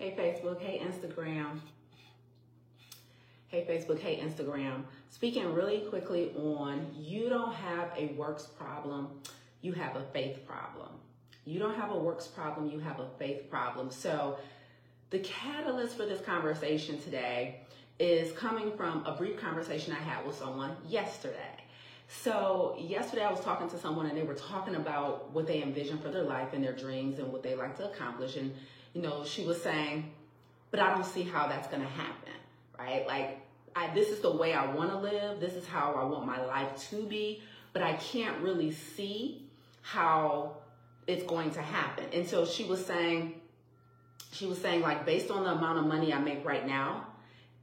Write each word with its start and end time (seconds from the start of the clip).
Hey 0.00 0.14
Facebook, 0.18 0.62
hey 0.62 0.80
Instagram. 0.82 1.60
Hey 3.48 3.66
Facebook, 3.68 4.00
hey 4.00 4.18
Instagram. 4.18 4.84
Speaking 5.10 5.52
really 5.52 5.80
quickly 5.90 6.32
on 6.38 6.86
you 6.96 7.28
don't 7.28 7.52
have 7.52 7.90
a 7.98 8.06
works 8.14 8.46
problem, 8.46 9.10
you 9.60 9.72
have 9.72 9.96
a 9.96 10.04
faith 10.04 10.46
problem. 10.46 10.88
You 11.44 11.58
don't 11.58 11.74
have 11.74 11.90
a 11.90 11.98
works 11.98 12.26
problem, 12.26 12.70
you 12.70 12.78
have 12.78 12.98
a 12.98 13.10
faith 13.18 13.50
problem. 13.50 13.90
So 13.90 14.38
the 15.10 15.18
catalyst 15.18 15.98
for 15.98 16.06
this 16.06 16.22
conversation 16.22 16.98
today 17.02 17.60
is 17.98 18.32
coming 18.32 18.74
from 18.78 19.04
a 19.04 19.12
brief 19.12 19.38
conversation 19.38 19.92
I 19.92 20.02
had 20.02 20.26
with 20.26 20.38
someone 20.38 20.78
yesterday. 20.88 21.56
So, 22.08 22.74
yesterday 22.76 23.22
I 23.22 23.30
was 23.30 23.38
talking 23.38 23.70
to 23.70 23.78
someone 23.78 24.06
and 24.06 24.18
they 24.18 24.24
were 24.24 24.34
talking 24.34 24.74
about 24.74 25.30
what 25.30 25.46
they 25.46 25.62
envision 25.62 25.96
for 25.98 26.08
their 26.08 26.24
life 26.24 26.54
and 26.54 26.64
their 26.64 26.72
dreams 26.72 27.20
and 27.20 27.32
what 27.32 27.44
they 27.44 27.54
like 27.54 27.76
to 27.76 27.88
accomplish. 27.88 28.34
And, 28.34 28.52
you 28.94 29.02
know, 29.02 29.24
she 29.24 29.44
was 29.44 29.62
saying, 29.62 30.10
but 30.70 30.80
I 30.80 30.94
don't 30.94 31.06
see 31.06 31.22
how 31.22 31.46
that's 31.46 31.68
going 31.68 31.82
to 31.82 31.88
happen, 31.88 32.32
right? 32.78 33.06
Like, 33.06 33.40
I, 33.74 33.92
this 33.94 34.08
is 34.08 34.20
the 34.20 34.30
way 34.30 34.52
I 34.52 34.72
want 34.72 34.90
to 34.90 34.98
live. 34.98 35.40
This 35.40 35.54
is 35.54 35.66
how 35.66 35.92
I 35.92 36.04
want 36.04 36.26
my 36.26 36.44
life 36.44 36.88
to 36.90 37.04
be, 37.04 37.42
but 37.72 37.82
I 37.82 37.94
can't 37.94 38.40
really 38.40 38.72
see 38.72 39.46
how 39.82 40.56
it's 41.06 41.24
going 41.24 41.50
to 41.52 41.62
happen. 41.62 42.04
And 42.12 42.26
so 42.26 42.44
she 42.44 42.64
was 42.64 42.84
saying, 42.84 43.40
she 44.32 44.46
was 44.46 44.60
saying, 44.60 44.80
like, 44.80 45.06
based 45.06 45.30
on 45.30 45.44
the 45.44 45.50
amount 45.50 45.78
of 45.78 45.86
money 45.86 46.12
I 46.12 46.18
make 46.18 46.44
right 46.44 46.66
now, 46.66 47.06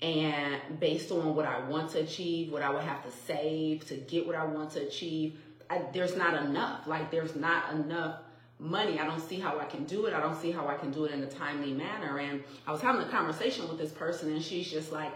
and 0.02 0.80
based 0.80 1.12
on 1.12 1.36
what 1.36 1.46
I 1.46 1.60
want 1.68 1.92
to 1.92 2.00
achieve, 2.00 2.52
what 2.52 2.62
I 2.62 2.70
would 2.70 2.84
have 2.84 3.04
to 3.04 3.12
save 3.12 3.88
to 3.88 3.96
get 3.96 4.28
what 4.28 4.36
I 4.36 4.46
want 4.46 4.72
to 4.72 4.86
achieve, 4.86 5.40
I, 5.70 5.82
there's 5.92 6.16
not 6.16 6.34
enough. 6.46 6.88
Like, 6.88 7.10
there's 7.10 7.36
not 7.36 7.74
enough 7.74 8.20
money. 8.60 9.00
I 9.00 9.06
don't 9.06 9.22
see 9.22 9.40
how 9.40 9.60
I 9.60 9.66
can 9.66 9.86
do 9.86 10.06
it. 10.06 10.14
I 10.14 10.20
don't 10.20 10.40
see 10.40 10.52
how 10.52 10.68
I 10.68 10.76
can 10.76 10.92
do 10.92 11.06
it 11.06 11.12
in 11.12 11.24
a 11.24 11.28
timely 11.28 11.74
manner. 11.74 12.20
And 12.20 12.44
I 12.66 12.72
was 12.72 12.82
having 12.82 13.02
a 13.02 13.10
conversation 13.10 13.68
with 13.68 13.78
this 13.78 13.92
person, 13.92 14.32
and 14.32 14.42
she's 14.42 14.70
just 14.70 14.92
like, 14.92 15.12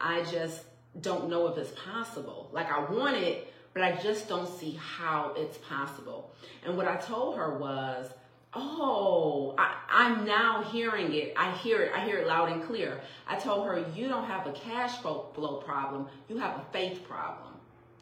I 0.00 0.22
just 0.24 0.62
don't 1.00 1.28
know 1.28 1.46
if 1.48 1.58
it's 1.58 1.72
possible. 1.80 2.48
Like, 2.52 2.70
I 2.70 2.80
want 2.90 3.16
it, 3.16 3.52
but 3.74 3.82
I 3.82 3.96
just 3.96 4.28
don't 4.28 4.48
see 4.48 4.78
how 4.80 5.34
it's 5.36 5.58
possible. 5.58 6.32
And 6.64 6.76
what 6.76 6.88
I 6.88 6.96
told 6.96 7.36
her 7.36 7.58
was, 7.58 8.10
Oh, 8.58 9.54
I, 9.58 9.74
I'm 9.90 10.24
now 10.24 10.62
hearing 10.62 11.12
it. 11.12 11.34
I 11.36 11.52
hear 11.52 11.82
it. 11.82 11.92
I 11.94 12.02
hear 12.06 12.16
it 12.16 12.26
loud 12.26 12.50
and 12.50 12.62
clear. 12.62 13.02
I 13.26 13.36
told 13.36 13.66
her, 13.66 13.84
you 13.94 14.08
don't 14.08 14.24
have 14.24 14.46
a 14.46 14.52
cash 14.52 14.96
flow 14.96 15.62
problem. 15.62 16.06
You 16.28 16.38
have 16.38 16.56
a 16.56 16.64
faith 16.72 17.06
problem. 17.06 17.52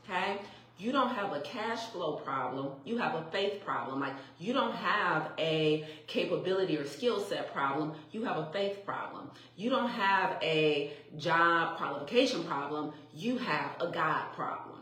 Okay? 0.05 0.39
You 0.77 0.91
don't 0.91 1.15
have 1.15 1.33
a 1.33 1.41
cash 1.41 1.87
flow 1.91 2.15
problem. 2.17 2.73
You 2.85 2.97
have 2.99 3.15
a 3.15 3.25
faith 3.31 3.65
problem. 3.65 4.01
Like 4.01 4.15
you 4.39 4.53
don't 4.53 4.75
have 4.75 5.31
a 5.39 5.87
capability 6.07 6.77
or 6.77 6.87
skill 6.87 7.21
set 7.21 7.53
problem. 7.53 7.93
You 8.11 8.25
have 8.25 8.39
a 8.39 8.47
faith 8.53 8.85
problem. 8.85 9.31
You 9.57 9.71
don't 9.71 9.89
have 9.89 10.37
a 10.43 10.93
job 11.17 11.77
qualification 11.77 12.43
problem. 12.45 12.93
You 13.15 13.39
have 13.39 13.77
a 13.81 13.87
God 13.87 14.33
problem. 14.35 14.81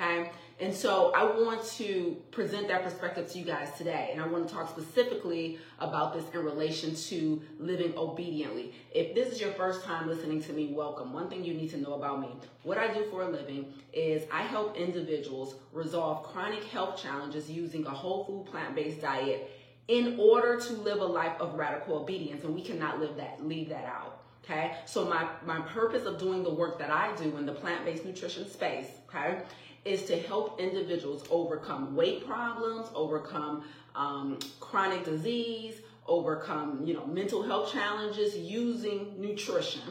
Okay? 0.00 0.30
And 0.62 0.72
so 0.72 1.10
I 1.12 1.24
want 1.24 1.64
to 1.78 2.16
present 2.30 2.68
that 2.68 2.84
perspective 2.84 3.28
to 3.32 3.38
you 3.40 3.44
guys 3.44 3.76
today. 3.76 4.10
And 4.12 4.22
I 4.22 4.28
want 4.28 4.46
to 4.46 4.54
talk 4.54 4.70
specifically 4.70 5.58
about 5.80 6.14
this 6.14 6.22
in 6.32 6.44
relation 6.44 6.94
to 6.94 7.42
living 7.58 7.92
obediently. 7.96 8.72
If 8.94 9.12
this 9.12 9.32
is 9.32 9.40
your 9.40 9.50
first 9.54 9.82
time 9.82 10.06
listening 10.06 10.40
to 10.44 10.52
me, 10.52 10.68
welcome. 10.72 11.12
One 11.12 11.28
thing 11.28 11.44
you 11.44 11.52
need 11.52 11.70
to 11.70 11.78
know 11.78 11.94
about 11.94 12.20
me 12.20 12.28
what 12.62 12.78
I 12.78 12.94
do 12.94 13.04
for 13.10 13.22
a 13.22 13.28
living 13.28 13.74
is 13.92 14.22
I 14.30 14.42
help 14.42 14.76
individuals 14.76 15.56
resolve 15.72 16.22
chronic 16.22 16.62
health 16.62 17.02
challenges 17.02 17.50
using 17.50 17.84
a 17.86 17.90
whole 17.90 18.24
food 18.24 18.46
plant 18.46 18.76
based 18.76 19.00
diet 19.00 19.50
in 19.88 20.16
order 20.16 20.60
to 20.60 20.72
live 20.74 21.00
a 21.00 21.04
life 21.04 21.40
of 21.40 21.54
radical 21.54 21.96
obedience. 21.96 22.44
And 22.44 22.54
we 22.54 22.62
cannot 22.62 23.00
live 23.00 23.16
that, 23.16 23.44
leave 23.44 23.68
that 23.70 23.84
out. 23.84 24.20
Okay. 24.44 24.76
So 24.86 25.06
my, 25.06 25.28
my 25.44 25.60
purpose 25.60 26.04
of 26.04 26.18
doing 26.18 26.44
the 26.44 26.54
work 26.54 26.78
that 26.78 26.90
I 26.90 27.14
do 27.16 27.36
in 27.36 27.46
the 27.46 27.52
plant-based 27.52 28.04
nutrition 28.04 28.48
space, 28.48 28.86
okay, 29.08 29.42
is 29.84 30.04
to 30.04 30.16
help 30.16 30.60
individuals 30.60 31.24
overcome 31.30 31.96
weight 31.96 32.26
problems, 32.26 32.88
overcome 32.94 33.64
um, 33.94 34.38
chronic 34.60 35.04
disease, 35.04 35.76
overcome 36.06 36.84
you 36.84 36.94
know 36.94 37.06
mental 37.06 37.42
health 37.42 37.72
challenges 37.72 38.36
using 38.36 39.20
nutrition. 39.20 39.82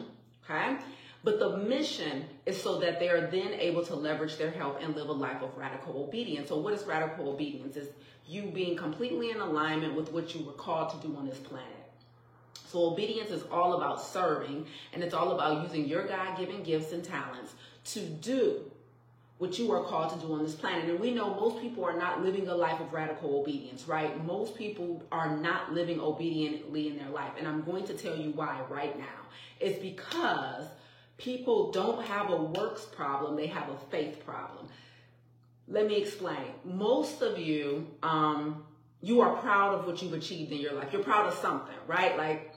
Okay. 0.44 0.78
But 1.24 1.40
the 1.40 1.58
mission 1.58 2.26
is 2.48 2.60
so 2.60 2.80
that 2.80 3.00
they 3.00 3.10
are 3.10 3.28
then 3.28 3.54
able 3.54 3.86
to 3.86 3.96
leverage 3.96 4.38
their 4.38 4.50
health 4.50 4.78
and 4.82 4.96
live 4.96 5.08
a 5.08 5.12
life 5.12 5.44
of 5.44 5.56
radical 5.56 6.04
obedience. 6.04 6.50
So, 6.50 6.58
what 6.58 6.74
is 6.74 6.84
radical 6.84 7.30
obedience? 7.30 7.76
Is 7.76 7.90
you 8.28 8.44
being 8.44 8.78
completely 8.78 9.32
in 9.32 9.40
alignment 9.40 9.94
with 9.94 10.12
what 10.12 10.34
you 10.34 10.46
were 10.46 10.54
called 10.54 10.90
to 10.90 11.08
do 11.08 11.16
on 11.18 11.28
this 11.28 11.38
planet. 11.38 11.68
So, 12.68 12.92
obedience 12.92 13.30
is 13.30 13.44
all 13.52 13.74
about 13.74 14.02
serving, 14.02 14.66
and 14.94 15.04
it's 15.04 15.14
all 15.14 15.34
about 15.34 15.64
using 15.64 15.86
your 15.86 16.08
God 16.08 16.38
given 16.38 16.64
gifts 16.64 16.94
and 16.94 17.04
talents 17.04 17.54
to 17.86 18.00
do 18.00 18.72
what 19.42 19.58
you 19.58 19.72
are 19.72 19.84
called 19.84 20.14
to 20.14 20.28
do 20.28 20.34
on 20.34 20.44
this 20.44 20.54
planet. 20.54 20.88
And 20.88 21.00
we 21.00 21.10
know 21.10 21.34
most 21.34 21.60
people 21.60 21.84
are 21.84 21.98
not 21.98 22.22
living 22.22 22.48
a 22.48 22.54
life 22.54 22.80
of 22.80 22.94
radical 22.94 23.40
obedience, 23.40 23.88
right? 23.88 24.24
Most 24.24 24.56
people 24.56 25.02
are 25.12 25.36
not 25.36 25.74
living 25.74 26.00
obediently 26.00 26.90
in 26.90 26.96
their 26.96 27.10
life. 27.10 27.32
And 27.40 27.48
I'm 27.48 27.64
going 27.64 27.84
to 27.86 27.96
tell 27.96 28.16
you 28.16 28.30
why 28.34 28.62
right 28.70 28.96
now. 29.00 29.26
It's 29.60 29.80
because 29.80 30.68
people 31.18 31.72
don't 31.72 32.06
have 32.06 32.30
a 32.30 32.36
works 32.36 32.86
problem, 32.86 33.36
they 33.36 33.48
have 33.48 33.68
a 33.70 33.78
faith 33.90 34.24
problem. 34.24 34.68
Let 35.68 35.88
me 35.88 35.96
explain. 35.96 36.54
Most 36.64 37.24
of 37.24 37.40
you, 37.40 37.88
um, 38.04 38.64
you 39.02 39.22
are 39.22 39.38
proud 39.38 39.74
of 39.74 39.88
what 39.88 40.04
you've 40.04 40.14
achieved 40.14 40.52
in 40.52 40.60
your 40.60 40.74
life. 40.74 40.90
You're 40.94 41.04
proud 41.04 41.26
of 41.26 41.34
something, 41.34 41.78
right? 41.88 42.16
Like 42.16 42.51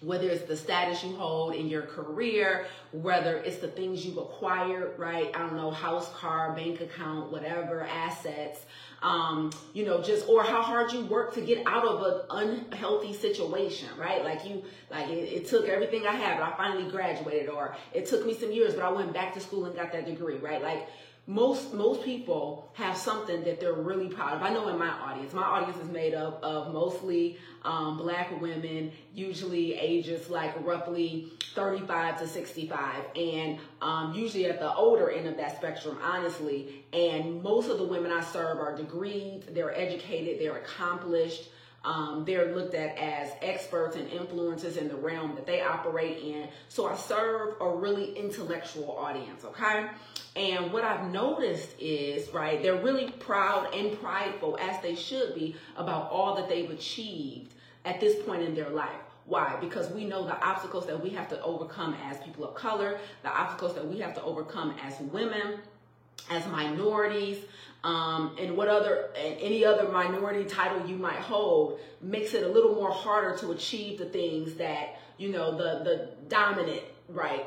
whether 0.00 0.28
it's 0.28 0.44
the 0.44 0.56
status 0.56 1.02
you 1.02 1.16
hold 1.16 1.54
in 1.54 1.68
your 1.68 1.82
career, 1.82 2.66
whether 2.92 3.38
it's 3.38 3.58
the 3.58 3.68
things 3.68 4.06
you've 4.06 4.16
acquired, 4.16 4.96
right? 4.98 5.30
I 5.34 5.38
don't 5.40 5.56
know, 5.56 5.70
house, 5.70 6.12
car, 6.14 6.52
bank 6.54 6.80
account, 6.80 7.32
whatever, 7.32 7.82
assets, 7.82 8.60
um, 9.02 9.50
you 9.74 9.84
know, 9.84 10.00
just, 10.00 10.28
or 10.28 10.42
how 10.44 10.62
hard 10.62 10.92
you 10.92 11.04
work 11.06 11.34
to 11.34 11.40
get 11.40 11.66
out 11.66 11.84
of 11.84 12.02
an 12.30 12.58
unhealthy 12.70 13.12
situation, 13.12 13.88
right? 13.98 14.24
Like 14.24 14.48
you, 14.48 14.62
like 14.90 15.08
it, 15.08 15.32
it 15.32 15.46
took 15.48 15.68
everything 15.68 16.06
I 16.06 16.12
had, 16.12 16.38
but 16.38 16.52
I 16.52 16.56
finally 16.56 16.90
graduated, 16.90 17.48
or 17.48 17.76
it 17.92 18.06
took 18.06 18.24
me 18.24 18.34
some 18.34 18.52
years, 18.52 18.74
but 18.74 18.84
I 18.84 18.90
went 18.90 19.12
back 19.12 19.34
to 19.34 19.40
school 19.40 19.64
and 19.64 19.74
got 19.74 19.92
that 19.92 20.06
degree, 20.06 20.36
right? 20.36 20.62
Like, 20.62 20.88
most 21.28 21.74
most 21.74 22.02
people 22.04 22.70
have 22.72 22.96
something 22.96 23.44
that 23.44 23.60
they're 23.60 23.74
really 23.74 24.08
proud 24.08 24.32
of. 24.32 24.42
I 24.42 24.48
know 24.48 24.66
in 24.68 24.78
my 24.78 24.88
audience, 24.88 25.34
my 25.34 25.42
audience 25.42 25.76
is 25.76 25.90
made 25.90 26.14
up 26.14 26.42
of 26.42 26.72
mostly 26.72 27.36
um, 27.64 27.98
black 27.98 28.40
women, 28.40 28.90
usually 29.14 29.74
ages 29.74 30.30
like 30.30 30.54
roughly 30.64 31.30
35 31.54 32.20
to 32.20 32.26
65, 32.26 33.04
and 33.14 33.58
um, 33.82 34.14
usually 34.14 34.46
at 34.46 34.58
the 34.58 34.72
older 34.74 35.10
end 35.10 35.28
of 35.28 35.36
that 35.36 35.58
spectrum, 35.58 35.98
honestly. 36.02 36.86
And 36.94 37.42
most 37.42 37.68
of 37.68 37.76
the 37.76 37.84
women 37.84 38.10
I 38.10 38.22
serve 38.22 38.58
are 38.58 38.74
degreed, 38.74 39.54
they're 39.54 39.76
educated, 39.78 40.40
they're 40.40 40.56
accomplished. 40.56 41.50
Um, 41.84 42.24
they're 42.26 42.54
looked 42.54 42.74
at 42.74 42.98
as 42.98 43.30
experts 43.40 43.96
and 43.96 44.10
influencers 44.10 44.76
in 44.76 44.88
the 44.88 44.96
realm 44.96 45.34
that 45.36 45.46
they 45.46 45.62
operate 45.62 46.18
in. 46.18 46.48
So 46.68 46.88
I 46.88 46.96
serve 46.96 47.54
a 47.60 47.68
really 47.68 48.12
intellectual 48.14 48.96
audience, 48.98 49.44
okay? 49.44 49.88
And 50.34 50.72
what 50.72 50.84
I've 50.84 51.10
noticed 51.10 51.70
is, 51.78 52.32
right, 52.34 52.60
they're 52.62 52.82
really 52.82 53.10
proud 53.12 53.74
and 53.74 53.98
prideful, 54.00 54.58
as 54.60 54.80
they 54.82 54.94
should 54.94 55.34
be, 55.34 55.56
about 55.76 56.10
all 56.10 56.34
that 56.36 56.48
they've 56.48 56.70
achieved 56.70 57.54
at 57.84 58.00
this 58.00 58.22
point 58.24 58.42
in 58.42 58.54
their 58.54 58.70
life. 58.70 59.00
Why? 59.26 59.56
Because 59.60 59.90
we 59.90 60.04
know 60.04 60.24
the 60.24 60.40
obstacles 60.44 60.86
that 60.86 61.02
we 61.02 61.10
have 61.10 61.28
to 61.28 61.42
overcome 61.42 61.94
as 62.04 62.18
people 62.18 62.44
of 62.44 62.54
color, 62.54 62.98
the 63.22 63.28
obstacles 63.28 63.74
that 63.74 63.86
we 63.86 63.98
have 64.00 64.14
to 64.14 64.22
overcome 64.22 64.74
as 64.82 64.98
women, 65.00 65.58
as 66.30 66.46
minorities, 66.48 67.38
um, 67.84 68.36
and 68.38 68.56
what 68.56 68.68
other 68.68 69.10
and 69.16 69.38
any 69.40 69.64
other 69.64 69.88
minority 69.88 70.44
title 70.44 70.86
you 70.86 70.96
might 70.96 71.20
hold 71.20 71.80
makes 72.00 72.34
it 72.34 72.42
a 72.44 72.48
little 72.48 72.74
more 72.74 72.90
harder 72.90 73.36
to 73.38 73.52
achieve 73.52 73.98
the 73.98 74.06
things 74.06 74.54
that 74.54 75.00
you 75.16 75.30
know 75.30 75.52
the 75.52 75.84
the 75.84 76.10
dominant 76.28 76.82
right 77.08 77.46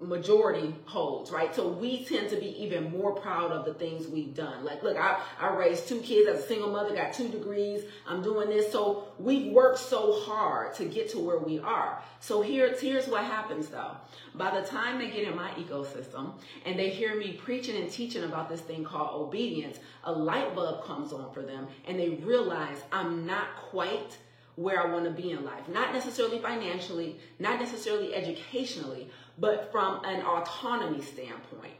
majority 0.00 0.74
holds 0.86 1.30
right? 1.30 1.54
So 1.54 1.68
we 1.68 2.04
tend 2.04 2.30
to 2.30 2.36
be 2.36 2.62
even 2.62 2.90
more 2.90 3.12
proud 3.12 3.52
of 3.52 3.64
the 3.64 3.74
things 3.74 4.08
we've 4.08 4.34
done. 4.34 4.64
Like 4.64 4.82
look 4.82 4.96
i 4.96 5.20
i 5.38 5.54
raised 5.54 5.88
two 5.88 6.00
kids 6.00 6.28
as 6.28 6.44
a 6.44 6.46
single 6.46 6.70
mother 6.70 6.94
got 6.94 7.12
two 7.12 7.28
degrees. 7.28 7.84
I'm 8.06 8.22
doing 8.22 8.48
this. 8.48 8.72
So 8.72 9.08
we've 9.18 9.52
worked 9.52 9.78
so 9.78 10.20
hard 10.20 10.74
to 10.74 10.84
get 10.86 11.10
to 11.10 11.18
where 11.18 11.38
we 11.38 11.58
are. 11.58 12.02
So 12.20 12.40
here's 12.40 12.80
here's 12.80 13.06
what 13.08 13.24
happens 13.24 13.68
though. 13.68 13.96
By 14.34 14.58
the 14.58 14.66
time 14.66 14.98
they 14.98 15.10
get 15.10 15.28
in 15.28 15.36
my 15.36 15.50
ecosystem 15.50 16.32
and 16.64 16.78
they 16.78 16.90
hear 16.90 17.14
me 17.16 17.32
preaching 17.32 17.76
and 17.76 17.90
teaching 17.90 18.24
about 18.24 18.48
this 18.48 18.60
thing 18.60 18.84
called 18.84 19.20
obedience 19.20 19.78
a 20.04 20.12
light 20.12 20.54
bulb 20.54 20.84
comes 20.84 21.12
on 21.12 21.32
for 21.32 21.42
them 21.42 21.66
and 21.86 21.98
they 21.98 22.10
realize 22.10 22.78
i'm 22.92 23.26
not 23.26 23.48
quite 23.70 24.16
where 24.60 24.86
I 24.86 24.92
want 24.92 25.04
to 25.04 25.10
be 25.10 25.30
in 25.30 25.42
life. 25.42 25.68
Not 25.68 25.94
necessarily 25.94 26.38
financially, 26.38 27.18
not 27.38 27.60
necessarily 27.60 28.14
educationally, 28.14 29.08
but 29.40 29.72
from 29.72 30.04
an 30.04 30.22
autonomy 30.22 31.02
standpoint, 31.02 31.72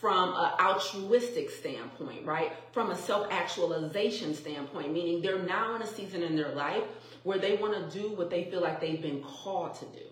from 0.00 0.30
an 0.30 0.52
altruistic 0.60 1.50
standpoint, 1.50 2.24
right? 2.24 2.52
From 2.72 2.90
a 2.90 2.96
self 2.96 3.26
actualization 3.30 4.34
standpoint, 4.34 4.92
meaning 4.92 5.20
they're 5.20 5.42
now 5.42 5.74
in 5.74 5.82
a 5.82 5.86
season 5.86 6.22
in 6.22 6.36
their 6.36 6.54
life 6.54 6.84
where 7.24 7.38
they 7.38 7.56
want 7.56 7.74
to 7.74 7.98
do 7.98 8.12
what 8.12 8.30
they 8.30 8.44
feel 8.44 8.60
like 8.60 8.80
they've 8.80 9.02
been 9.02 9.22
called 9.22 9.74
to 9.74 9.84
do. 9.86 10.06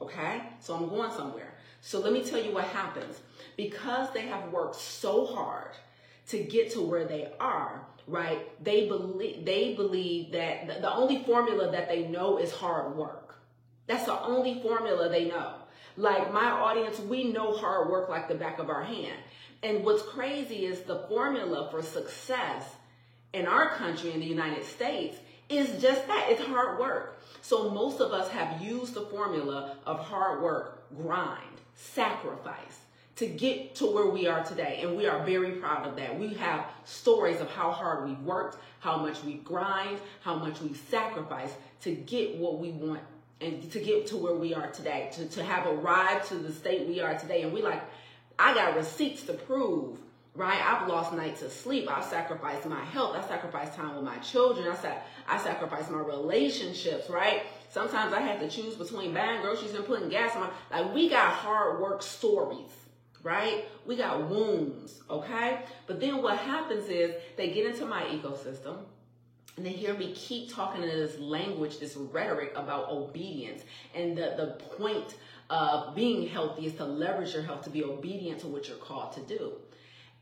Okay? 0.00 0.42
So 0.58 0.74
I'm 0.74 0.88
going 0.88 1.12
somewhere. 1.12 1.54
So 1.80 2.00
let 2.00 2.12
me 2.12 2.24
tell 2.24 2.42
you 2.42 2.52
what 2.52 2.64
happens. 2.64 3.20
Because 3.56 4.12
they 4.12 4.22
have 4.22 4.52
worked 4.52 4.76
so 4.76 5.24
hard 5.26 5.70
to 6.28 6.42
get 6.42 6.72
to 6.72 6.80
where 6.80 7.04
they 7.04 7.32
are, 7.38 7.86
right? 8.08 8.64
They 8.64 8.88
believe 8.88 9.44
they 9.44 9.74
believe 9.74 10.32
that 10.32 10.80
the 10.80 10.92
only 10.92 11.22
formula 11.24 11.70
that 11.70 11.88
they 11.88 12.06
know 12.06 12.38
is 12.38 12.52
hard 12.52 12.96
work. 12.96 13.36
That's 13.86 14.06
the 14.06 14.20
only 14.20 14.60
formula 14.62 15.08
they 15.08 15.26
know. 15.26 15.54
Like 15.96 16.32
my 16.32 16.50
audience, 16.50 16.98
we 17.00 17.24
know 17.24 17.56
hard 17.56 17.90
work 17.90 18.08
like 18.08 18.28
the 18.28 18.34
back 18.34 18.58
of 18.58 18.70
our 18.70 18.82
hand. 18.82 19.18
And 19.62 19.84
what's 19.84 20.02
crazy 20.02 20.66
is 20.66 20.80
the 20.80 21.00
formula 21.08 21.68
for 21.70 21.82
success 21.82 22.64
in 23.32 23.46
our 23.46 23.70
country, 23.70 24.12
in 24.12 24.20
the 24.20 24.26
United 24.26 24.64
States, 24.64 25.16
is 25.48 25.80
just 25.80 26.06
that 26.06 26.26
it's 26.30 26.42
hard 26.42 26.78
work. 26.78 27.20
So 27.42 27.70
most 27.70 28.00
of 28.00 28.12
us 28.12 28.28
have 28.30 28.62
used 28.62 28.94
the 28.94 29.02
formula 29.02 29.76
of 29.86 30.00
hard 30.00 30.42
work, 30.42 30.88
grind, 30.96 31.60
sacrifice 31.74 32.80
to 33.16 33.26
get 33.26 33.74
to 33.76 33.86
where 33.86 34.06
we 34.06 34.26
are 34.26 34.42
today. 34.42 34.80
And 34.82 34.96
we 34.96 35.06
are 35.06 35.24
very 35.24 35.52
proud 35.52 35.86
of 35.86 35.96
that. 35.96 36.18
We 36.18 36.34
have 36.34 36.66
stories 36.84 37.40
of 37.40 37.50
how 37.50 37.70
hard 37.70 38.08
we've 38.08 38.20
worked, 38.20 38.58
how 38.80 38.96
much 38.96 39.22
we 39.22 39.34
grind, 39.34 39.98
how 40.22 40.36
much 40.36 40.60
we 40.60 40.74
sacrifice 40.74 41.52
to 41.82 41.92
get 41.92 42.36
what 42.36 42.58
we 42.58 42.70
want 42.70 43.02
and 43.42 43.70
to 43.72 43.80
get 43.80 44.06
to 44.08 44.16
where 44.16 44.34
we 44.34 44.54
are 44.54 44.68
today, 44.68 45.10
to, 45.14 45.26
to 45.26 45.42
have 45.42 45.66
arrived 45.66 46.28
to 46.28 46.36
the 46.36 46.52
state 46.52 46.86
we 46.86 47.00
are 47.00 47.18
today. 47.18 47.42
And 47.42 47.52
we 47.52 47.62
like, 47.62 47.82
I 48.38 48.54
got 48.54 48.76
receipts 48.76 49.22
to 49.24 49.34
prove, 49.34 49.98
right? 50.34 50.60
I've 50.60 50.88
lost 50.88 51.12
nights 51.12 51.42
of 51.42 51.52
sleep. 51.52 51.90
I've 51.90 52.04
sacrificed 52.04 52.66
my 52.66 52.84
health. 52.84 53.16
I 53.16 53.26
sacrificed 53.26 53.74
time 53.74 53.94
with 53.94 54.04
my 54.04 54.16
children. 54.18 54.68
I 54.68 54.76
said, 54.76 55.02
I 55.28 55.38
sacrificed 55.38 55.90
my 55.90 55.98
relationships, 55.98 57.10
right? 57.10 57.42
Sometimes 57.70 58.12
I 58.12 58.20
had 58.20 58.40
to 58.40 58.48
choose 58.48 58.74
between 58.74 59.12
buying 59.12 59.42
groceries 59.42 59.74
and 59.74 59.84
putting 59.84 60.08
gas 60.08 60.34
on 60.36 60.42
my, 60.42 60.50
like 60.70 60.94
we 60.94 61.08
got 61.08 61.32
hard 61.32 61.80
work 61.80 62.02
stories 62.02 62.70
right? 63.22 63.66
We 63.86 63.96
got 63.96 64.28
wounds, 64.28 65.00
okay? 65.08 65.60
But 65.86 66.00
then 66.00 66.22
what 66.22 66.38
happens 66.38 66.88
is 66.88 67.14
they 67.36 67.50
get 67.52 67.66
into 67.66 67.86
my 67.86 68.02
ecosystem 68.04 68.78
and 69.56 69.66
they 69.66 69.70
hear 69.70 69.94
me 69.94 70.12
keep 70.14 70.52
talking 70.52 70.82
in 70.82 70.88
this 70.88 71.18
language, 71.18 71.78
this 71.78 71.96
rhetoric 71.96 72.52
about 72.56 72.88
obedience. 72.88 73.62
And 73.94 74.16
the, 74.16 74.34
the 74.36 74.46
point 74.76 75.14
of 75.50 75.94
being 75.94 76.26
healthy 76.28 76.66
is 76.66 76.74
to 76.74 76.84
leverage 76.84 77.34
your 77.34 77.42
health 77.42 77.62
to 77.64 77.70
be 77.70 77.84
obedient 77.84 78.40
to 78.40 78.46
what 78.46 78.68
you're 78.68 78.78
called 78.78 79.12
to 79.14 79.20
do. 79.20 79.52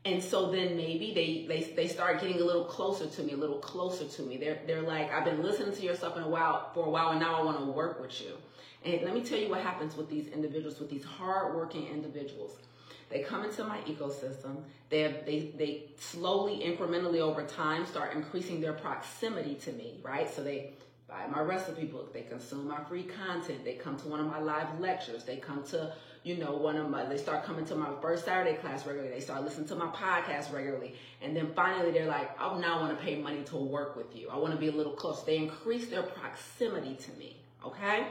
And 0.03 0.21
so 0.21 0.51
then 0.51 0.75
maybe 0.75 1.13
they, 1.13 1.45
they 1.47 1.73
they 1.73 1.87
start 1.87 2.21
getting 2.21 2.41
a 2.41 2.43
little 2.43 2.65
closer 2.65 3.05
to 3.05 3.23
me, 3.23 3.33
a 3.33 3.37
little 3.37 3.59
closer 3.59 4.05
to 4.05 4.21
me. 4.23 4.35
They're 4.35 4.59
they're 4.65 4.81
like, 4.81 5.13
I've 5.13 5.25
been 5.25 5.43
listening 5.43 5.75
to 5.75 5.81
your 5.83 5.95
stuff 5.95 6.17
in 6.17 6.23
a 6.23 6.27
while 6.27 6.71
for 6.73 6.87
a 6.87 6.89
while, 6.89 7.11
and 7.11 7.19
now 7.19 7.35
I 7.39 7.43
want 7.43 7.59
to 7.59 7.65
work 7.65 8.01
with 8.01 8.19
you. 8.19 8.31
And 8.83 9.03
let 9.03 9.13
me 9.13 9.21
tell 9.21 9.37
you 9.37 9.47
what 9.47 9.61
happens 9.61 9.95
with 9.95 10.09
these 10.09 10.27
individuals, 10.27 10.79
with 10.79 10.89
these 10.89 11.03
hardworking 11.03 11.85
individuals. 11.87 12.57
They 13.11 13.21
come 13.21 13.43
into 13.43 13.63
my 13.63 13.77
ecosystem. 13.81 14.63
They, 14.89 15.21
they, 15.25 15.51
they 15.57 15.83
slowly, 15.99 16.59
incrementally 16.65 17.19
over 17.19 17.43
time 17.43 17.85
start 17.85 18.13
increasing 18.15 18.61
their 18.61 18.73
proximity 18.73 19.55
to 19.55 19.73
me, 19.73 19.99
right? 20.03 20.33
So 20.33 20.43
they 20.43 20.73
buy 21.07 21.27
my 21.27 21.41
recipe 21.41 21.85
book. 21.85 22.13
They 22.13 22.21
consume 22.21 22.67
my 22.67 22.81
free 22.85 23.03
content. 23.03 23.65
They 23.65 23.73
come 23.73 23.97
to 23.97 24.07
one 24.07 24.21
of 24.21 24.27
my 24.27 24.39
live 24.39 24.79
lectures. 24.79 25.25
They 25.25 25.37
come 25.37 25.63
to, 25.65 25.93
you 26.23 26.37
know, 26.37 26.53
one 26.53 26.77
of 26.77 26.89
my, 26.89 27.03
they 27.05 27.17
start 27.17 27.43
coming 27.43 27.65
to 27.65 27.75
my 27.75 27.89
first 28.01 28.23
Saturday 28.23 28.55
class 28.57 28.85
regularly. 28.85 29.13
They 29.13 29.19
start 29.19 29.43
listening 29.43 29.67
to 29.67 29.75
my 29.75 29.87
podcast 29.87 30.53
regularly. 30.53 30.95
And 31.21 31.35
then 31.35 31.51
finally 31.53 31.91
they're 31.91 32.07
like, 32.07 32.31
oh, 32.39 32.55
I 32.55 32.61
now 32.61 32.79
want 32.79 32.97
to 32.97 33.03
pay 33.03 33.21
money 33.21 33.43
to 33.43 33.57
work 33.57 33.97
with 33.97 34.15
you. 34.15 34.29
I 34.29 34.37
want 34.37 34.53
to 34.53 34.59
be 34.59 34.69
a 34.69 34.71
little 34.71 34.93
close. 34.93 35.23
They 35.23 35.37
increase 35.37 35.87
their 35.87 36.03
proximity 36.03 36.95
to 36.95 37.11
me, 37.19 37.35
okay? 37.65 38.07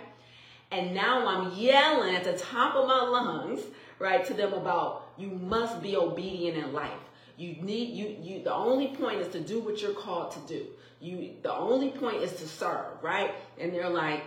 And 0.70 0.94
now 0.94 1.26
I'm 1.26 1.58
yelling 1.58 2.14
at 2.14 2.24
the 2.24 2.34
top 2.34 2.76
of 2.76 2.86
my 2.86 3.02
lungs 3.02 3.60
right, 4.00 4.24
to 4.26 4.34
them 4.34 4.52
about 4.54 5.12
you 5.16 5.28
must 5.28 5.80
be 5.80 5.96
obedient 5.96 6.56
in 6.56 6.72
life. 6.72 6.90
You 7.36 7.54
need 7.62 7.94
you 7.94 8.16
you 8.20 8.42
the 8.42 8.52
only 8.52 8.88
point 8.88 9.20
is 9.20 9.28
to 9.28 9.40
do 9.40 9.60
what 9.60 9.80
you're 9.80 9.94
called 9.94 10.32
to 10.32 10.40
do. 10.40 10.66
You 11.00 11.34
the 11.42 11.54
only 11.54 11.90
point 11.90 12.16
is 12.16 12.32
to 12.34 12.48
serve, 12.48 13.02
right? 13.02 13.34
And 13.58 13.72
they're 13.72 13.88
like, 13.88 14.24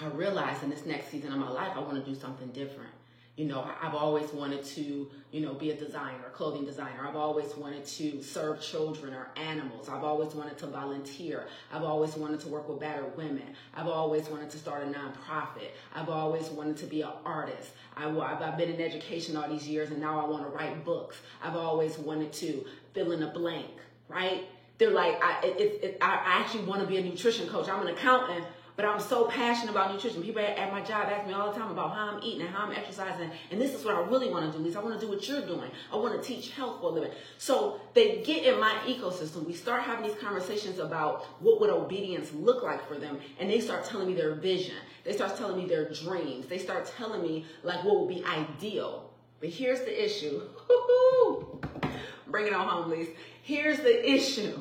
I 0.00 0.06
realize 0.08 0.62
in 0.62 0.70
this 0.70 0.84
next 0.84 1.10
season 1.10 1.32
of 1.32 1.38
my 1.38 1.50
life 1.50 1.72
I 1.76 1.80
want 1.80 2.04
to 2.04 2.10
do 2.10 2.18
something 2.18 2.48
different. 2.48 2.90
You 3.38 3.44
know, 3.44 3.70
I've 3.80 3.94
always 3.94 4.32
wanted 4.32 4.64
to, 4.64 5.08
you 5.30 5.40
know, 5.40 5.54
be 5.54 5.70
a 5.70 5.76
designer, 5.76 6.26
a 6.26 6.30
clothing 6.30 6.64
designer. 6.64 7.06
I've 7.06 7.14
always 7.14 7.54
wanted 7.54 7.86
to 7.86 8.20
serve 8.20 8.60
children 8.60 9.14
or 9.14 9.28
animals. 9.36 9.88
I've 9.88 10.02
always 10.02 10.34
wanted 10.34 10.58
to 10.58 10.66
volunteer. 10.66 11.46
I've 11.72 11.84
always 11.84 12.16
wanted 12.16 12.40
to 12.40 12.48
work 12.48 12.68
with 12.68 12.80
battered 12.80 13.16
women. 13.16 13.44
I've 13.76 13.86
always 13.86 14.28
wanted 14.28 14.50
to 14.50 14.58
start 14.58 14.82
a 14.82 14.86
nonprofit. 14.86 15.70
I've 15.94 16.08
always 16.08 16.48
wanted 16.48 16.78
to 16.78 16.86
be 16.86 17.02
an 17.02 17.12
artist. 17.24 17.70
I, 17.96 18.08
have 18.08 18.58
been 18.58 18.70
in 18.70 18.80
education 18.80 19.36
all 19.36 19.48
these 19.48 19.68
years 19.68 19.90
and 19.90 20.00
now 20.00 20.18
I 20.18 20.28
want 20.28 20.42
to 20.42 20.48
write 20.48 20.84
books. 20.84 21.14
I've 21.40 21.54
always 21.54 21.96
wanted 21.96 22.32
to 22.32 22.64
fill 22.92 23.12
in 23.12 23.22
a 23.22 23.30
blank, 23.30 23.70
right? 24.08 24.48
They're 24.78 24.90
like, 24.90 25.22
I, 25.22 25.44
it, 25.44 25.84
it, 25.84 25.98
I 26.00 26.22
actually 26.24 26.64
want 26.64 26.80
to 26.80 26.88
be 26.88 26.96
a 26.96 27.02
nutrition 27.02 27.48
coach. 27.48 27.68
I'm 27.68 27.82
an 27.82 27.94
accountant 27.94 28.44
but 28.78 28.86
I'm 28.86 29.00
so 29.00 29.24
passionate 29.24 29.72
about 29.72 29.92
nutrition. 29.92 30.22
People 30.22 30.40
at 30.40 30.70
my 30.70 30.80
job 30.80 31.08
ask 31.10 31.26
me 31.26 31.32
all 31.32 31.50
the 31.52 31.58
time 31.58 31.72
about 31.72 31.96
how 31.96 32.10
I'm 32.10 32.22
eating 32.22 32.42
and 32.42 32.50
how 32.50 32.64
I'm 32.64 32.70
exercising. 32.70 33.28
And 33.50 33.60
this 33.60 33.74
is 33.74 33.84
what 33.84 33.96
I 33.96 34.02
really 34.02 34.30
want 34.30 34.52
to 34.52 34.56
do, 34.56 34.64
Lisa. 34.64 34.78
I 34.78 34.84
want 34.84 35.00
to 35.00 35.04
do 35.04 35.10
what 35.10 35.28
you're 35.28 35.44
doing. 35.44 35.68
I 35.92 35.96
want 35.96 36.14
to 36.14 36.24
teach 36.24 36.52
health 36.52 36.80
for 36.80 36.90
a 36.90 36.90
living. 36.90 37.10
So 37.38 37.80
they 37.94 38.22
get 38.22 38.44
in 38.44 38.60
my 38.60 38.72
ecosystem. 38.86 39.44
We 39.44 39.52
start 39.52 39.82
having 39.82 40.08
these 40.08 40.16
conversations 40.20 40.78
about 40.78 41.24
what 41.40 41.60
would 41.60 41.70
obedience 41.70 42.32
look 42.32 42.62
like 42.62 42.86
for 42.86 42.96
them. 42.96 43.18
And 43.40 43.50
they 43.50 43.58
start 43.58 43.84
telling 43.84 44.06
me 44.06 44.14
their 44.14 44.36
vision. 44.36 44.76
They 45.02 45.12
start 45.12 45.36
telling 45.36 45.56
me 45.56 45.66
their 45.66 45.90
dreams. 45.90 46.46
They 46.46 46.58
start 46.58 46.88
telling 46.96 47.20
me 47.20 47.46
like 47.64 47.82
what 47.82 47.98
would 47.98 48.08
be 48.08 48.24
ideal. 48.26 49.10
But 49.40 49.48
here's 49.48 49.80
the 49.80 50.04
issue. 50.04 50.40
Bring 52.28 52.46
it 52.46 52.52
on 52.52 52.68
home. 52.68 53.08
Here's 53.42 53.78
the 53.78 54.08
issue. 54.08 54.60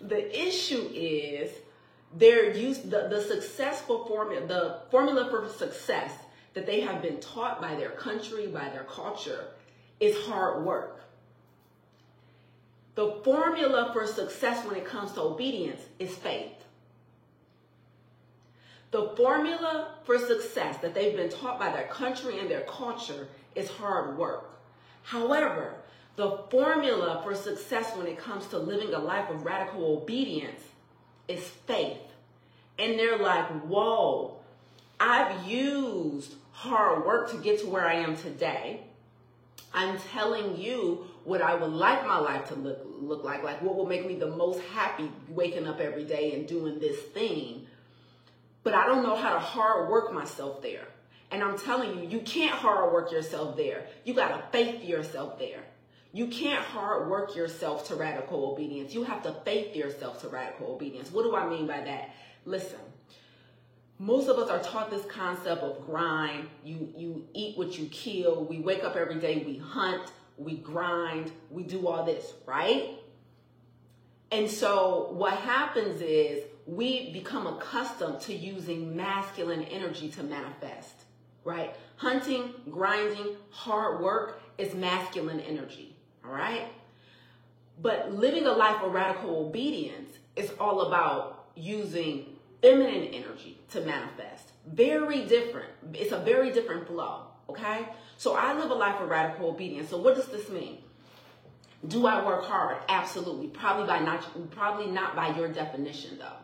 The 0.00 0.44
issue 0.44 0.90
is 0.92 1.52
they're 2.16 2.54
used 2.54 2.90
the, 2.90 3.08
the 3.08 3.22
successful 3.22 4.04
formula 4.06 4.46
the 4.46 4.78
formula 4.90 5.28
for 5.30 5.48
success 5.48 6.12
that 6.54 6.66
they 6.66 6.80
have 6.80 7.02
been 7.02 7.18
taught 7.20 7.60
by 7.60 7.74
their 7.74 7.90
country 7.90 8.46
by 8.46 8.68
their 8.68 8.84
culture 8.84 9.46
is 10.00 10.16
hard 10.26 10.64
work. 10.64 11.00
The 12.94 13.20
formula 13.24 13.90
for 13.92 14.06
success 14.06 14.64
when 14.64 14.76
it 14.76 14.84
comes 14.84 15.12
to 15.12 15.20
obedience 15.20 15.82
is 15.98 16.14
faith. 16.14 16.52
The 18.92 19.12
formula 19.16 19.94
for 20.04 20.16
success 20.18 20.76
that 20.78 20.94
they've 20.94 21.16
been 21.16 21.30
taught 21.30 21.58
by 21.58 21.72
their 21.72 21.88
country 21.88 22.38
and 22.38 22.48
their 22.48 22.60
culture 22.60 23.26
is 23.56 23.68
hard 23.68 24.16
work. 24.16 24.60
However 25.02 25.74
the 26.16 26.38
formula 26.48 27.20
for 27.24 27.34
success 27.34 27.96
when 27.96 28.06
it 28.06 28.18
comes 28.18 28.46
to 28.46 28.58
living 28.58 28.94
a 28.94 28.98
life 28.98 29.28
of 29.30 29.44
radical 29.44 29.96
obedience 29.96 30.62
is 31.26 31.42
faith. 31.66 31.98
And 32.78 32.98
they're 32.98 33.18
like, 33.18 33.48
whoa, 33.62 34.36
I've 34.98 35.46
used 35.46 36.34
hard 36.52 37.04
work 37.04 37.30
to 37.30 37.38
get 37.38 37.60
to 37.60 37.66
where 37.66 37.86
I 37.86 37.94
am 37.94 38.16
today. 38.16 38.80
I'm 39.72 39.98
telling 40.12 40.56
you 40.56 41.06
what 41.24 41.42
I 41.42 41.54
would 41.54 41.72
like 41.72 42.06
my 42.06 42.18
life 42.18 42.48
to 42.48 42.54
look, 42.54 42.80
look 43.00 43.24
like, 43.24 43.42
like 43.42 43.60
what 43.60 43.74
will 43.74 43.86
make 43.86 44.06
me 44.06 44.14
the 44.14 44.28
most 44.28 44.60
happy 44.72 45.10
waking 45.28 45.66
up 45.66 45.80
every 45.80 46.04
day 46.04 46.34
and 46.34 46.46
doing 46.46 46.78
this 46.78 47.00
thing. 47.12 47.66
But 48.62 48.74
I 48.74 48.86
don't 48.86 49.02
know 49.02 49.16
how 49.16 49.34
to 49.34 49.40
hard 49.40 49.90
work 49.90 50.12
myself 50.12 50.62
there. 50.62 50.86
And 51.30 51.42
I'm 51.42 51.58
telling 51.58 51.98
you, 51.98 52.08
you 52.08 52.20
can't 52.20 52.54
hard 52.54 52.92
work 52.92 53.10
yourself 53.10 53.56
there. 53.56 53.86
You 54.04 54.14
got 54.14 54.28
to 54.28 54.42
faith 54.52 54.84
yourself 54.84 55.38
there. 55.38 55.64
You 56.12 56.28
can't 56.28 56.62
hard 56.62 57.10
work 57.10 57.34
yourself 57.34 57.88
to 57.88 57.96
radical 57.96 58.52
obedience. 58.52 58.94
You 58.94 59.02
have 59.02 59.24
to 59.24 59.32
faith 59.44 59.74
yourself 59.74 60.20
to 60.20 60.28
radical 60.28 60.72
obedience. 60.72 61.10
What 61.10 61.24
do 61.24 61.34
I 61.34 61.48
mean 61.48 61.66
by 61.66 61.80
that? 61.80 62.14
Listen, 62.44 62.80
most 63.98 64.28
of 64.28 64.38
us 64.38 64.50
are 64.50 64.60
taught 64.60 64.90
this 64.90 65.04
concept 65.06 65.62
of 65.62 65.86
grind. 65.86 66.48
You 66.64 66.92
you 66.96 67.26
eat 67.32 67.56
what 67.56 67.78
you 67.78 67.86
kill. 67.86 68.44
We 68.44 68.60
wake 68.60 68.84
up 68.84 68.96
every 68.96 69.16
day, 69.16 69.44
we 69.46 69.56
hunt, 69.56 70.12
we 70.36 70.56
grind, 70.56 71.32
we 71.50 71.62
do 71.62 71.86
all 71.86 72.04
this, 72.04 72.34
right? 72.46 72.90
And 74.30 74.50
so 74.50 75.10
what 75.12 75.34
happens 75.34 76.00
is 76.00 76.44
we 76.66 77.12
become 77.12 77.46
accustomed 77.46 78.20
to 78.22 78.34
using 78.34 78.96
masculine 78.96 79.62
energy 79.64 80.08
to 80.10 80.22
manifest, 80.22 81.04
right? 81.44 81.74
Hunting, 81.96 82.54
grinding, 82.70 83.36
hard 83.50 84.00
work 84.00 84.40
is 84.58 84.74
masculine 84.74 85.40
energy. 85.40 85.94
All 86.24 86.32
right? 86.32 86.68
But 87.80 88.12
living 88.14 88.46
a 88.46 88.52
life 88.52 88.82
of 88.82 88.92
radical 88.92 89.46
obedience 89.46 90.16
is 90.36 90.52
all 90.58 90.82
about 90.82 91.46
using 91.54 92.33
feminine 92.64 93.04
energy 93.12 93.58
to 93.70 93.80
manifest. 93.82 94.52
Very 94.66 95.26
different. 95.26 95.68
It's 95.92 96.12
a 96.12 96.18
very 96.20 96.50
different 96.50 96.86
flow. 96.86 97.26
Okay? 97.50 97.86
So 98.16 98.34
I 98.36 98.54
live 98.54 98.70
a 98.70 98.74
life 98.74 99.00
of 99.00 99.10
radical 99.10 99.50
obedience. 99.50 99.90
So 99.90 99.98
what 99.98 100.14
does 100.14 100.28
this 100.28 100.48
mean? 100.48 100.78
Do 101.86 102.06
I 102.06 102.24
work 102.24 102.44
hard? 102.44 102.78
Absolutely. 102.88 103.48
Probably 103.48 103.86
by 103.86 103.98
not 103.98 104.50
probably 104.52 104.86
not 104.86 105.14
by 105.14 105.36
your 105.36 105.48
definition 105.48 106.16
though. 106.18 106.38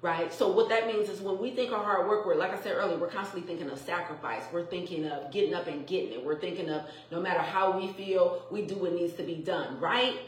Right? 0.00 0.32
So 0.32 0.50
what 0.50 0.70
that 0.70 0.86
means 0.86 1.10
is 1.10 1.20
when 1.20 1.38
we 1.38 1.50
think 1.50 1.70
of 1.70 1.84
hard 1.84 2.08
work, 2.08 2.24
we're 2.24 2.36
like 2.36 2.52
I 2.52 2.62
said 2.62 2.72
earlier, 2.74 2.96
we're 2.96 3.08
constantly 3.08 3.46
thinking 3.46 3.70
of 3.70 3.78
sacrifice. 3.78 4.44
We're 4.50 4.64
thinking 4.64 5.06
of 5.06 5.30
getting 5.30 5.52
up 5.52 5.66
and 5.66 5.86
getting 5.86 6.12
it. 6.12 6.24
We're 6.24 6.40
thinking 6.40 6.70
of 6.70 6.86
no 7.10 7.20
matter 7.20 7.40
how 7.40 7.78
we 7.78 7.92
feel, 7.92 8.46
we 8.50 8.62
do 8.62 8.76
what 8.76 8.94
needs 8.94 9.12
to 9.14 9.22
be 9.22 9.34
done, 9.34 9.78
right? 9.78 10.18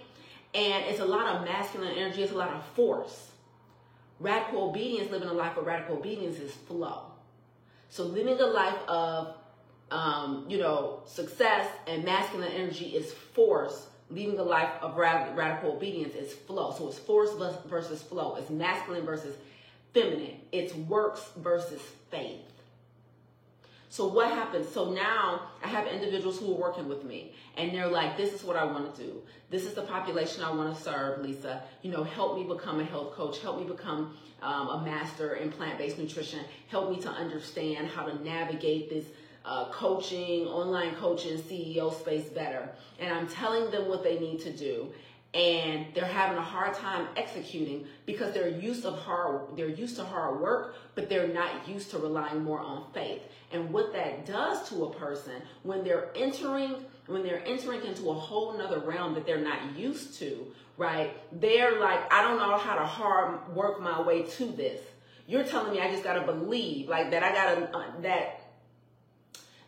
And 0.52 0.84
it's 0.84 1.00
a 1.00 1.06
lot 1.06 1.34
of 1.34 1.44
masculine 1.44 1.94
energy, 1.96 2.22
it's 2.22 2.32
a 2.32 2.36
lot 2.36 2.50
of 2.50 2.62
force. 2.76 3.30
Radical 4.20 4.68
obedience, 4.68 5.10
living 5.10 5.28
a 5.28 5.32
life 5.32 5.56
of 5.56 5.66
radical 5.66 5.96
obedience 5.96 6.38
is 6.38 6.52
flow. 6.52 7.02
So 7.90 8.04
living 8.04 8.40
a 8.40 8.46
life 8.46 8.78
of 8.88 9.34
um, 9.90 10.46
you 10.48 10.58
know, 10.58 11.02
success 11.06 11.68
and 11.86 12.04
masculine 12.04 12.50
energy 12.52 12.86
is 12.86 13.12
force 13.12 13.86
Leading 14.10 14.38
a 14.38 14.42
life 14.42 14.70
of 14.82 14.96
radical 14.96 15.72
obedience 15.72 16.14
is 16.14 16.32
flow. 16.32 16.74
So 16.76 16.88
it's 16.88 16.98
force 16.98 17.30
versus 17.66 18.02
flow. 18.02 18.36
It's 18.36 18.50
masculine 18.50 19.04
versus 19.04 19.34
feminine. 19.94 20.36
It's 20.52 20.74
works 20.74 21.22
versus 21.36 21.80
faith. 22.10 22.40
So 23.94 24.08
what 24.08 24.32
happens? 24.32 24.68
So 24.68 24.90
now 24.90 25.42
I 25.62 25.68
have 25.68 25.86
individuals 25.86 26.40
who 26.40 26.52
are 26.52 26.58
working 26.58 26.88
with 26.88 27.04
me 27.04 27.32
and 27.56 27.72
they're 27.72 27.86
like, 27.86 28.16
this 28.16 28.32
is 28.32 28.42
what 28.42 28.56
I 28.56 28.64
want 28.64 28.92
to 28.92 29.00
do. 29.00 29.22
This 29.50 29.66
is 29.66 29.74
the 29.74 29.82
population 29.82 30.42
I 30.42 30.50
want 30.50 30.76
to 30.76 30.82
serve, 30.82 31.20
Lisa. 31.20 31.62
You 31.82 31.92
know, 31.92 32.02
help 32.02 32.36
me 32.36 32.42
become 32.42 32.80
a 32.80 32.84
health 32.84 33.12
coach. 33.12 33.38
Help 33.38 33.60
me 33.60 33.64
become 33.64 34.16
um, 34.42 34.68
a 34.68 34.82
master 34.84 35.34
in 35.34 35.52
plant-based 35.52 35.96
nutrition. 35.96 36.40
Help 36.66 36.90
me 36.90 37.00
to 37.02 37.08
understand 37.08 37.86
how 37.86 38.04
to 38.04 38.20
navigate 38.24 38.90
this 38.90 39.04
uh, 39.44 39.70
coaching, 39.70 40.46
online 40.46 40.96
coaching, 40.96 41.38
CEO 41.38 41.96
space 41.96 42.26
better. 42.30 42.68
And 42.98 43.14
I'm 43.14 43.28
telling 43.28 43.70
them 43.70 43.88
what 43.88 44.02
they 44.02 44.18
need 44.18 44.40
to 44.40 44.50
do. 44.50 44.92
And 45.34 45.86
they're 45.94 46.04
having 46.04 46.38
a 46.38 46.42
hard 46.42 46.74
time 46.74 47.08
executing 47.16 47.86
because 48.06 48.32
they're 48.32 48.48
used 48.48 48.84
of 48.86 48.96
hard 49.00 49.56
they're 49.56 49.68
used 49.68 49.96
to 49.96 50.04
hard 50.04 50.40
work, 50.40 50.76
but 50.94 51.08
they're 51.08 51.26
not 51.26 51.68
used 51.68 51.90
to 51.90 51.98
relying 51.98 52.44
more 52.44 52.60
on 52.60 52.84
faith. 52.92 53.20
And 53.50 53.72
what 53.72 53.92
that 53.94 54.26
does 54.26 54.68
to 54.68 54.84
a 54.84 54.94
person 54.94 55.42
when 55.64 55.82
they're 55.82 56.10
entering 56.14 56.76
when 57.06 57.22
they're 57.22 57.42
entering 57.46 57.84
into 57.84 58.10
a 58.10 58.14
whole 58.14 58.56
nother 58.56 58.78
realm 58.78 59.14
that 59.14 59.26
they're 59.26 59.40
not 59.40 59.76
used 59.76 60.18
to, 60.20 60.46
right? 60.76 61.14
They're 61.38 61.80
like, 61.80 62.12
I 62.12 62.22
don't 62.22 62.38
know 62.38 62.56
how 62.56 62.76
to 62.76 62.84
hard 62.84 63.54
work 63.54 63.80
my 63.80 64.00
way 64.00 64.22
to 64.22 64.46
this. 64.46 64.80
You're 65.26 65.44
telling 65.44 65.72
me 65.72 65.80
I 65.80 65.90
just 65.90 66.04
gotta 66.04 66.22
believe, 66.22 66.88
like 66.88 67.10
that. 67.10 67.22
I 67.22 67.32
gotta 67.32 67.76
uh, 67.76 68.00
that 68.02 68.40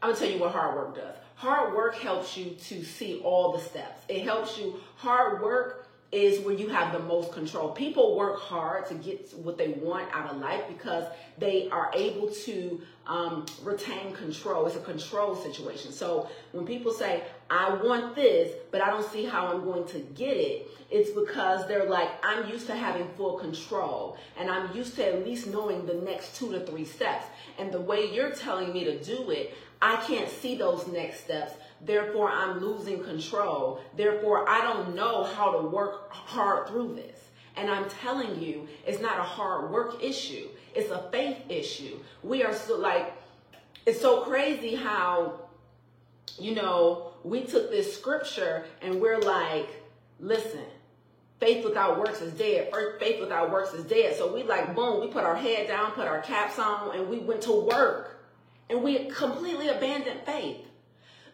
I'm 0.02 0.11
gonna 0.11 0.20
tell 0.20 0.30
you 0.30 0.38
what 0.38 0.52
hard 0.52 0.76
work 0.76 0.94
does. 0.94 1.16
Hard 1.36 1.74
work 1.74 1.96
helps 1.96 2.34
you 2.34 2.52
to 2.68 2.82
see 2.82 3.20
all 3.22 3.52
the 3.52 3.60
steps. 3.60 4.02
It 4.08 4.22
helps 4.22 4.56
you. 4.56 4.80
Hard 4.96 5.42
work 5.42 5.86
is 6.10 6.40
where 6.40 6.54
you 6.54 6.68
have 6.68 6.94
the 6.94 6.98
most 6.98 7.30
control. 7.32 7.68
People 7.72 8.16
work 8.16 8.40
hard 8.40 8.86
to 8.86 8.94
get 8.94 9.34
what 9.36 9.58
they 9.58 9.68
want 9.68 10.08
out 10.14 10.30
of 10.30 10.38
life 10.38 10.62
because 10.66 11.04
they 11.36 11.68
are 11.68 11.90
able 11.94 12.30
to 12.30 12.80
um, 13.06 13.46
retain 13.62 14.12
control. 14.12 14.66
It's 14.66 14.76
a 14.76 14.80
control 14.80 15.36
situation. 15.36 15.92
So 15.92 16.28
when 16.52 16.66
people 16.66 16.92
say, 16.92 17.22
I 17.48 17.75
want 17.75 18.16
this, 18.16 18.52
but 18.70 18.80
I 18.80 18.90
don't 18.90 19.08
see 19.10 19.25
how 19.25 19.46
I'm 19.46 19.64
going 19.64 19.86
to 19.88 19.98
get 19.98 20.36
it, 20.36 20.68
it's 20.90 21.10
because 21.10 21.66
they're 21.66 21.88
like, 21.88 22.08
I'm 22.25 22.48
used 22.48 22.66
to 22.66 22.76
having 22.76 23.08
full 23.16 23.38
control 23.38 24.16
and 24.38 24.50
I'm 24.50 24.75
used 24.76 24.96
to 24.96 25.06
at 25.06 25.25
least 25.25 25.46
knowing 25.48 25.86
the 25.86 25.94
next 25.94 26.36
two 26.36 26.52
to 26.52 26.60
three 26.60 26.84
steps. 26.84 27.26
And 27.58 27.72
the 27.72 27.80
way 27.80 28.12
you're 28.12 28.32
telling 28.32 28.72
me 28.72 28.84
to 28.84 29.02
do 29.02 29.30
it, 29.30 29.54
I 29.82 29.96
can't 30.06 30.28
see 30.28 30.56
those 30.56 30.86
next 30.88 31.25
steps. 31.25 31.54
Therefore, 31.80 32.30
I'm 32.30 32.60
losing 32.60 33.02
control. 33.04 33.80
Therefore, 33.96 34.48
I 34.48 34.62
don't 34.62 34.94
know 34.94 35.25
how 35.25 35.60
to 35.60 35.68
work 35.68 36.10
hard 36.12 36.68
through 36.68 36.94
this. 36.94 37.25
And 37.56 37.70
I'm 37.70 37.88
telling 37.88 38.40
you, 38.40 38.68
it's 38.86 39.00
not 39.00 39.18
a 39.18 39.22
hard 39.22 39.70
work 39.70 40.02
issue. 40.02 40.48
It's 40.75 40.90
a 40.90 41.08
faith 41.10 41.38
issue. 41.48 41.98
We 42.22 42.42
are 42.42 42.52
so 42.52 42.76
like, 42.76 43.14
it's 43.86 44.00
so 44.00 44.20
crazy 44.22 44.75
how, 44.75 45.40
you 46.38 46.54
know, 46.54 47.12
we 47.25 47.44
took 47.44 47.70
this 47.70 47.96
scripture 47.96 48.66
and 48.82 49.00
we're 49.00 49.18
like, 49.18 49.68
listen, 50.20 50.64
faith 51.40 51.64
without 51.64 51.98
works 51.98 52.20
is 52.20 52.32
dead. 52.34 52.70
Faith 53.00 53.20
without 53.20 53.50
works 53.50 53.72
is 53.72 53.84
dead. 53.84 54.16
So 54.16 54.32
we 54.32 54.42
like, 54.42 54.75
boom, 54.75 55.00
we 55.00 55.08
put 55.08 55.25
our 55.25 55.36
head 55.36 55.68
down, 55.68 55.92
put 55.92 56.06
our 56.06 56.20
caps 56.20 56.58
on, 56.58 56.94
and 56.94 57.08
we 57.08 57.18
went 57.18 57.42
to 57.42 57.52
work 57.52 58.16
and 58.68 58.82
we 58.82 59.06
completely 59.06 59.68
abandoned 59.68 60.20
faith. 60.26 60.66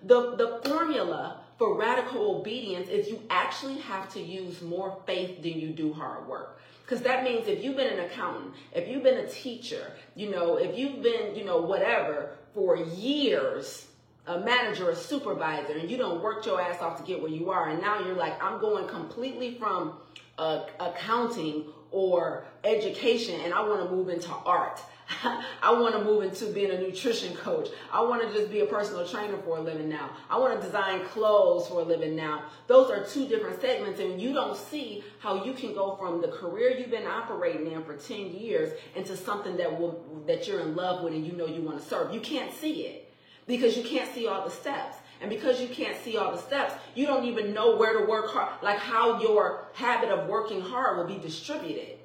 The, 0.03 0.37
the 0.37 0.61
formula 0.65 1.41
for 1.63 1.79
radical 1.79 2.39
obedience 2.39 2.89
is 2.89 3.07
you 3.07 3.23
actually 3.31 3.79
have 3.79 4.13
to 4.13 4.21
use 4.21 4.61
more 4.63 4.99
faith 5.07 5.41
than 5.43 5.61
you 5.61 5.69
do 5.69 5.93
hard 5.93 6.27
work. 6.27 6.59
Because 6.83 7.03
that 7.03 7.23
means 7.23 7.47
if 7.47 7.63
you've 7.63 7.77
been 7.77 7.93
an 7.93 8.01
accountant, 8.01 8.53
if 8.73 8.89
you've 8.89 9.05
been 9.05 9.19
a 9.19 9.29
teacher, 9.29 9.93
you 10.17 10.29
know, 10.29 10.57
if 10.57 10.77
you've 10.77 11.05
been, 11.05 11.37
you 11.37 11.45
know, 11.45 11.59
whatever 11.59 12.31
for 12.53 12.77
years, 12.77 13.87
a 14.27 14.41
manager, 14.41 14.91
a 14.91 14.97
supervisor, 14.97 15.75
and 15.75 15.89
you 15.89 15.97
don't 15.97 16.21
work 16.21 16.45
your 16.45 16.61
ass 16.61 16.83
off 16.83 16.99
to 16.99 17.05
get 17.05 17.23
where 17.23 17.31
you 17.31 17.53
are, 17.53 17.69
and 17.69 17.81
now 17.81 18.05
you're 18.05 18.17
like, 18.17 18.43
I'm 18.43 18.61
going 18.61 18.89
completely 18.89 19.55
from 19.55 19.99
uh, 20.39 20.65
accounting 20.81 21.67
or 21.93 22.45
education, 22.65 23.41
and 23.41 23.55
I 23.55 23.61
want 23.61 23.89
to 23.89 23.95
move 23.95 24.09
into 24.09 24.31
art. 24.31 24.81
I 25.63 25.73
want 25.73 25.95
to 25.95 26.03
move 26.03 26.23
into 26.23 26.47
being 26.47 26.71
a 26.71 26.79
nutrition 26.79 27.35
coach. 27.37 27.69
I 27.93 28.01
want 28.01 28.23
to 28.23 28.33
just 28.33 28.51
be 28.51 28.61
a 28.61 28.67
personal 28.67 29.07
trainer 29.07 29.37
for 29.39 29.59
a 29.59 29.61
living 29.61 29.89
now. 29.89 30.11
I 30.31 30.39
want 30.39 30.59
to 30.59 30.67
design 30.67 31.05
clothes 31.07 31.69
for 31.69 31.81
a 31.81 31.85
living 31.85 32.17
now. 32.17 32.45
Those 32.67 32.91
are 32.91 33.05
two 33.05 33.29
different 33.29 33.61
segments, 33.61 34.01
and 34.01 34.21
you 34.21 34.33
don't 34.33 34.57
see 34.57 35.05
how 35.19 35.45
you 35.45 35.53
can 35.53 35.75
go 35.75 35.97
from 35.97 36.21
the 36.21 36.29
career 36.29 36.77
you've 36.79 36.91
been 36.91 37.07
operating 37.07 37.71
in 37.71 37.85
for 37.85 37.97
10 37.97 38.33
years 38.33 38.73
into 38.95 39.17
something 39.17 39.57
that 39.57 39.79
will 39.79 40.25
that 40.27 40.47
you're 40.49 40.61
in 40.61 40.75
love 40.75 41.03
with 41.05 41.15
and 41.15 41.27
you 41.27 41.33
know 41.33 41.47
you 41.47 41.63
want 41.63 41.81
to 41.81 41.85
serve. 41.85 42.15
You 42.15 42.21
can't 42.21 42.53
see 42.53 42.87
it 42.87 43.13
because 43.47 43.77
you 43.77 43.83
can't 43.83 44.13
see 44.15 44.27
all 44.27 44.45
the 44.45 44.51
steps. 44.51 44.97
And 45.23 45.31
because 45.31 45.61
you 45.61 45.69
can't 45.69 45.97
see 46.03 46.17
all 46.17 46.33
the 46.33 46.39
steps, 46.39 46.75
you 46.97 47.07
don't 47.07 47.25
even 47.25 47.55
know 47.55 47.77
where 47.77 48.01
to 48.01 48.05
work 48.07 48.31
hard, 48.31 48.61
like 48.61 48.79
how 48.79 49.21
your 49.21 49.69
habit 49.73 50.11
of 50.11 50.29
working 50.29 50.61
hard 50.61 50.99
will 50.99 51.07
be 51.07 51.23
distributed. 51.23 51.99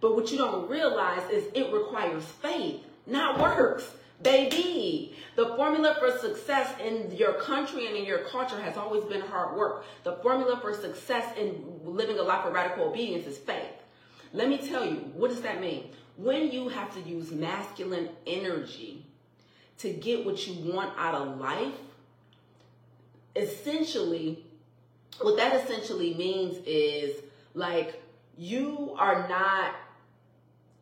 But 0.00 0.16
what 0.16 0.32
you 0.32 0.38
don't 0.38 0.68
realize 0.68 1.30
is 1.30 1.44
it 1.54 1.70
requires 1.70 2.24
faith, 2.24 2.80
not 3.06 3.38
works. 3.38 3.84
Baby, 4.22 5.14
the 5.34 5.54
formula 5.56 5.96
for 6.00 6.18
success 6.18 6.72
in 6.82 7.14
your 7.14 7.34
country 7.34 7.86
and 7.86 7.94
in 7.94 8.06
your 8.06 8.20
culture 8.20 8.58
has 8.58 8.78
always 8.78 9.04
been 9.04 9.20
hard 9.20 9.54
work. 9.54 9.84
The 10.04 10.16
formula 10.22 10.58
for 10.62 10.72
success 10.72 11.36
in 11.36 11.62
living 11.84 12.18
a 12.18 12.22
life 12.22 12.46
of 12.46 12.54
radical 12.54 12.84
obedience 12.84 13.26
is 13.26 13.36
faith. 13.36 13.68
Let 14.32 14.48
me 14.48 14.56
tell 14.56 14.86
you, 14.86 15.10
what 15.14 15.28
does 15.28 15.42
that 15.42 15.60
mean? 15.60 15.90
When 16.16 16.50
you 16.50 16.68
have 16.68 16.94
to 16.94 17.00
use 17.00 17.30
masculine 17.30 18.08
energy 18.26 19.04
to 19.78 19.92
get 19.92 20.24
what 20.24 20.46
you 20.46 20.72
want 20.72 20.94
out 20.96 21.14
of 21.14 21.38
life, 21.38 21.74
essentially, 23.36 24.44
what 25.20 25.36
that 25.36 25.64
essentially 25.64 26.14
means 26.14 26.58
is 26.66 27.16
like 27.54 28.02
you 28.36 28.94
are 28.98 29.28
not 29.28 29.74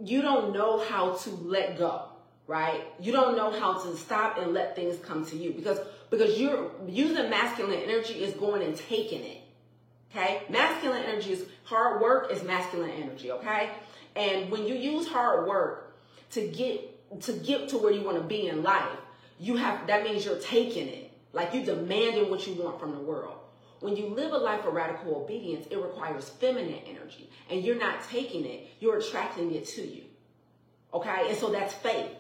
you 0.00 0.23
don't 0.23 0.52
know 0.52 0.84
how 0.84 1.12
to 1.12 1.30
let 1.30 1.78
go, 1.78 2.02
right? 2.46 2.84
You 3.00 3.12
don't 3.12 3.37
know 3.37 3.52
how 3.58 3.80
to 3.82 3.96
stop 3.96 4.38
and 4.38 4.52
let 4.52 4.75
things 4.75 4.99
come 4.99 5.25
to 5.26 5.37
you 5.37 5.52
because 5.52 5.78
because 6.11 6.38
you're 6.38 6.70
using 6.87 7.30
masculine 7.30 7.80
energy 7.80 8.14
is 8.14 8.34
going 8.34 8.62
and 8.62 8.76
taking 8.76 9.23
it. 9.23 9.40
Okay? 10.11 10.42
Masculine 10.49 11.02
energy 11.02 11.32
is 11.32 11.44
hard 11.64 12.00
work 12.00 12.30
is 12.30 12.42
masculine 12.44 12.90
energy, 12.90 13.32
okay? 13.32 13.70
And 14.14 14.50
when 14.50 14.64
you 14.64 14.75
use 14.75 15.08
hard 15.08 15.49
work 15.49 15.96
to 16.30 16.46
get 16.49 16.90
to 17.23 17.32
get 17.32 17.68
to 17.68 17.78
where 17.78 17.92
you 17.92 18.02
want 18.02 18.18
to 18.18 18.25
be 18.25 18.49
in 18.49 18.62
life, 18.62 18.99
you 19.38 19.56
have 19.56 19.87
that 19.87 20.04
means 20.04 20.25
you're 20.25 20.38
taking 20.38 20.88
it. 20.88 21.03
Like 21.35 21.53
you 21.53 21.64
demanding 21.64 22.31
what 22.31 22.47
you 22.47 22.55
want 22.55 22.81
from 22.81 22.93
the 22.93 23.00
world. 23.00 23.37
When 23.81 23.97
you 23.97 24.07
live 24.07 24.33
a 24.33 24.38
life 24.38 24.64
of 24.64 24.73
radical 24.73 25.17
obedience, 25.17 25.67
it 25.71 25.76
requires 25.76 26.31
feminine 26.31 26.81
energy, 26.87 27.29
and 27.50 27.62
you're 27.62 27.79
not 27.79 28.03
taking 28.09 28.47
it, 28.47 28.69
you're 28.81 28.99
attracting 28.99 29.55
it 29.55 29.67
to 29.69 29.83
you. 29.83 30.05
Okay? 30.95 31.26
And 31.29 31.37
so 31.37 31.50
that's 31.50 31.75
faith. 31.75 32.11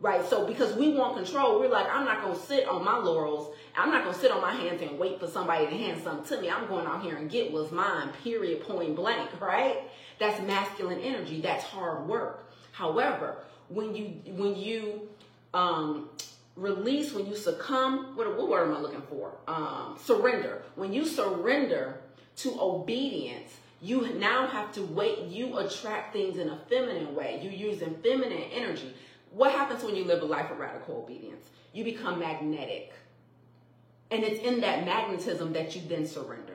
Right? 0.00 0.24
So 0.28 0.46
because 0.46 0.74
we 0.76 0.92
want 0.92 1.16
control, 1.16 1.60
we're 1.60 1.68
like, 1.68 1.86
I'm 1.90 2.04
not 2.04 2.22
going 2.22 2.34
to 2.34 2.40
sit 2.40 2.68
on 2.68 2.84
my 2.84 2.98
laurels. 2.98 3.54
I'm 3.76 3.90
not 3.90 4.02
going 4.02 4.14
to 4.14 4.20
sit 4.20 4.30
on 4.30 4.40
my 4.40 4.52
hands 4.52 4.82
and 4.82 4.98
wait 4.98 5.18
for 5.18 5.26
somebody 5.26 5.66
to 5.66 5.72
hand 5.76 6.02
something 6.02 6.36
to 6.36 6.42
me. 6.42 6.50
I'm 6.50 6.66
going 6.66 6.86
out 6.86 7.02
here 7.02 7.16
and 7.16 7.30
get 7.30 7.52
what's 7.52 7.72
mine, 7.72 8.10
period, 8.22 8.62
point 8.62 8.96
blank, 8.96 9.30
right? 9.40 9.78
That's 10.18 10.40
masculine 10.42 11.00
energy. 11.00 11.40
That's 11.40 11.64
hard 11.64 12.06
work. 12.06 12.50
However, 12.72 13.36
when 13.68 13.94
you, 13.94 14.20
when 14.26 14.56
you, 14.56 15.08
um, 15.54 16.10
release, 16.56 17.12
when 17.12 17.26
you 17.26 17.34
succumb, 17.34 18.16
what, 18.16 18.36
what 18.36 18.48
word 18.48 18.68
am 18.68 18.76
I 18.76 18.80
looking 18.80 19.02
for? 19.02 19.32
Um, 19.48 19.96
surrender. 20.00 20.62
When 20.76 20.92
you 20.92 21.04
surrender 21.04 22.00
to 22.36 22.60
obedience, 22.60 23.56
you 23.80 24.14
now 24.14 24.46
have 24.46 24.72
to 24.72 24.82
wait. 24.82 25.26
You 25.26 25.58
attract 25.58 26.12
things 26.12 26.38
in 26.38 26.48
a 26.48 26.58
feminine 26.68 27.14
way. 27.14 27.40
You're 27.42 27.52
using 27.52 27.94
feminine 28.02 28.44
energy. 28.52 28.94
what 29.30 29.52
happens 29.52 29.82
when 29.82 29.96
you 29.96 30.04
live 30.04 30.22
a 30.22 30.26
life 30.26 30.50
of 30.50 30.58
radical 30.58 30.96
obedience? 30.96 31.48
You 31.72 31.84
become 31.84 32.20
magnetic. 32.20 32.92
And 34.10 34.22
it's 34.22 34.40
in 34.44 34.60
that 34.60 34.84
magnetism 34.84 35.52
that 35.54 35.74
you 35.74 35.82
then 35.88 36.06
surrender. 36.06 36.54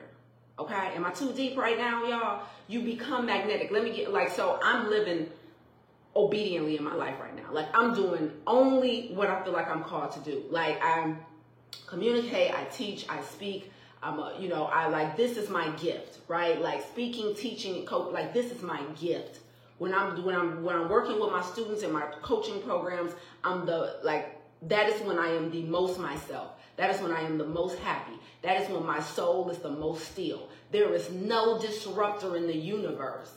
Okay? 0.58 0.92
Am 0.94 1.04
I 1.04 1.10
too 1.10 1.32
deep 1.32 1.56
right 1.56 1.76
now, 1.76 2.06
y'all? 2.06 2.42
You 2.68 2.80
become 2.80 3.26
magnetic. 3.26 3.70
Let 3.70 3.84
me 3.84 3.94
get 3.94 4.12
like 4.12 4.30
so 4.30 4.58
I'm 4.62 4.88
living 4.88 5.28
obediently 6.16 6.76
in 6.76 6.84
my 6.84 6.94
life 6.94 7.14
right 7.20 7.34
now. 7.36 7.52
Like 7.52 7.68
I'm 7.74 7.94
doing 7.94 8.32
only 8.46 9.08
what 9.14 9.28
I 9.28 9.42
feel 9.42 9.52
like 9.52 9.68
I'm 9.68 9.84
called 9.84 10.12
to 10.12 10.20
do. 10.20 10.44
Like 10.50 10.82
I 10.82 11.14
communicate, 11.86 12.52
I 12.52 12.64
teach, 12.64 13.06
I 13.08 13.20
speak. 13.22 13.72
I'm 14.02 14.18
a, 14.18 14.34
you 14.38 14.48
know, 14.48 14.64
I 14.64 14.88
like 14.88 15.16
this 15.16 15.36
is 15.36 15.50
my 15.50 15.68
gift, 15.70 16.20
right? 16.26 16.60
Like 16.60 16.82
speaking, 16.82 17.34
teaching, 17.34 17.86
like 18.12 18.32
this 18.32 18.50
is 18.50 18.62
my 18.62 18.80
gift. 18.98 19.40
When 19.78 19.94
I'm 19.94 20.24
when 20.24 20.34
I'm 20.34 20.62
when 20.64 20.76
I'm 20.76 20.88
working 20.88 21.20
with 21.20 21.30
my 21.30 21.42
students 21.42 21.82
in 21.82 21.92
my 21.92 22.02
coaching 22.22 22.60
programs, 22.62 23.12
I'm 23.44 23.66
the 23.66 23.98
like 24.02 24.38
that 24.62 24.88
is 24.88 25.00
when 25.02 25.18
I 25.18 25.28
am 25.28 25.50
the 25.50 25.62
most 25.62 25.98
myself. 25.98 26.52
That 26.76 26.94
is 26.94 27.00
when 27.02 27.12
I 27.12 27.20
am 27.20 27.36
the 27.36 27.46
most 27.46 27.78
happy. 27.80 28.12
That 28.42 28.60
is 28.60 28.68
when 28.70 28.86
my 28.86 29.00
soul 29.00 29.50
is 29.50 29.58
the 29.58 29.70
most 29.70 30.10
still. 30.10 30.48
There 30.70 30.94
is 30.94 31.10
no 31.10 31.58
disruptor 31.58 32.36
in 32.36 32.46
the 32.46 32.56
universe 32.56 33.30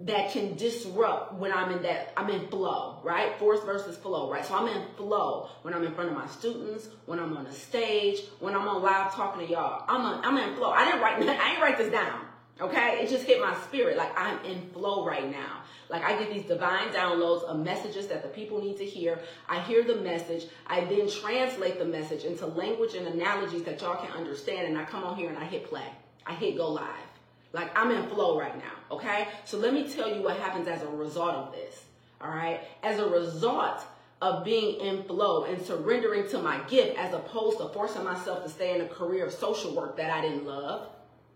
that 0.00 0.30
can 0.30 0.54
disrupt 0.54 1.34
when 1.34 1.52
I'm 1.52 1.72
in 1.72 1.82
that, 1.82 2.12
I'm 2.16 2.30
in 2.30 2.46
flow, 2.48 3.00
right? 3.02 3.36
Force 3.38 3.60
versus 3.64 3.96
flow, 3.96 4.30
right? 4.30 4.44
So 4.44 4.54
I'm 4.54 4.68
in 4.68 4.82
flow 4.96 5.48
when 5.62 5.74
I'm 5.74 5.84
in 5.84 5.92
front 5.92 6.10
of 6.10 6.16
my 6.16 6.26
students, 6.28 6.88
when 7.06 7.18
I'm 7.18 7.36
on 7.36 7.46
a 7.46 7.52
stage, 7.52 8.20
when 8.38 8.54
I'm 8.54 8.68
on 8.68 8.80
live 8.80 9.12
talking 9.12 9.44
to 9.46 9.52
y'all. 9.52 9.84
I'm, 9.88 10.02
a, 10.02 10.20
I'm 10.24 10.36
in 10.38 10.54
flow. 10.54 10.70
I 10.70 10.84
didn't 10.84 11.00
write, 11.00 11.16
I 11.22 11.50
didn't 11.50 11.62
write 11.62 11.78
this 11.78 11.90
down, 11.90 12.20
okay? 12.60 13.00
It 13.02 13.10
just 13.10 13.24
hit 13.24 13.40
my 13.40 13.56
spirit. 13.62 13.96
Like 13.96 14.16
I'm 14.16 14.44
in 14.44 14.70
flow 14.70 15.04
right 15.04 15.28
now. 15.28 15.62
Like 15.88 16.04
I 16.04 16.16
get 16.16 16.32
these 16.32 16.44
divine 16.44 16.88
downloads 16.90 17.42
of 17.44 17.58
messages 17.58 18.06
that 18.08 18.22
the 18.22 18.28
people 18.28 18.62
need 18.62 18.76
to 18.76 18.84
hear. 18.84 19.18
I 19.48 19.60
hear 19.62 19.82
the 19.82 19.96
message. 19.96 20.46
I 20.66 20.84
then 20.84 21.10
translate 21.10 21.78
the 21.78 21.86
message 21.86 22.24
into 22.24 22.46
language 22.46 22.94
and 22.94 23.06
analogies 23.08 23.64
that 23.64 23.80
y'all 23.80 23.96
can 23.96 24.12
understand. 24.12 24.68
And 24.68 24.78
I 24.78 24.84
come 24.84 25.02
on 25.02 25.16
here 25.16 25.28
and 25.28 25.38
I 25.38 25.44
hit 25.44 25.68
play. 25.68 25.86
I 26.24 26.34
hit 26.34 26.56
go 26.56 26.70
live. 26.70 27.07
Like 27.52 27.76
I'm 27.78 27.90
in 27.90 28.06
flow 28.08 28.38
right 28.38 28.56
now, 28.56 28.96
okay? 28.96 29.28
So 29.44 29.58
let 29.58 29.72
me 29.72 29.88
tell 29.88 30.14
you 30.14 30.22
what 30.22 30.36
happens 30.38 30.68
as 30.68 30.82
a 30.82 30.88
result 30.88 31.34
of 31.34 31.52
this, 31.52 31.82
all 32.20 32.30
right? 32.30 32.60
As 32.82 32.98
a 32.98 33.08
result 33.08 33.80
of 34.20 34.44
being 34.44 34.80
in 34.80 35.04
flow 35.04 35.44
and 35.44 35.64
surrendering 35.64 36.28
to 36.28 36.38
my 36.38 36.58
gift 36.68 36.98
as 36.98 37.14
opposed 37.14 37.58
to 37.58 37.68
forcing 37.68 38.04
myself 38.04 38.42
to 38.42 38.48
stay 38.48 38.74
in 38.74 38.80
a 38.80 38.88
career 38.88 39.24
of 39.24 39.32
social 39.32 39.74
work 39.74 39.96
that 39.96 40.10
I 40.10 40.20
didn't 40.20 40.44
love. 40.44 40.88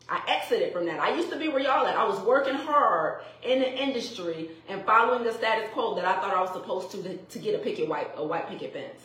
I 0.09 0.21
exited 0.29 0.73
from 0.73 0.87
that. 0.87 0.99
I 0.99 1.15
used 1.15 1.31
to 1.31 1.39
be 1.39 1.49
where 1.49 1.61
y'all 1.61 1.87
at. 1.87 1.97
I 1.97 2.05
was 2.05 2.21
working 2.21 2.55
hard 2.55 3.23
in 3.43 3.61
the 3.61 3.73
industry 3.73 4.51
and 4.69 4.85
following 4.85 5.23
the 5.23 5.33
status 5.33 5.71
quo 5.73 5.95
that 5.95 6.05
I 6.05 6.15
thought 6.15 6.35
I 6.35 6.41
was 6.41 6.53
supposed 6.53 6.91
to 6.91 7.03
to, 7.05 7.17
to 7.17 7.39
get 7.39 7.55
a 7.55 7.59
picket 7.59 7.89
white 7.89 8.11
a 8.17 8.27
white 8.27 8.49
picket 8.49 8.73
fence. 8.73 9.01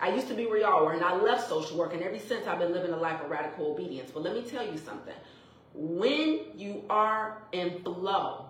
I 0.00 0.08
used 0.14 0.28
to 0.28 0.34
be 0.34 0.46
where 0.46 0.58
y'all 0.58 0.86
were, 0.86 0.92
and 0.92 1.04
I 1.04 1.14
left 1.14 1.50
social 1.50 1.76
work, 1.76 1.92
and 1.92 2.02
ever 2.02 2.18
since 2.18 2.46
I've 2.46 2.58
been 2.58 2.72
living 2.72 2.90
a 2.90 2.96
life 2.96 3.20
of 3.20 3.30
radical 3.30 3.72
obedience. 3.72 4.10
But 4.10 4.22
let 4.22 4.34
me 4.34 4.40
tell 4.40 4.64
you 4.64 4.78
something 4.78 5.14
when 5.74 6.40
you 6.56 6.84
are 6.90 7.42
in 7.52 7.82
flow, 7.82 8.46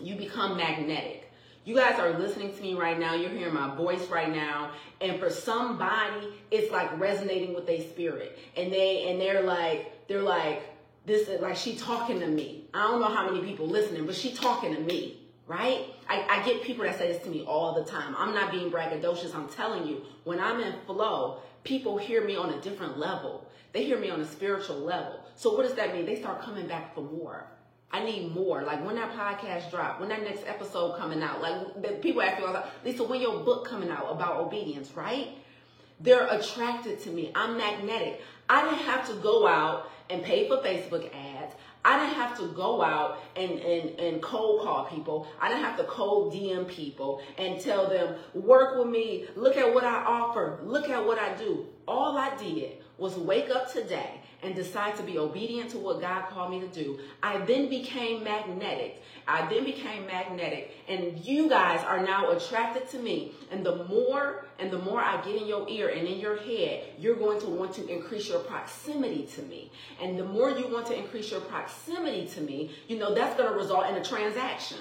you 0.00 0.16
become 0.16 0.56
magnetic. 0.56 1.32
You 1.64 1.74
guys 1.74 1.98
are 1.98 2.16
listening 2.16 2.54
to 2.54 2.62
me 2.62 2.74
right 2.74 2.98
now. 2.98 3.14
You're 3.14 3.30
hearing 3.30 3.54
my 3.54 3.74
voice 3.74 4.08
right 4.08 4.32
now. 4.32 4.70
And 5.00 5.18
for 5.18 5.30
somebody, 5.30 6.28
it's 6.50 6.70
like 6.70 6.96
resonating 6.98 7.54
with 7.54 7.66
their 7.66 7.80
spirit. 7.80 8.38
And 8.56 8.72
they 8.72 9.10
and 9.10 9.20
they're 9.20 9.42
like, 9.42 10.06
they're 10.06 10.22
like, 10.22 10.62
this 11.06 11.28
is 11.28 11.40
like 11.40 11.56
she 11.56 11.76
talking 11.76 12.20
to 12.20 12.26
me. 12.26 12.64
I 12.72 12.82
don't 12.82 13.00
know 13.00 13.08
how 13.08 13.28
many 13.28 13.44
people 13.44 13.66
listening, 13.66 14.06
but 14.06 14.14
she 14.14 14.32
talking 14.32 14.74
to 14.74 14.80
me, 14.80 15.18
right? 15.48 15.86
I, 16.08 16.24
I 16.28 16.46
get 16.46 16.62
people 16.62 16.84
that 16.84 16.98
say 16.98 17.12
this 17.12 17.22
to 17.24 17.30
me 17.30 17.42
all 17.44 17.74
the 17.74 17.84
time. 17.84 18.14
I'm 18.16 18.32
not 18.32 18.52
being 18.52 18.70
braggadocious. 18.70 19.34
I'm 19.34 19.48
telling 19.48 19.88
you, 19.88 20.02
when 20.22 20.38
I'm 20.38 20.60
in 20.60 20.74
flow, 20.86 21.40
people 21.64 21.98
hear 21.98 22.24
me 22.24 22.36
on 22.36 22.50
a 22.50 22.60
different 22.60 22.96
level. 22.96 23.44
They 23.72 23.84
hear 23.84 23.98
me 23.98 24.08
on 24.10 24.20
a 24.20 24.26
spiritual 24.26 24.78
level. 24.78 25.20
So 25.36 25.54
what 25.54 25.62
does 25.64 25.74
that 25.74 25.94
mean? 25.94 26.06
They 26.06 26.16
start 26.16 26.42
coming 26.42 26.66
back 26.66 26.94
for 26.94 27.02
more. 27.02 27.46
I 27.92 28.02
need 28.02 28.34
more. 28.34 28.62
Like 28.62 28.84
when 28.84 28.96
that 28.96 29.12
podcast 29.12 29.70
drop, 29.70 30.00
when 30.00 30.08
that 30.08 30.22
next 30.22 30.44
episode 30.46 30.98
coming 30.98 31.22
out, 31.22 31.40
like 31.40 32.02
people 32.02 32.22
ask 32.22 32.38
me 32.38 32.52
that, 32.52 32.70
Lisa, 32.84 33.04
when 33.04 33.20
your 33.20 33.40
book 33.40 33.66
coming 33.66 33.90
out 33.90 34.10
about 34.10 34.40
obedience, 34.40 34.92
right? 34.96 35.28
They're 36.00 36.26
attracted 36.26 37.00
to 37.02 37.10
me. 37.10 37.32
I'm 37.34 37.56
magnetic. 37.56 38.20
I 38.48 38.62
didn't 38.62 38.84
have 38.84 39.06
to 39.08 39.14
go 39.14 39.46
out 39.46 39.90
and 40.10 40.22
pay 40.22 40.48
for 40.48 40.58
Facebook 40.58 41.10
ads. 41.14 41.54
I 41.84 41.98
didn't 42.00 42.14
have 42.16 42.36
to 42.38 42.48
go 42.48 42.82
out 42.82 43.20
and, 43.36 43.52
and, 43.60 44.00
and 44.00 44.22
cold 44.22 44.62
call 44.62 44.86
people. 44.86 45.28
I 45.40 45.48
didn't 45.48 45.64
have 45.64 45.76
to 45.78 45.84
cold 45.84 46.34
DM 46.34 46.66
people 46.66 47.22
and 47.38 47.60
tell 47.60 47.88
them, 47.88 48.16
work 48.34 48.76
with 48.76 48.88
me. 48.88 49.26
Look 49.36 49.56
at 49.56 49.72
what 49.72 49.84
I 49.84 50.04
offer. 50.04 50.58
Look 50.64 50.90
at 50.90 51.06
what 51.06 51.18
I 51.18 51.34
do. 51.34 51.66
All 51.86 52.18
I 52.18 52.36
did 52.36 52.78
was 52.98 53.16
wake 53.16 53.50
up 53.50 53.72
today 53.72 54.20
and 54.46 54.54
decide 54.54 54.96
to 54.96 55.02
be 55.02 55.18
obedient 55.18 55.70
to 55.70 55.78
what 55.78 56.00
God 56.00 56.28
called 56.30 56.52
me 56.52 56.60
to 56.60 56.68
do. 56.68 57.00
I 57.22 57.38
then 57.38 57.68
became 57.68 58.22
magnetic. 58.22 59.02
I 59.26 59.46
then 59.48 59.64
became 59.64 60.06
magnetic 60.06 60.76
and 60.88 61.18
you 61.18 61.48
guys 61.48 61.84
are 61.84 62.00
now 62.00 62.30
attracted 62.30 62.88
to 62.90 62.98
me. 62.98 63.32
And 63.50 63.66
the 63.66 63.84
more 63.84 64.46
and 64.60 64.70
the 64.70 64.78
more 64.78 65.00
I 65.00 65.20
get 65.22 65.42
in 65.42 65.48
your 65.48 65.68
ear 65.68 65.88
and 65.88 66.06
in 66.06 66.20
your 66.20 66.36
head, 66.36 66.84
you're 66.98 67.16
going 67.16 67.40
to 67.40 67.46
want 67.46 67.74
to 67.74 67.86
increase 67.88 68.28
your 68.28 68.38
proximity 68.38 69.26
to 69.34 69.42
me. 69.42 69.72
And 70.00 70.16
the 70.16 70.24
more 70.24 70.50
you 70.50 70.68
want 70.68 70.86
to 70.86 70.96
increase 70.96 71.30
your 71.30 71.40
proximity 71.40 72.26
to 72.28 72.40
me, 72.40 72.70
you 72.86 72.98
know, 72.98 73.14
that's 73.14 73.36
going 73.36 73.52
to 73.52 73.58
result 73.58 73.86
in 73.88 73.96
a 73.96 74.04
transaction, 74.04 74.78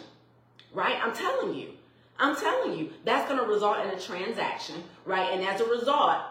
right? 0.74 0.98
I'm 1.04 1.14
telling 1.14 1.56
you. 1.56 1.70
I'm 2.18 2.36
telling 2.36 2.80
you, 2.80 2.92
that's 3.04 3.30
going 3.30 3.44
to 3.44 3.52
result 3.52 3.86
in 3.86 3.90
a 3.90 4.00
transaction, 4.00 4.76
right? 5.04 5.34
And 5.34 5.44
as 5.46 5.60
a 5.60 5.66
result 5.66 6.22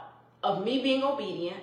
of 0.42 0.64
me 0.64 0.82
being 0.82 1.02
obedient, 1.02 1.58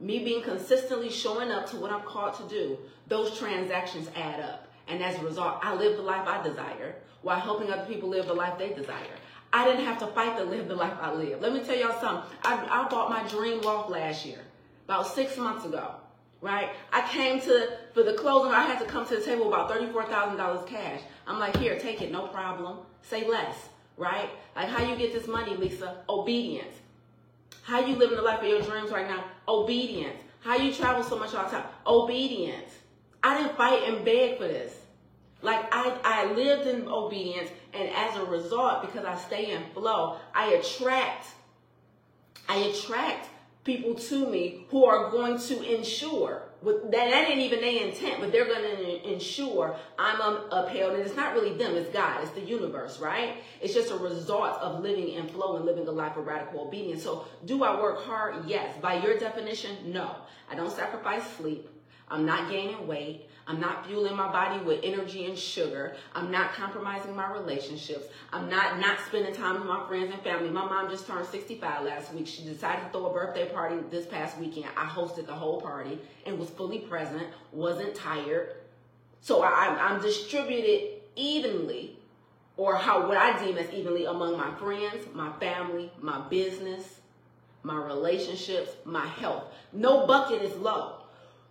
me 0.00 0.18
being 0.24 0.42
consistently 0.42 1.10
showing 1.10 1.50
up 1.50 1.68
to 1.70 1.76
what 1.76 1.92
I'm 1.92 2.02
called 2.02 2.34
to 2.34 2.42
do, 2.48 2.78
those 3.08 3.38
transactions 3.38 4.08
add 4.16 4.40
up. 4.40 4.66
And 4.88 5.02
as 5.02 5.16
a 5.16 5.24
result, 5.24 5.58
I 5.62 5.74
live 5.74 5.96
the 5.96 6.02
life 6.02 6.26
I 6.26 6.42
desire 6.42 6.96
while 7.22 7.38
helping 7.38 7.70
other 7.70 7.84
people 7.84 8.08
live 8.08 8.26
the 8.26 8.34
life 8.34 8.58
they 8.58 8.72
desire. 8.72 9.16
I 9.52 9.64
didn't 9.64 9.84
have 9.84 9.98
to 9.98 10.06
fight 10.08 10.36
to 10.38 10.44
live 10.44 10.68
the 10.68 10.74
life 10.74 10.94
I 11.00 11.12
live. 11.12 11.40
Let 11.40 11.52
me 11.52 11.62
tell 11.62 11.76
y'all 11.76 12.00
something. 12.00 12.30
I, 12.44 12.84
I 12.84 12.88
bought 12.88 13.10
my 13.10 13.28
dream 13.28 13.60
walk 13.62 13.90
last 13.90 14.24
year, 14.24 14.38
about 14.86 15.06
six 15.06 15.36
months 15.36 15.64
ago, 15.64 15.94
right? 16.40 16.70
I 16.92 17.06
came 17.08 17.40
to, 17.42 17.68
for 17.92 18.02
the 18.02 18.14
closing, 18.14 18.52
I 18.52 18.62
had 18.62 18.78
to 18.78 18.86
come 18.86 19.06
to 19.06 19.16
the 19.16 19.22
table 19.22 19.48
about 19.48 19.70
$34,000 19.70 20.66
cash. 20.66 21.00
I'm 21.26 21.38
like, 21.38 21.56
here, 21.56 21.78
take 21.78 22.00
it, 22.00 22.10
no 22.10 22.28
problem. 22.28 22.78
Say 23.02 23.28
less, 23.28 23.56
right? 23.96 24.30
Like, 24.54 24.68
how 24.68 24.84
you 24.84 24.96
get 24.96 25.12
this 25.12 25.26
money, 25.26 25.56
Lisa? 25.56 26.04
Obedience. 26.08 26.76
How 27.70 27.78
you 27.78 27.94
living 27.94 28.16
the 28.16 28.22
life 28.22 28.40
of 28.40 28.48
your 28.48 28.62
dreams 28.62 28.90
right 28.90 29.06
now? 29.06 29.22
Obedience. 29.46 30.20
How 30.40 30.56
you 30.56 30.74
travel 30.74 31.04
so 31.04 31.16
much 31.16 31.32
all 31.36 31.44
the 31.44 31.50
time? 31.50 31.66
Obedience. 31.86 32.68
I 33.22 33.38
didn't 33.40 33.56
fight 33.56 33.84
and 33.84 34.04
beg 34.04 34.38
for 34.38 34.48
this. 34.48 34.74
Like 35.40 35.72
I, 35.72 35.96
I 36.02 36.32
lived 36.32 36.66
in 36.66 36.88
obedience, 36.88 37.48
and 37.72 37.88
as 37.90 38.16
a 38.16 38.24
result, 38.24 38.82
because 38.82 39.04
I 39.04 39.16
stay 39.16 39.52
in 39.52 39.62
flow, 39.72 40.16
I 40.34 40.54
attract, 40.54 41.28
I 42.48 42.56
attract 42.56 43.28
people 43.62 43.94
to 43.94 44.26
me 44.26 44.66
who 44.70 44.84
are 44.84 45.08
going 45.12 45.38
to 45.38 45.62
ensure 45.62 46.42
that, 46.62 46.90
that 46.90 47.30
ain't 47.30 47.40
even 47.40 47.60
their 47.60 47.86
intent, 47.86 48.20
but 48.20 48.32
they're 48.32 48.46
going 48.46 48.62
to 48.62 49.12
ensure 49.12 49.76
I'm 49.98 50.20
upheld. 50.50 50.94
And 50.94 51.02
it's 51.02 51.16
not 51.16 51.34
really 51.34 51.54
them, 51.56 51.74
it's 51.74 51.90
God, 51.90 52.22
it's 52.22 52.32
the 52.32 52.40
universe, 52.40 52.98
right? 53.00 53.36
It's 53.60 53.74
just 53.74 53.90
a 53.90 53.96
result 53.96 54.60
of 54.60 54.82
living 54.82 55.10
in 55.10 55.28
flow 55.28 55.56
and 55.56 55.64
living 55.64 55.88
a 55.88 55.90
life 55.90 56.16
of 56.16 56.26
radical 56.26 56.60
obedience. 56.60 57.02
So, 57.02 57.24
do 57.46 57.64
I 57.64 57.80
work 57.80 58.04
hard? 58.04 58.46
Yes. 58.46 58.76
By 58.80 59.02
your 59.02 59.18
definition, 59.18 59.92
no. 59.92 60.14
I 60.50 60.54
don't 60.54 60.72
sacrifice 60.72 61.22
sleep. 61.36 61.68
I'm 62.08 62.26
not 62.26 62.50
gaining 62.50 62.86
weight. 62.86 63.29
I'm 63.50 63.58
not 63.58 63.84
fueling 63.84 64.14
my 64.14 64.30
body 64.30 64.62
with 64.64 64.78
energy 64.84 65.26
and 65.26 65.36
sugar. 65.36 65.96
I'm 66.14 66.30
not 66.30 66.52
compromising 66.52 67.16
my 67.16 67.32
relationships. 67.32 68.06
I'm 68.32 68.48
not 68.48 68.78
not 68.78 68.98
spending 69.08 69.34
time 69.34 69.54
with 69.54 69.64
my 69.64 69.84
friends 69.88 70.12
and 70.12 70.22
family. 70.22 70.50
My 70.50 70.64
mom 70.66 70.88
just 70.88 71.04
turned 71.04 71.26
65 71.26 71.84
last 71.84 72.14
week. 72.14 72.28
She 72.28 72.44
decided 72.44 72.84
to 72.84 72.90
throw 72.92 73.06
a 73.06 73.12
birthday 73.12 73.48
party 73.48 73.78
this 73.90 74.06
past 74.06 74.38
weekend. 74.38 74.66
I 74.76 74.84
hosted 74.84 75.26
the 75.26 75.34
whole 75.34 75.60
party 75.60 75.98
and 76.26 76.38
was 76.38 76.48
fully 76.50 76.78
present, 76.78 77.26
wasn't 77.50 77.96
tired. 77.96 78.54
So 79.20 79.42
I, 79.42 79.76
I'm 79.80 80.00
distributed 80.00 81.00
evenly, 81.16 81.96
or 82.56 82.76
how 82.76 83.08
what 83.08 83.16
I 83.16 83.36
deem 83.44 83.58
as 83.58 83.68
evenly 83.72 84.04
among 84.04 84.38
my 84.38 84.54
friends, 84.54 85.08
my 85.12 85.32
family, 85.40 85.90
my 86.00 86.20
business, 86.28 87.00
my 87.64 87.74
relationships, 87.74 88.70
my 88.84 89.08
health. 89.08 89.42
No 89.72 90.06
bucket 90.06 90.40
is 90.40 90.54
low. 90.54 90.99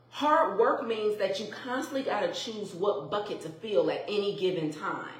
Hard 0.09 0.59
work 0.59 0.85
means 0.85 1.17
that 1.17 1.39
you 1.39 1.47
constantly 1.47 2.03
got 2.03 2.21
to 2.21 2.33
choose 2.33 2.73
what 2.73 3.11
bucket 3.11 3.41
to 3.41 3.49
fill 3.49 3.89
at 3.91 4.03
any 4.07 4.35
given 4.37 4.71
time. 4.71 5.13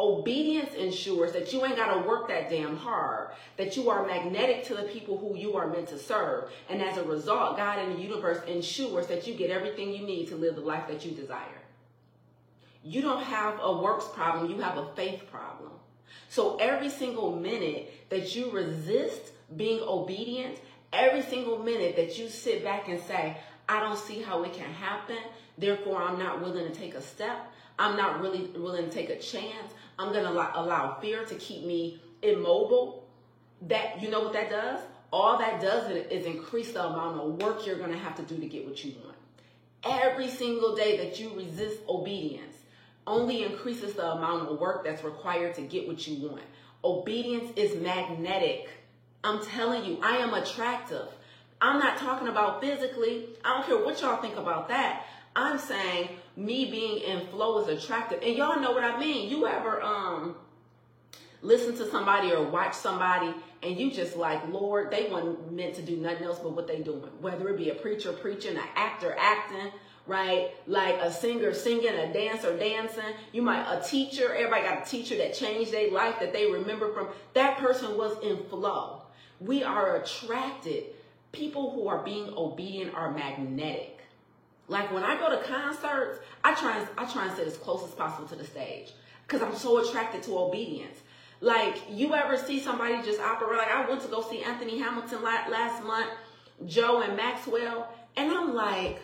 Obedience 0.00 0.74
ensures 0.74 1.32
that 1.32 1.52
you 1.52 1.64
ain't 1.64 1.74
got 1.74 1.92
to 1.92 2.08
work 2.08 2.28
that 2.28 2.48
damn 2.48 2.76
hard, 2.76 3.30
that 3.56 3.76
you 3.76 3.90
are 3.90 4.06
magnetic 4.06 4.62
to 4.64 4.76
the 4.76 4.84
people 4.84 5.18
who 5.18 5.36
you 5.36 5.56
are 5.56 5.66
meant 5.66 5.88
to 5.88 5.98
serve. 5.98 6.50
And 6.68 6.80
as 6.80 6.98
a 6.98 7.02
result, 7.02 7.56
God 7.56 7.80
in 7.80 7.94
the 7.94 8.00
universe 8.00 8.38
ensures 8.46 9.08
that 9.08 9.26
you 9.26 9.34
get 9.34 9.50
everything 9.50 9.92
you 9.92 10.06
need 10.06 10.28
to 10.28 10.36
live 10.36 10.54
the 10.54 10.60
life 10.60 10.86
that 10.86 11.04
you 11.04 11.10
desire. 11.12 11.62
You 12.84 13.02
don't 13.02 13.24
have 13.24 13.58
a 13.60 13.76
works 13.76 14.06
problem, 14.14 14.50
you 14.50 14.60
have 14.60 14.78
a 14.78 14.86
faith 14.94 15.24
problem. 15.32 15.72
So 16.28 16.56
every 16.58 16.90
single 16.90 17.34
minute 17.34 17.92
that 18.10 18.36
you 18.36 18.50
resist 18.52 19.32
being 19.56 19.80
obedient, 19.82 20.58
every 20.92 21.22
single 21.22 21.58
minute 21.58 21.96
that 21.96 22.18
you 22.18 22.28
sit 22.28 22.62
back 22.62 22.88
and 22.88 23.00
say, 23.02 23.36
I 23.68 23.80
don't 23.80 23.98
see 23.98 24.22
how 24.22 24.42
it 24.44 24.52
can 24.54 24.72
happen, 24.72 25.18
therefore 25.58 26.02
I'm 26.02 26.18
not 26.18 26.40
willing 26.40 26.66
to 26.66 26.74
take 26.74 26.94
a 26.94 27.02
step, 27.02 27.52
I'm 27.78 27.96
not 27.96 28.20
really 28.20 28.44
willing 28.56 28.86
to 28.86 28.90
take 28.90 29.10
a 29.10 29.18
chance, 29.18 29.72
I'm 29.98 30.12
going 30.12 30.24
to 30.24 30.30
allow 30.30 30.98
fear 31.00 31.24
to 31.24 31.34
keep 31.34 31.64
me 31.64 32.00
immobile. 32.22 33.04
That 33.62 34.00
you 34.00 34.08
know 34.10 34.20
what 34.20 34.32
that 34.34 34.50
does? 34.50 34.80
All 35.12 35.38
that 35.38 35.60
does 35.60 35.90
is 35.90 36.26
increase 36.26 36.72
the 36.72 36.86
amount 36.86 37.20
of 37.20 37.42
work 37.42 37.66
you're 37.66 37.78
going 37.78 37.92
to 37.92 37.98
have 37.98 38.16
to 38.16 38.22
do 38.22 38.38
to 38.38 38.46
get 38.46 38.66
what 38.66 38.84
you 38.84 38.94
want. 39.02 39.16
Every 39.84 40.28
single 40.28 40.76
day 40.76 40.96
that 40.98 41.18
you 41.18 41.30
resist 41.34 41.78
obedience 41.88 42.56
only 43.06 43.44
increases 43.44 43.94
the 43.94 44.06
amount 44.12 44.48
of 44.50 44.60
work 44.60 44.84
that's 44.84 45.02
required 45.02 45.54
to 45.54 45.62
get 45.62 45.88
what 45.88 46.06
you 46.06 46.28
want. 46.28 46.42
Obedience 46.84 47.50
is 47.56 47.80
magnetic. 47.80 48.68
I'm 49.24 49.44
telling 49.44 49.84
you, 49.84 49.98
I 50.02 50.18
am 50.18 50.34
attractive. 50.34 51.08
I'm 51.60 51.78
not 51.78 51.96
talking 51.98 52.28
about 52.28 52.60
physically. 52.60 53.26
I 53.44 53.54
don't 53.54 53.66
care 53.66 53.84
what 53.84 54.00
y'all 54.00 54.20
think 54.20 54.36
about 54.36 54.68
that. 54.68 55.06
I'm 55.34 55.58
saying 55.58 56.10
me 56.36 56.70
being 56.70 56.98
in 57.02 57.26
flow 57.28 57.64
is 57.64 57.68
attractive. 57.68 58.20
And 58.22 58.36
y'all 58.36 58.60
know 58.60 58.72
what 58.72 58.84
I 58.84 58.98
mean. 58.98 59.28
You 59.28 59.46
ever 59.46 59.82
um 59.82 60.36
listen 61.42 61.76
to 61.76 61.88
somebody 61.90 62.32
or 62.32 62.42
watch 62.42 62.74
somebody 62.74 63.32
and 63.62 63.78
you 63.78 63.90
just 63.90 64.16
like, 64.16 64.46
Lord, 64.48 64.90
they 64.90 65.08
weren't 65.10 65.52
meant 65.52 65.74
to 65.76 65.82
do 65.82 65.96
nothing 65.96 66.24
else 66.24 66.38
but 66.38 66.52
what 66.52 66.68
they 66.68 66.80
doing. 66.80 67.02
Whether 67.20 67.48
it 67.48 67.56
be 67.56 67.70
a 67.70 67.74
preacher 67.74 68.12
preaching, 68.12 68.56
an 68.56 68.62
actor 68.76 69.16
acting, 69.18 69.72
right? 70.06 70.50
Like 70.66 70.96
a 71.00 71.12
singer 71.12 71.52
singing, 71.52 71.94
a 71.94 72.12
dancer 72.12 72.56
dancing. 72.56 73.14
You 73.32 73.42
might 73.42 73.66
a 73.70 73.82
teacher. 73.82 74.34
Everybody 74.34 74.62
got 74.62 74.86
a 74.86 74.90
teacher 74.90 75.16
that 75.18 75.34
changed 75.34 75.72
their 75.72 75.90
life 75.90 76.16
that 76.20 76.32
they 76.32 76.50
remember 76.50 76.92
from. 76.92 77.08
That 77.34 77.58
person 77.58 77.96
was 77.96 78.16
in 78.22 78.44
flow. 78.48 79.02
We 79.40 79.62
are 79.64 79.96
attracted. 79.96 80.84
People 81.32 81.72
who 81.72 81.88
are 81.88 82.02
being 82.02 82.32
obedient 82.36 82.94
are 82.94 83.12
magnetic. 83.12 84.00
Like 84.68 84.92
when 84.92 85.02
I 85.02 85.18
go 85.18 85.30
to 85.30 85.42
concerts, 85.46 86.20
I 86.44 86.54
try 86.54 86.78
and 86.78 86.88
I 86.96 87.10
try 87.10 87.26
and 87.26 87.36
sit 87.36 87.46
as 87.46 87.56
close 87.56 87.82
as 87.84 87.94
possible 87.94 88.28
to 88.28 88.36
the 88.36 88.44
stage 88.44 88.92
because 89.26 89.42
I'm 89.42 89.56
so 89.56 89.78
attracted 89.86 90.22
to 90.24 90.38
obedience. 90.38 90.98
Like 91.40 91.76
you 91.90 92.14
ever 92.14 92.36
see 92.36 92.60
somebody 92.60 93.02
just 93.02 93.20
operate? 93.20 93.58
Like 93.58 93.70
I 93.70 93.88
went 93.88 94.02
to 94.02 94.08
go 94.08 94.22
see 94.22 94.42
Anthony 94.42 94.78
Hamilton 94.78 95.22
last 95.22 95.82
month, 95.84 96.10
Joe 96.66 97.00
and 97.00 97.16
Maxwell, 97.16 97.88
and 98.16 98.30
I'm 98.30 98.54
like, 98.54 99.00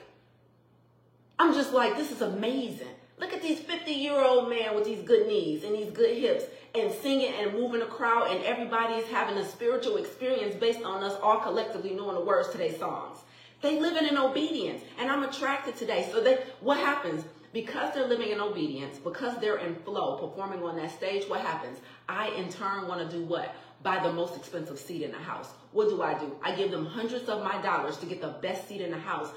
I'm 1.38 1.54
just 1.54 1.72
like, 1.72 1.96
this 1.96 2.10
is 2.10 2.20
amazing. 2.20 2.88
Look 3.18 3.32
at 3.32 3.42
these 3.42 3.60
50 3.60 3.92
year 3.92 4.20
old 4.20 4.50
man 4.50 4.74
with 4.74 4.84
these 4.84 5.02
good 5.02 5.26
knees 5.26 5.64
and 5.64 5.74
these 5.74 5.90
good 5.90 6.16
hips 6.18 6.44
and 6.74 6.92
singing 6.92 7.32
and 7.34 7.52
moving 7.52 7.80
the 7.80 7.86
crowd, 7.86 8.30
and 8.30 8.44
everybody 8.44 8.94
is 8.94 9.08
having 9.08 9.38
a 9.38 9.46
spiritual 9.46 9.96
experience 9.96 10.54
based 10.56 10.82
on 10.82 11.04
us 11.04 11.16
all 11.22 11.38
collectively 11.38 11.90
knowing 11.90 12.16
the 12.16 12.20
words 12.20 12.48
to 12.50 12.58
their 12.58 12.72
songs. 12.72 13.18
They 13.62 13.80
living 13.80 14.06
in 14.08 14.18
obedience, 14.18 14.82
and 14.98 15.10
I'm 15.10 15.22
attracted 15.22 15.76
today. 15.76 16.08
So 16.10 16.20
that 16.22 16.44
what 16.60 16.78
happens? 16.78 17.24
Because 17.52 17.94
they're 17.94 18.08
living 18.08 18.30
in 18.30 18.40
obedience, 18.40 18.98
because 18.98 19.38
they're 19.38 19.58
in 19.58 19.76
flow, 19.76 20.16
performing 20.18 20.62
on 20.64 20.76
that 20.76 20.90
stage, 20.90 21.28
what 21.28 21.40
happens? 21.40 21.78
I 22.08 22.30
in 22.30 22.48
turn 22.48 22.88
want 22.88 23.08
to 23.08 23.16
do 23.16 23.24
what? 23.24 23.54
Buy 23.84 24.02
the 24.02 24.12
most 24.12 24.36
expensive 24.36 24.78
seat 24.78 25.02
in 25.02 25.12
the 25.12 25.18
house. 25.18 25.50
What 25.70 25.88
do 25.88 26.02
I 26.02 26.18
do? 26.18 26.34
I 26.42 26.54
give 26.56 26.72
them 26.72 26.84
hundreds 26.84 27.28
of 27.28 27.44
my 27.44 27.62
dollars 27.62 27.96
to 27.98 28.06
get 28.06 28.20
the 28.20 28.34
best 28.42 28.66
seat 28.66 28.80
in 28.80 28.90
the 28.90 28.98
house. 28.98 29.30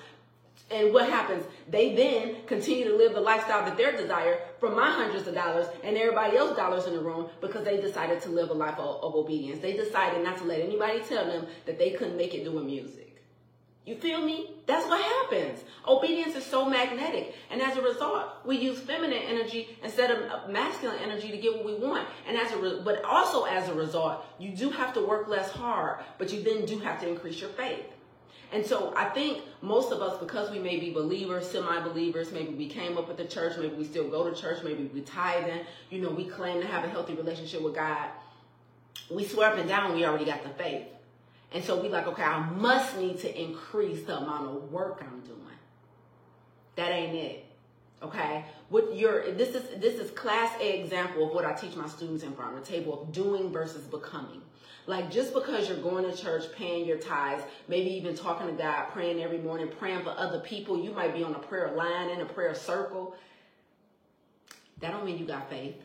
And 0.71 0.93
what 0.93 1.09
happens? 1.09 1.45
They 1.69 1.95
then 1.95 2.37
continue 2.47 2.85
to 2.85 2.95
live 2.95 3.13
the 3.13 3.21
lifestyle 3.21 3.63
that 3.65 3.77
they 3.77 3.91
desire 3.95 4.39
from 4.59 4.75
my 4.75 4.91
hundreds 4.91 5.27
of 5.27 5.33
dollars 5.33 5.67
and 5.83 5.97
everybody 5.97 6.37
else's 6.37 6.57
dollars 6.57 6.85
in 6.85 6.93
the 6.93 7.01
room 7.01 7.29
because 7.41 7.63
they 7.63 7.79
decided 7.79 8.21
to 8.21 8.29
live 8.29 8.49
a 8.49 8.53
life 8.53 8.77
of, 8.77 9.03
of 9.03 9.15
obedience. 9.15 9.59
They 9.59 9.73
decided 9.73 10.23
not 10.23 10.37
to 10.37 10.43
let 10.43 10.59
anybody 10.59 10.99
tell 11.01 11.25
them 11.25 11.47
that 11.65 11.77
they 11.77 11.91
couldn't 11.91 12.17
make 12.17 12.33
it 12.33 12.43
doing 12.43 12.65
music. 12.65 13.07
You 13.87 13.95
feel 13.95 14.21
me? 14.21 14.51
That's 14.65 14.85
what 14.85 15.01
happens. 15.01 15.63
Obedience 15.87 16.35
is 16.35 16.45
so 16.45 16.69
magnetic. 16.69 17.33
And 17.49 17.61
as 17.61 17.77
a 17.77 17.81
result, 17.81 18.45
we 18.45 18.57
use 18.57 18.79
feminine 18.79 19.23
energy 19.23 19.77
instead 19.81 20.11
of 20.11 20.49
masculine 20.49 20.99
energy 21.01 21.31
to 21.31 21.37
get 21.37 21.55
what 21.55 21.65
we 21.65 21.75
want. 21.75 22.05
And 22.27 22.35
as 22.35 22.51
a 22.51 22.57
re- 22.57 22.81
but 22.83 23.01
also 23.05 23.45
as 23.45 23.69
a 23.69 23.73
result, 23.73 24.25
you 24.39 24.49
do 24.49 24.71
have 24.71 24.93
to 24.95 25.07
work 25.07 25.29
less 25.29 25.49
hard, 25.51 26.03
but 26.17 26.33
you 26.33 26.43
then 26.43 26.65
do 26.65 26.79
have 26.79 26.99
to 26.99 27.07
increase 27.07 27.39
your 27.39 27.49
faith. 27.51 27.85
And 28.51 28.65
so 28.65 28.93
I 28.95 29.05
think 29.09 29.43
most 29.61 29.91
of 29.91 30.01
us, 30.01 30.17
because 30.19 30.49
we 30.51 30.59
may 30.59 30.79
be 30.79 30.91
believers, 30.91 31.49
semi-believers, 31.49 32.31
maybe 32.31 32.53
we 32.53 32.67
came 32.67 32.97
up 32.97 33.07
with 33.07 33.17
the 33.17 33.25
church, 33.25 33.57
maybe 33.57 33.75
we 33.75 33.83
still 33.83 34.07
go 34.07 34.29
to 34.29 34.39
church, 34.39 34.63
maybe 34.63 34.89
we 34.93 35.01
tithe 35.01 35.47
in, 35.49 35.61
you 35.89 36.01
know, 36.01 36.09
we 36.09 36.25
claim 36.25 36.61
to 36.61 36.67
have 36.67 36.85
a 36.85 36.87
healthy 36.87 37.13
relationship 37.13 37.61
with 37.61 37.75
God. 37.75 38.09
We 39.11 39.25
swear 39.25 39.51
up 39.51 39.57
and 39.57 39.67
down 39.67 39.95
we 39.95 40.05
already 40.05 40.25
got 40.25 40.43
the 40.43 40.49
faith. 40.49 40.87
And 41.53 41.63
so 41.63 41.81
we 41.81 41.89
like, 41.89 42.07
okay, 42.07 42.23
I 42.23 42.49
must 42.51 42.97
need 42.97 43.19
to 43.19 43.41
increase 43.41 44.05
the 44.05 44.17
amount 44.17 44.47
of 44.47 44.71
work 44.71 45.01
I'm 45.01 45.21
doing. 45.21 45.41
That 46.75 46.91
ain't 46.91 47.15
it. 47.15 47.45
Okay? 48.01 48.45
What 48.69 48.95
your 48.95 49.31
this 49.31 49.55
is 49.55 49.63
this 49.79 49.95
is 49.95 50.11
class 50.11 50.53
A 50.61 50.81
example 50.81 51.27
of 51.27 51.33
what 51.33 51.45
I 51.45 51.53
teach 51.53 51.75
my 51.75 51.87
students 51.87 52.23
in 52.23 52.33
front 52.33 52.55
of 52.55 52.63
the 52.63 52.71
table 52.71 53.01
of 53.01 53.11
doing 53.11 53.51
versus 53.51 53.83
becoming. 53.87 54.41
Like 54.87 55.11
just 55.11 55.33
because 55.33 55.67
you're 55.67 55.77
going 55.77 56.09
to 56.09 56.15
church, 56.15 56.45
paying 56.55 56.85
your 56.85 56.97
tithes, 56.97 57.43
maybe 57.67 57.91
even 57.91 58.15
talking 58.15 58.47
to 58.47 58.53
God, 58.53 58.87
praying 58.91 59.21
every 59.21 59.37
morning, 59.37 59.69
praying 59.77 60.03
for 60.03 60.11
other 60.11 60.39
people, 60.39 60.81
you 60.81 60.91
might 60.91 61.13
be 61.13 61.23
on 61.23 61.35
a 61.35 61.39
prayer 61.39 61.73
line 61.75 62.09
in 62.09 62.21
a 62.21 62.25
prayer 62.25 62.55
circle. 62.55 63.15
That 64.79 64.91
don't 64.91 65.05
mean 65.05 65.17
you 65.17 65.25
got 65.25 65.49
faith. 65.49 65.75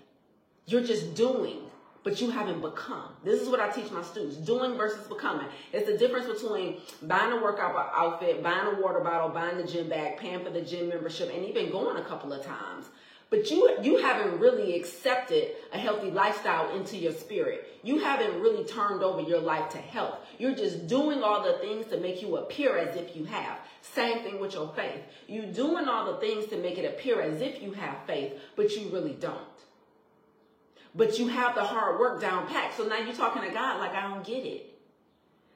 You're 0.66 0.84
just 0.84 1.14
doing 1.14 1.58
but 2.04 2.20
you 2.20 2.30
haven't 2.30 2.60
become. 2.60 3.14
This 3.24 3.40
is 3.40 3.48
what 3.48 3.60
I 3.60 3.68
teach 3.68 3.90
my 3.92 4.02
students 4.02 4.36
doing 4.36 4.76
versus 4.76 5.06
becoming. 5.06 5.46
It's 5.72 5.86
the 5.86 5.96
difference 5.96 6.26
between 6.26 6.80
buying 7.02 7.32
a 7.32 7.40
workout 7.40 7.76
outfit, 7.94 8.42
buying 8.42 8.76
a 8.76 8.80
water 8.80 9.00
bottle, 9.00 9.28
buying 9.28 9.56
the 9.56 9.64
gym 9.64 9.88
bag, 9.88 10.18
paying 10.18 10.42
for 10.42 10.50
the 10.50 10.62
gym 10.62 10.88
membership, 10.88 11.30
and 11.32 11.44
even 11.44 11.70
going 11.70 11.96
a 11.96 12.04
couple 12.04 12.32
of 12.32 12.44
times. 12.44 12.86
But 13.32 13.50
you, 13.50 13.78
you 13.80 13.96
haven't 13.96 14.40
really 14.40 14.76
accepted 14.76 15.52
a 15.72 15.78
healthy 15.78 16.10
lifestyle 16.10 16.76
into 16.76 16.98
your 16.98 17.12
spirit. 17.12 17.80
You 17.82 17.98
haven't 17.98 18.42
really 18.42 18.62
turned 18.64 19.02
over 19.02 19.22
your 19.22 19.40
life 19.40 19.70
to 19.70 19.78
health. 19.78 20.18
You're 20.36 20.54
just 20.54 20.86
doing 20.86 21.22
all 21.22 21.42
the 21.42 21.54
things 21.54 21.86
to 21.86 21.96
make 21.96 22.20
you 22.20 22.36
appear 22.36 22.76
as 22.76 22.94
if 22.94 23.16
you 23.16 23.24
have. 23.24 23.56
Same 23.80 24.18
thing 24.18 24.38
with 24.38 24.52
your 24.52 24.70
faith. 24.74 25.00
You're 25.28 25.46
doing 25.46 25.88
all 25.88 26.12
the 26.12 26.20
things 26.20 26.44
to 26.48 26.58
make 26.58 26.76
it 26.76 26.84
appear 26.84 27.22
as 27.22 27.40
if 27.40 27.62
you 27.62 27.72
have 27.72 27.96
faith, 28.06 28.34
but 28.54 28.70
you 28.72 28.90
really 28.90 29.14
don't 29.14 29.38
but 30.94 31.18
you 31.18 31.26
have 31.26 31.54
the 31.54 31.64
hard 31.64 31.98
work 31.98 32.20
down 32.20 32.46
packed. 32.46 32.76
So 32.76 32.84
now 32.84 32.98
you're 32.98 33.14
talking 33.14 33.40
to 33.40 33.48
God 33.48 33.80
like 33.80 33.94
I 33.94 34.02
don't 34.02 34.22
get 34.22 34.44
it. 34.44 34.71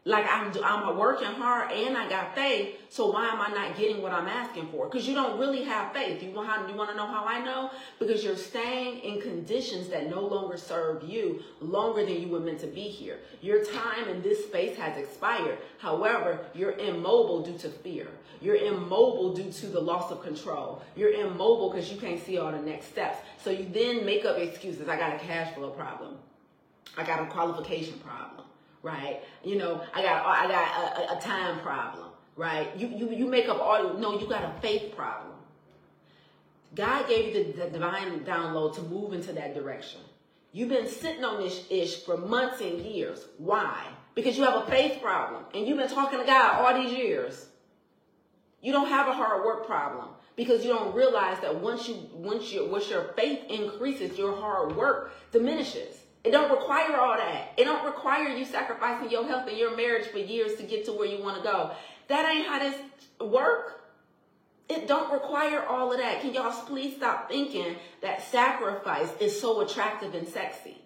Like 0.06 0.24
I'm, 0.30 0.52
I'm 0.62 0.96
working 0.96 1.26
hard 1.26 1.72
and 1.72 1.98
I 1.98 2.08
got 2.08 2.32
faith. 2.36 2.76
So 2.90 3.10
why 3.10 3.26
am 3.26 3.40
I 3.40 3.48
not 3.48 3.76
getting 3.76 4.00
what 4.00 4.12
I'm 4.12 4.28
asking 4.28 4.68
for? 4.68 4.88
Because 4.88 5.08
you 5.08 5.16
don't 5.16 5.36
really 5.36 5.64
have 5.64 5.92
faith. 5.92 6.22
You 6.22 6.30
want, 6.30 6.68
you 6.68 6.76
want 6.76 6.90
to 6.90 6.96
know 6.96 7.08
how 7.08 7.24
I 7.24 7.44
know? 7.44 7.72
Because 7.98 8.22
you're 8.22 8.36
staying 8.36 9.00
in 9.00 9.20
conditions 9.20 9.88
that 9.88 10.08
no 10.08 10.20
longer 10.20 10.56
serve 10.58 11.02
you 11.02 11.42
longer 11.60 12.06
than 12.06 12.22
you 12.22 12.28
were 12.28 12.38
meant 12.38 12.60
to 12.60 12.68
be 12.68 12.82
here. 12.82 13.18
Your 13.42 13.64
time 13.64 14.08
in 14.08 14.22
this 14.22 14.44
space 14.44 14.78
has 14.78 14.96
expired. 14.96 15.58
However, 15.78 16.38
you're 16.54 16.78
immobile 16.78 17.42
due 17.42 17.58
to 17.58 17.68
fear. 17.68 18.06
You're 18.40 18.54
immobile 18.54 19.34
due 19.34 19.50
to 19.50 19.66
the 19.66 19.80
loss 19.80 20.12
of 20.12 20.22
control. 20.22 20.82
You're 20.94 21.14
immobile 21.14 21.70
because 21.70 21.90
you 21.90 21.98
can't 21.98 22.24
see 22.24 22.38
all 22.38 22.52
the 22.52 22.60
next 22.60 22.86
steps. 22.86 23.18
So 23.42 23.50
you 23.50 23.66
then 23.72 24.06
make 24.06 24.24
up 24.24 24.38
excuses. 24.38 24.88
I 24.88 24.96
got 24.96 25.16
a 25.16 25.18
cash 25.18 25.52
flow 25.56 25.70
problem. 25.70 26.14
I 26.96 27.02
got 27.02 27.20
a 27.20 27.26
qualification 27.26 27.98
problem 27.98 28.45
right? 28.86 29.20
You 29.42 29.56
know, 29.56 29.82
I 29.92 30.02
got 30.02 30.24
I 30.24 30.46
got 30.46 30.98
a, 30.98 31.18
a 31.18 31.20
time 31.20 31.58
problem, 31.60 32.08
right? 32.36 32.68
You 32.76 32.86
you 32.88 33.10
you 33.10 33.26
make 33.26 33.48
up 33.48 33.60
all 33.60 33.94
no, 33.94 34.18
you 34.18 34.28
got 34.28 34.44
a 34.44 34.60
faith 34.60 34.94
problem. 34.94 35.34
God 36.74 37.08
gave 37.08 37.34
you 37.34 37.52
the, 37.52 37.64
the 37.64 37.70
divine 37.70 38.20
download 38.20 38.76
to 38.76 38.82
move 38.82 39.12
into 39.12 39.32
that 39.32 39.54
direction. 39.54 40.00
You've 40.52 40.68
been 40.68 40.88
sitting 40.88 41.24
on 41.24 41.42
this 41.42 41.66
ish 41.68 42.04
for 42.04 42.16
months 42.16 42.60
and 42.60 42.80
years. 42.80 43.26
Why? 43.38 43.86
Because 44.14 44.38
you 44.38 44.44
have 44.44 44.62
a 44.62 44.66
faith 44.66 45.02
problem 45.02 45.44
and 45.52 45.66
you've 45.66 45.78
been 45.78 45.88
talking 45.88 46.20
to 46.20 46.24
God 46.24 46.54
all 46.60 46.80
these 46.80 46.96
years. 46.96 47.46
You 48.62 48.72
don't 48.72 48.88
have 48.88 49.08
a 49.08 49.12
hard 49.12 49.44
work 49.44 49.66
problem 49.66 50.08
because 50.36 50.64
you 50.64 50.70
don't 50.70 50.94
realize 50.94 51.40
that 51.40 51.60
once 51.60 51.88
you 51.88 52.08
once 52.12 52.52
your 52.52 52.68
once 52.68 52.88
your 52.88 53.12
faith 53.16 53.40
increases, 53.50 54.16
your 54.16 54.36
hard 54.36 54.76
work 54.76 55.12
diminishes. 55.32 56.05
It 56.26 56.32
don't 56.32 56.50
require 56.50 56.96
all 56.96 57.16
that. 57.16 57.52
It 57.56 57.64
don't 57.64 57.86
require 57.86 58.28
you 58.28 58.44
sacrificing 58.44 59.10
your 59.10 59.24
health 59.28 59.46
and 59.46 59.56
your 59.56 59.76
marriage 59.76 60.08
for 60.08 60.18
years 60.18 60.56
to 60.56 60.64
get 60.64 60.84
to 60.86 60.92
where 60.92 61.06
you 61.06 61.22
want 61.22 61.36
to 61.36 61.42
go. 61.42 61.70
That 62.08 62.28
ain't 62.28 62.48
how 62.48 62.58
this 62.58 62.76
work. 63.20 63.84
It 64.68 64.88
don't 64.88 65.12
require 65.12 65.64
all 65.64 65.92
of 65.92 65.98
that. 65.98 66.22
Can 66.22 66.34
y'all 66.34 66.50
please 66.64 66.96
stop 66.96 67.28
thinking 67.28 67.76
that 68.02 68.24
sacrifice 68.28 69.08
is 69.20 69.40
so 69.40 69.60
attractive 69.60 70.16
and 70.16 70.26
sexy? 70.26 70.78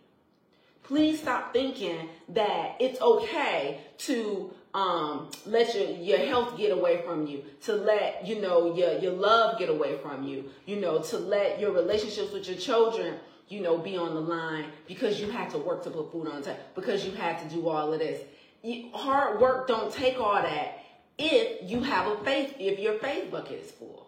Please 0.82 1.20
stop 1.20 1.54
thinking 1.54 2.10
that 2.28 2.76
it's 2.78 3.00
okay 3.00 3.80
to 3.96 4.52
um, 4.74 5.30
let 5.46 5.74
your, 5.74 5.88
your 5.88 6.18
health 6.18 6.58
get 6.58 6.70
away 6.70 7.00
from 7.02 7.26
you, 7.26 7.44
to 7.62 7.72
let, 7.72 8.26
you 8.26 8.42
know, 8.42 8.74
your, 8.74 8.98
your 8.98 9.12
love 9.12 9.58
get 9.58 9.70
away 9.70 9.96
from 9.98 10.22
you, 10.22 10.50
you 10.66 10.76
know, 10.76 11.00
to 11.00 11.16
let 11.16 11.58
your 11.58 11.72
relationships 11.72 12.30
with 12.30 12.46
your 12.46 12.58
children 12.58 13.14
you 13.50 13.60
know, 13.60 13.76
be 13.76 13.96
on 13.96 14.14
the 14.14 14.20
line 14.20 14.66
because 14.86 15.20
you 15.20 15.28
had 15.28 15.50
to 15.50 15.58
work 15.58 15.82
to 15.82 15.90
put 15.90 16.10
food 16.10 16.28
on 16.28 16.42
table, 16.42 16.58
because 16.74 17.04
you 17.04 17.12
had 17.12 17.38
to 17.40 17.54
do 17.54 17.68
all 17.68 17.92
of 17.92 17.98
this. 17.98 18.22
Hard 18.94 19.40
work 19.40 19.66
don't 19.66 19.92
take 19.92 20.18
all 20.18 20.40
that 20.40 20.84
if 21.18 21.68
you 21.68 21.82
have 21.82 22.06
a 22.06 22.16
faith, 22.24 22.54
if 22.58 22.78
your 22.78 22.98
faith 23.00 23.30
bucket 23.30 23.64
is 23.64 23.70
full. 23.72 24.06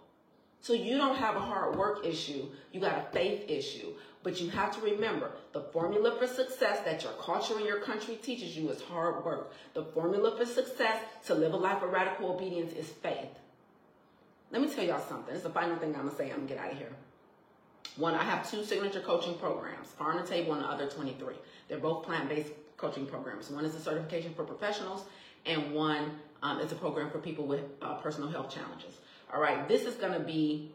So 0.61 0.75
you 0.75 0.97
don't 0.97 1.17
have 1.17 1.35
a 1.35 1.41
hard 1.41 1.77
work 1.77 2.07
issue, 2.07 2.47
you 2.71 2.81
got 2.81 2.97
a 2.97 3.13
faith 3.13 3.45
issue. 3.49 3.95
But 4.23 4.41
you 4.41 4.51
have 4.51 4.73
to 4.77 4.81
remember 4.81 5.33
the 5.53 5.61
formula 5.61 6.17
for 6.17 6.29
success 6.29 6.79
that 6.85 7.03
your 7.03 7.13
culture 7.15 7.57
and 7.57 7.67
your 7.67 7.81
country 7.81 8.15
teaches 8.23 8.57
you 8.57 8.71
is 8.71 8.81
hard 8.81 9.25
work. 9.25 9.53
The 9.75 9.83
formula 9.83 10.37
for 10.37 10.47
success 10.47 11.03
to 11.27 11.35
live 11.35 11.55
a 11.55 11.57
life 11.57 11.83
of 11.83 11.91
radical 11.91 12.31
obedience 12.31 12.73
is 12.75 12.87
faith. 12.87 13.41
Let 14.53 14.63
me 14.63 14.69
tell 14.69 14.85
y'all 14.85 15.01
something. 15.01 15.35
It's 15.35 15.43
the 15.43 15.51
final 15.51 15.77
thing 15.79 15.97
I'm 15.97 16.05
gonna 16.05 16.15
say. 16.15 16.31
I'm 16.31 16.37
gonna 16.37 16.49
get 16.49 16.59
out 16.59 16.71
of 16.71 16.79
here. 16.79 16.93
One, 17.97 18.15
I 18.15 18.23
have 18.23 18.51
two 18.51 18.65
signature 18.65 19.01
coaching 19.01 19.35
programs, 19.35 19.89
Farm 19.89 20.19
to 20.19 20.25
Table 20.27 20.55
and 20.55 20.63
the 20.63 20.67
other 20.67 20.87
23. 20.87 21.35
They're 21.69 21.79
both 21.79 22.05
plant-based 22.05 22.51
coaching 22.77 23.07
programs. 23.07 23.51
One 23.51 23.65
is 23.65 23.75
a 23.75 23.81
certification 23.81 24.33
for 24.35 24.45
professionals, 24.45 25.05
and 25.45 25.73
one 25.73 26.13
um, 26.43 26.61
is 26.61 26.73
a 26.73 26.75
program 26.75 27.11
for 27.11 27.19
people 27.19 27.47
with 27.47 27.61
uh, 27.83 27.95
personal 27.97 28.31
health 28.31 28.53
challenges. 28.53 28.95
All 29.33 29.41
right, 29.41 29.69
this 29.69 29.85
is 29.85 29.95
gonna 29.95 30.21
be. 30.21 30.73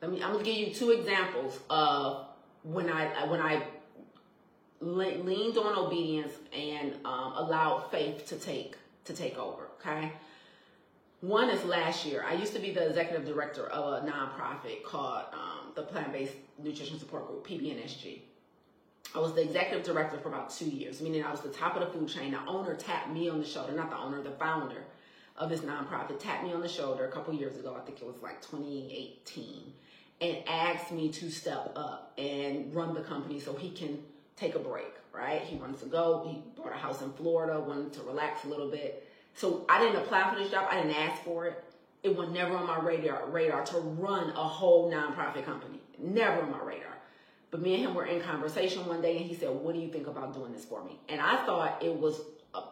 Let 0.00 0.10
me. 0.10 0.22
I'm 0.22 0.32
gonna 0.32 0.44
give 0.44 0.56
you 0.56 0.74
two 0.74 0.90
examples 0.90 1.60
of 1.70 2.26
when 2.62 2.90
I 2.90 3.26
when 3.26 3.40
I 3.40 3.62
leaned 4.80 5.58
on 5.58 5.78
obedience 5.78 6.32
and 6.52 6.94
um, 7.04 7.34
allowed 7.36 7.90
faith 7.90 8.26
to 8.26 8.36
take 8.36 8.76
to 9.04 9.14
take 9.14 9.38
over. 9.38 9.68
Okay. 9.80 10.12
One 11.20 11.50
is 11.50 11.64
last 11.64 12.04
year. 12.04 12.24
I 12.28 12.34
used 12.34 12.52
to 12.54 12.58
be 12.58 12.72
the 12.72 12.88
executive 12.88 13.24
director 13.24 13.66
of 13.68 14.02
a 14.02 14.06
nonprofit 14.06 14.82
called 14.82 15.22
um, 15.32 15.51
the 15.74 15.82
Plant 15.82 16.12
Based 16.12 16.34
Nutrition 16.62 16.98
Support 16.98 17.28
Group, 17.28 17.46
PBNSG. 17.46 18.20
I 19.14 19.18
was 19.18 19.34
the 19.34 19.42
executive 19.42 19.84
director 19.84 20.18
for 20.18 20.28
about 20.28 20.50
two 20.50 20.68
years, 20.68 21.02
meaning 21.02 21.22
I 21.22 21.30
was 21.30 21.40
the 21.40 21.50
top 21.50 21.76
of 21.76 21.80
the 21.80 21.98
food 21.98 22.08
chain. 22.08 22.32
The 22.32 22.40
owner 22.46 22.74
tapped 22.74 23.10
me 23.10 23.28
on 23.28 23.38
the 23.38 23.44
shoulder, 23.44 23.72
not 23.72 23.90
the 23.90 23.98
owner, 23.98 24.22
the 24.22 24.30
founder 24.30 24.84
of 25.36 25.50
this 25.50 25.60
nonprofit 25.60 26.18
tapped 26.18 26.44
me 26.44 26.52
on 26.52 26.60
the 26.60 26.68
shoulder 26.68 27.06
a 27.06 27.10
couple 27.10 27.34
years 27.34 27.58
ago. 27.58 27.76
I 27.76 27.84
think 27.84 28.00
it 28.00 28.06
was 28.06 28.16
like 28.22 28.40
2018 28.42 29.72
and 30.20 30.38
asked 30.46 30.92
me 30.92 31.10
to 31.10 31.30
step 31.30 31.72
up 31.76 32.12
and 32.16 32.74
run 32.74 32.94
the 32.94 33.00
company 33.00 33.40
so 33.40 33.54
he 33.54 33.70
can 33.70 33.98
take 34.36 34.54
a 34.54 34.58
break, 34.58 34.94
right? 35.12 35.42
He 35.42 35.56
wants 35.56 35.82
to 35.82 35.88
go. 35.88 36.26
He 36.28 36.42
bought 36.60 36.72
a 36.72 36.76
house 36.76 37.02
in 37.02 37.12
Florida, 37.12 37.60
wanted 37.60 37.92
to 37.94 38.02
relax 38.02 38.44
a 38.44 38.48
little 38.48 38.70
bit. 38.70 39.08
So 39.34 39.66
I 39.68 39.80
didn't 39.80 39.96
apply 39.96 40.30
for 40.32 40.38
this 40.38 40.50
job. 40.50 40.68
I 40.70 40.76
didn't 40.76 40.96
ask 40.96 41.22
for 41.22 41.46
it. 41.46 41.64
It 42.02 42.16
was 42.16 42.28
never 42.30 42.56
on 42.56 42.66
my 42.66 42.80
radar 42.80 43.28
radar 43.28 43.64
to 43.66 43.78
run 43.78 44.30
a 44.30 44.48
whole 44.48 44.90
nonprofit 44.90 45.44
company. 45.44 45.80
Never 45.98 46.42
on 46.42 46.50
my 46.50 46.62
radar. 46.62 46.98
But 47.50 47.60
me 47.60 47.74
and 47.74 47.84
him 47.84 47.94
were 47.94 48.06
in 48.06 48.20
conversation 48.20 48.86
one 48.86 49.02
day 49.02 49.18
and 49.18 49.26
he 49.26 49.34
said, 49.34 49.50
What 49.50 49.74
do 49.74 49.80
you 49.80 49.88
think 49.88 50.06
about 50.06 50.34
doing 50.34 50.52
this 50.52 50.64
for 50.64 50.82
me? 50.84 50.98
And 51.08 51.20
I 51.20 51.44
thought 51.44 51.82
it 51.82 51.94
was 51.94 52.20
a 52.54 52.62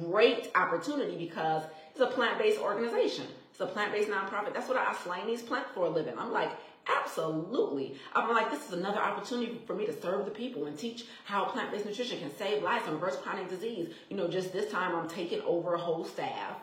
great 0.00 0.50
opportunity 0.54 1.16
because 1.16 1.62
it's 1.90 2.00
a 2.00 2.06
plant-based 2.06 2.60
organization. 2.60 3.24
It's 3.50 3.60
a 3.60 3.66
plant-based 3.66 4.08
nonprofit. 4.08 4.54
That's 4.54 4.68
what 4.68 4.76
I 4.76 4.94
slay 5.02 5.26
these 5.26 5.42
plants 5.42 5.70
for 5.74 5.86
a 5.86 5.88
living. 5.88 6.14
I'm 6.18 6.32
like, 6.32 6.50
Absolutely. 6.88 7.96
I'm 8.14 8.30
like, 8.30 8.50
this 8.50 8.66
is 8.66 8.72
another 8.72 8.98
opportunity 8.98 9.60
for 9.66 9.74
me 9.74 9.86
to 9.86 10.00
serve 10.00 10.24
the 10.24 10.30
people 10.30 10.66
and 10.66 10.78
teach 10.78 11.04
how 11.24 11.44
plant 11.44 11.70
based 11.70 11.84
nutrition 11.84 12.18
can 12.18 12.34
save 12.36 12.62
lives 12.62 12.84
and 12.86 12.94
reverse 12.94 13.16
chronic 13.16 13.48
disease. 13.48 13.92
You 14.08 14.16
know, 14.16 14.28
just 14.28 14.52
this 14.52 14.70
time 14.70 14.94
I'm 14.94 15.08
taking 15.08 15.40
over 15.42 15.74
a 15.74 15.78
whole 15.78 16.04
staff. 16.04 16.56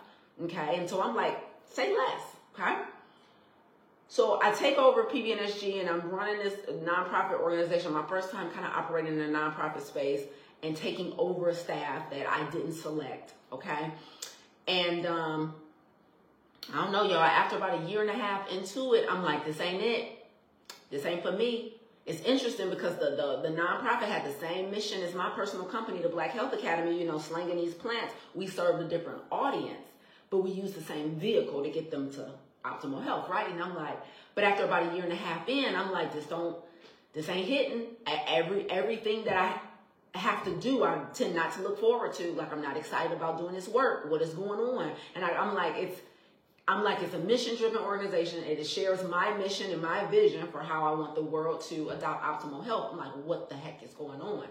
Okay. 0.43 0.77
And 0.77 0.89
so 0.89 1.01
I'm 1.01 1.15
like, 1.15 1.37
say 1.71 1.95
less. 1.95 2.21
Okay. 2.53 2.75
So 4.07 4.39
I 4.41 4.51
take 4.51 4.77
over 4.77 5.03
PBNSG 5.03 5.81
and 5.81 5.89
I'm 5.89 6.09
running 6.09 6.37
this 6.37 6.53
nonprofit 6.83 7.39
organization. 7.39 7.91
My 7.91 8.05
first 8.07 8.31
time 8.31 8.49
kind 8.51 8.65
of 8.65 8.71
operating 8.71 9.19
in 9.19 9.35
a 9.35 9.37
nonprofit 9.37 9.81
space 9.81 10.21
and 10.63 10.75
taking 10.75 11.13
over 11.17 11.49
a 11.49 11.55
staff 11.55 12.09
that 12.11 12.27
I 12.27 12.49
didn't 12.51 12.73
select. 12.73 13.33
Okay. 13.51 13.91
And, 14.67 15.05
um, 15.05 15.55
I 16.73 16.83
don't 16.83 16.91
know, 16.91 17.03
y'all. 17.03 17.17
After 17.17 17.57
about 17.57 17.83
a 17.83 17.89
year 17.89 18.01
and 18.01 18.09
a 18.09 18.13
half 18.13 18.51
into 18.51 18.93
it, 18.93 19.05
I'm 19.09 19.23
like, 19.23 19.45
this 19.45 19.59
ain't 19.59 19.83
it. 19.83 20.25
This 20.89 21.05
ain't 21.05 21.21
for 21.21 21.31
me. 21.31 21.73
It's 22.05 22.21
interesting 22.21 22.69
because 22.69 22.95
the, 22.97 23.11
the, 23.11 23.49
the 23.49 23.55
nonprofit 23.55 24.07
had 24.07 24.25
the 24.25 24.39
same 24.39 24.69
mission 24.69 25.01
as 25.01 25.15
my 25.15 25.29
personal 25.31 25.65
company, 25.65 26.01
the 26.01 26.09
Black 26.09 26.31
Health 26.31 26.53
Academy, 26.53 26.99
you 26.99 27.07
know, 27.07 27.17
slanging 27.17 27.57
these 27.57 27.73
plants. 27.73 28.13
We 28.35 28.47
serve 28.47 28.79
a 28.79 28.83
different 28.83 29.21
audience, 29.31 29.81
but 30.29 30.39
we 30.39 30.51
use 30.51 30.73
the 30.73 30.81
same 30.81 31.15
vehicle 31.15 31.63
to 31.63 31.69
get 31.69 31.91
them 31.91 32.11
to 32.13 32.31
optimal 32.63 33.03
health, 33.03 33.29
right? 33.29 33.49
And 33.49 33.61
I'm 33.61 33.75
like, 33.75 33.97
but 34.33 34.43
after 34.43 34.65
about 34.65 34.91
a 34.91 34.95
year 34.95 35.03
and 35.03 35.13
a 35.13 35.17
half 35.17 35.47
in, 35.47 35.75
I'm 35.75 35.91
like, 35.91 36.13
this 36.13 36.25
don't, 36.25 36.57
this 37.13 37.29
ain't 37.29 37.47
hitting. 37.47 37.83
Every 38.27 38.69
everything 38.69 39.23
that 39.25 39.37
I 39.37 40.17
have 40.17 40.43
to 40.45 40.55
do, 40.57 40.83
I 40.83 41.01
tend 41.13 41.35
not 41.35 41.53
to 41.53 41.61
look 41.61 41.79
forward 41.79 42.13
to. 42.15 42.31
Like 42.33 42.51
I'm 42.51 42.61
not 42.61 42.77
excited 42.77 43.11
about 43.11 43.37
doing 43.37 43.53
this 43.53 43.67
work. 43.67 44.09
What 44.09 44.21
is 44.21 44.33
going 44.33 44.59
on? 44.59 44.91
And 45.15 45.23
I, 45.23 45.29
I'm 45.29 45.53
like, 45.53 45.75
it's 45.77 46.01
I'm 46.67 46.83
like, 46.83 47.01
it's 47.03 47.13
a 47.13 47.19
mission 47.19 47.55
driven 47.55 47.77
organization. 47.77 48.43
It 48.43 48.65
shares 48.65 49.03
my 49.07 49.31
mission 49.37 49.71
and 49.71 49.81
my 49.81 50.05
vision 50.05 50.47
for 50.47 50.61
how 50.61 50.91
I 50.91 50.97
want 50.97 51.13
the 51.13 51.21
world 51.21 51.61
to 51.69 51.89
adopt 51.89 52.23
optimal 52.23 52.65
health. 52.65 52.89
I'm 52.91 52.97
like, 52.97 53.13
what 53.23 53.49
the 53.49 53.55
heck 53.55 53.83
is 53.83 53.91
going 53.91 54.19
on? 54.19 54.45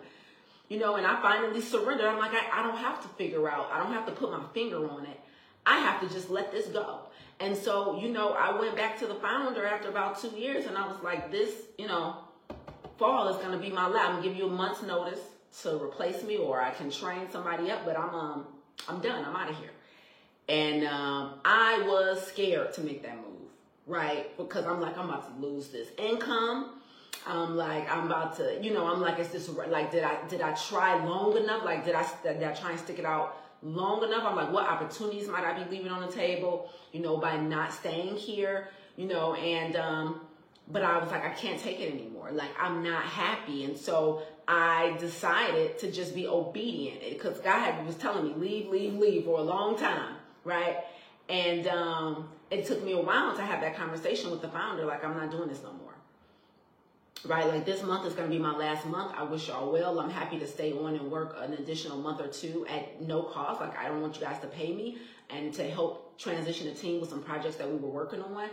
You 0.68 0.78
know, 0.78 0.94
and 0.94 1.06
I 1.06 1.20
finally 1.20 1.60
surrendered. 1.60 2.06
I'm 2.06 2.18
like, 2.18 2.32
I, 2.32 2.60
I 2.60 2.62
don't 2.62 2.78
have 2.78 3.02
to 3.02 3.08
figure 3.08 3.50
out, 3.50 3.68
I 3.72 3.78
don't 3.78 3.92
have 3.92 4.06
to 4.06 4.12
put 4.12 4.30
my 4.30 4.42
finger 4.54 4.88
on 4.88 5.04
it. 5.06 5.20
I 5.66 5.78
have 5.78 6.00
to 6.00 6.08
just 6.12 6.30
let 6.30 6.52
this 6.52 6.66
go. 6.66 7.00
And 7.40 7.56
so, 7.56 7.98
you 7.98 8.08
know, 8.08 8.32
I 8.32 8.58
went 8.58 8.76
back 8.76 8.98
to 9.00 9.06
the 9.06 9.14
founder 9.14 9.66
after 9.66 9.88
about 9.88 10.20
two 10.20 10.28
years 10.28 10.66
and 10.66 10.78
I 10.78 10.86
was 10.86 10.96
like, 11.02 11.30
this, 11.30 11.50
you 11.78 11.88
know, 11.88 12.16
fall 12.98 13.28
is 13.28 13.36
going 13.36 13.52
to 13.52 13.58
be 13.58 13.70
my 13.70 13.86
lab. 13.86 14.06
I'm 14.06 14.10
going 14.12 14.22
to 14.22 14.28
give 14.28 14.38
you 14.38 14.46
a 14.46 14.52
month's 14.52 14.82
notice 14.82 15.20
to 15.62 15.82
replace 15.82 16.22
me 16.22 16.36
or 16.36 16.60
I 16.60 16.70
can 16.70 16.90
train 16.90 17.28
somebody 17.30 17.70
up, 17.70 17.84
but 17.84 17.98
I'm, 17.98 18.14
um, 18.14 18.46
I'm 18.88 19.00
done. 19.00 19.24
I'm 19.24 19.34
out 19.34 19.50
of 19.50 19.58
here. 19.58 19.70
And 20.48 20.86
um, 20.86 21.40
I 21.44 21.82
was 21.86 22.24
scared 22.26 22.72
to 22.74 22.82
make 22.82 23.02
that 23.02 23.16
move, 23.16 23.48
right? 23.86 24.36
Because 24.36 24.66
I'm 24.66 24.80
like, 24.80 24.96
I'm 24.98 25.08
about 25.08 25.34
to 25.34 25.46
lose 25.46 25.68
this 25.68 25.88
income. 25.98 26.80
I'm 27.26 27.56
like, 27.56 27.90
I'm 27.90 28.06
about 28.06 28.36
to, 28.36 28.58
you 28.62 28.74
know, 28.74 28.86
I'm 28.86 29.00
like, 29.00 29.18
is 29.18 29.28
this 29.28 29.48
like, 29.48 29.90
did 29.90 30.04
I 30.04 30.18
did 30.28 30.42
I 30.42 30.52
try 30.52 31.02
long 31.02 31.34
enough? 31.38 31.64
Like, 31.64 31.82
did 31.82 31.94
I 31.94 32.06
did 32.22 32.42
I 32.42 32.52
try 32.52 32.72
and 32.72 32.78
stick 32.78 32.98
it 32.98 33.06
out 33.06 33.43
long 33.64 34.04
enough? 34.04 34.22
I'm 34.24 34.36
like, 34.36 34.52
what 34.52 34.68
opportunities 34.68 35.26
might 35.26 35.44
I 35.44 35.64
be 35.64 35.68
leaving 35.70 35.90
on 35.90 36.06
the 36.06 36.12
table? 36.12 36.70
You 36.92 37.00
know, 37.00 37.16
by 37.16 37.36
not 37.36 37.72
staying 37.72 38.16
here, 38.16 38.68
you 38.96 39.06
know, 39.06 39.34
and 39.34 39.74
um, 39.74 40.20
but 40.70 40.82
I 40.82 40.98
was 40.98 41.10
like, 41.10 41.24
I 41.24 41.30
can't 41.30 41.60
take 41.60 41.80
it 41.80 41.92
anymore. 41.92 42.30
Like, 42.30 42.50
I'm 42.60 42.82
not 42.82 43.02
happy, 43.04 43.64
and 43.64 43.76
so 43.76 44.22
I 44.46 44.96
decided 45.00 45.78
to 45.80 45.90
just 45.90 46.14
be 46.14 46.26
obedient 46.26 47.00
because 47.10 47.38
God 47.40 47.58
had, 47.58 47.84
was 47.86 47.96
telling 47.96 48.24
me, 48.24 48.34
leave, 48.36 48.68
leave, 48.68 48.94
leave 48.94 49.24
for 49.24 49.40
a 49.40 49.42
long 49.42 49.76
time 49.76 50.16
right? 50.44 50.76
And 51.28 51.66
um, 51.66 52.28
it 52.50 52.66
took 52.66 52.82
me 52.84 52.92
a 52.92 53.00
while 53.00 53.34
to 53.36 53.42
have 53.42 53.60
that 53.62 53.76
conversation 53.76 54.30
with 54.30 54.42
the 54.42 54.48
founder, 54.48 54.84
like, 54.84 55.04
I'm 55.04 55.16
not 55.16 55.30
doing 55.30 55.48
this 55.48 55.62
no 55.62 55.72
more. 55.72 55.83
Right, 57.26 57.46
like 57.46 57.64
this 57.64 57.82
month 57.82 58.06
is 58.06 58.12
going 58.12 58.28
to 58.28 58.36
be 58.36 58.42
my 58.42 58.54
last 58.54 58.84
month. 58.84 59.14
I 59.16 59.22
wish 59.22 59.48
y'all 59.48 59.72
well. 59.72 59.98
I'm 59.98 60.10
happy 60.10 60.38
to 60.38 60.46
stay 60.46 60.72
on 60.72 60.94
and 60.94 61.10
work 61.10 61.34
an 61.40 61.54
additional 61.54 61.96
month 61.96 62.20
or 62.20 62.26
two 62.28 62.66
at 62.66 63.00
no 63.00 63.22
cost. 63.22 63.62
Like, 63.62 63.78
I 63.78 63.88
don't 63.88 64.02
want 64.02 64.16
you 64.16 64.20
guys 64.20 64.38
to 64.40 64.46
pay 64.46 64.74
me 64.74 64.98
and 65.30 65.54
to 65.54 65.64
help 65.70 66.18
transition 66.18 66.66
the 66.66 66.74
team 66.74 67.00
with 67.00 67.08
some 67.08 67.22
projects 67.22 67.56
that 67.56 67.70
we 67.70 67.76
were 67.76 67.88
working 67.88 68.20
on. 68.20 68.50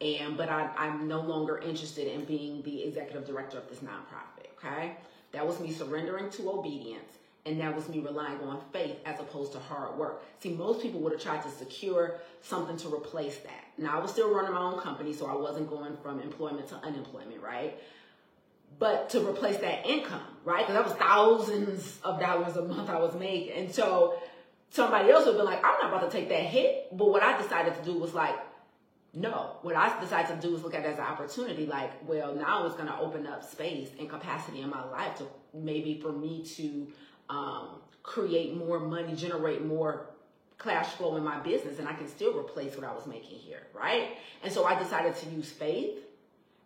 And, 0.00 0.38
but 0.38 0.48
I, 0.48 0.70
I'm 0.78 1.06
no 1.06 1.20
longer 1.20 1.58
interested 1.58 2.06
in 2.06 2.24
being 2.24 2.62
the 2.62 2.84
executive 2.84 3.26
director 3.26 3.58
of 3.58 3.68
this 3.68 3.80
nonprofit. 3.80 4.48
Okay. 4.56 4.96
That 5.32 5.46
was 5.46 5.60
me 5.60 5.70
surrendering 5.70 6.30
to 6.30 6.50
obedience 6.50 7.18
and 7.46 7.60
that 7.60 7.76
was 7.76 7.88
me 7.90 7.98
relying 7.98 8.40
on 8.40 8.60
faith 8.72 8.96
as 9.04 9.20
opposed 9.20 9.52
to 9.52 9.58
hard 9.58 9.98
work. 9.98 10.24
See, 10.40 10.50
most 10.50 10.80
people 10.80 11.00
would 11.00 11.12
have 11.12 11.20
tried 11.20 11.42
to 11.42 11.50
secure 11.50 12.20
something 12.40 12.76
to 12.78 12.88
replace 12.88 13.38
that. 13.40 13.64
Now, 13.76 13.98
I 13.98 14.02
was 14.02 14.10
still 14.12 14.32
running 14.34 14.52
my 14.52 14.60
own 14.60 14.80
company, 14.80 15.12
so 15.12 15.26
I 15.26 15.34
wasn't 15.34 15.68
going 15.68 15.94
from 16.02 16.20
employment 16.20 16.68
to 16.68 16.76
unemployment, 16.76 17.42
right? 17.42 17.78
But 18.78 19.10
to 19.10 19.20
replace 19.20 19.58
that 19.58 19.86
income, 19.86 20.22
right? 20.44 20.66
Because 20.66 20.74
that 20.74 20.84
was 20.84 20.94
thousands 20.94 21.98
of 22.02 22.20
dollars 22.20 22.56
a 22.56 22.62
month 22.62 22.90
I 22.90 22.98
was 22.98 23.14
making. 23.14 23.52
And 23.52 23.74
so 23.74 24.18
somebody 24.70 25.10
else 25.10 25.26
would 25.26 25.36
be 25.36 25.42
like, 25.42 25.58
I'm 25.64 25.78
not 25.80 25.92
about 25.92 26.10
to 26.10 26.16
take 26.16 26.28
that 26.30 26.42
hit. 26.42 26.88
But 26.96 27.08
what 27.10 27.22
I 27.22 27.40
decided 27.40 27.76
to 27.76 27.84
do 27.84 27.98
was 27.98 28.14
like, 28.14 28.34
no, 29.12 29.58
what 29.62 29.76
I 29.76 29.98
decided 30.00 30.40
to 30.40 30.46
do 30.48 30.56
is 30.56 30.64
look 30.64 30.74
at 30.74 30.84
it 30.84 30.88
as 30.88 30.98
an 30.98 31.04
opportunity. 31.04 31.66
Like, 31.66 31.92
well, 32.08 32.34
now 32.34 32.66
it's 32.66 32.74
going 32.74 32.88
to 32.88 32.98
open 32.98 33.26
up 33.26 33.48
space 33.48 33.88
and 33.98 34.10
capacity 34.10 34.60
in 34.60 34.70
my 34.70 34.84
life 34.90 35.16
to 35.18 35.26
maybe 35.52 36.00
for 36.00 36.12
me 36.12 36.44
to 36.56 36.88
um, 37.30 37.80
create 38.02 38.56
more 38.56 38.80
money, 38.80 39.14
generate 39.14 39.64
more 39.64 40.06
cash 40.58 40.88
flow 40.88 41.16
in 41.16 41.22
my 41.24 41.38
business, 41.40 41.78
and 41.78 41.88
I 41.88 41.92
can 41.92 42.08
still 42.08 42.36
replace 42.36 42.76
what 42.76 42.84
I 42.84 42.92
was 42.92 43.06
making 43.06 43.38
here, 43.38 43.66
right? 43.72 44.16
And 44.42 44.52
so 44.52 44.64
I 44.64 44.78
decided 44.78 45.14
to 45.16 45.30
use 45.30 45.50
faith 45.50 45.98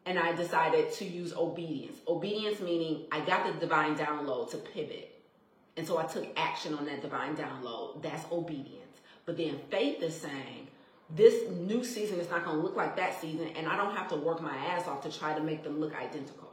and 0.09 0.19
I 0.19 0.33
decided 0.33 0.91
to 0.95 1.05
use 1.05 1.35
obedience. 1.35 1.99
Obedience 2.09 2.61
meaning 2.61 3.05
I 3.13 3.21
got 3.21 3.47
the 3.47 3.53
divine 3.61 3.95
download 3.95 4.51
to 4.53 4.57
pivot. 4.57 5.15
And 5.77 5.87
so 5.87 5.99
I 5.99 6.05
took 6.05 6.27
action 6.35 6.73
on 6.73 6.87
that 6.87 7.03
divine 7.03 7.37
download. 7.37 8.03
That's 8.03 8.25
obedience. 8.33 8.97
But 9.27 9.37
then 9.37 9.61
faith 9.71 10.03
is 10.03 10.19
saying, 10.19 10.69
this 11.15 11.51
new 11.51 11.85
season 11.85 12.21
is 12.21 12.31
not 12.31 12.47
going 12.47 12.57
to 12.57 12.63
look 12.63 12.75
like 12.75 12.97
that 12.97 13.21
season, 13.21 13.49
and 13.55 13.69
I 13.69 13.77
don't 13.77 13.95
have 13.95 14.09
to 14.09 14.17
work 14.17 14.41
my 14.41 14.57
ass 14.57 14.89
off 14.89 15.03
to 15.03 15.13
try 15.13 15.35
to 15.35 15.43
make 15.43 15.63
them 15.63 15.79
look 15.79 15.95
identical. 15.95 16.49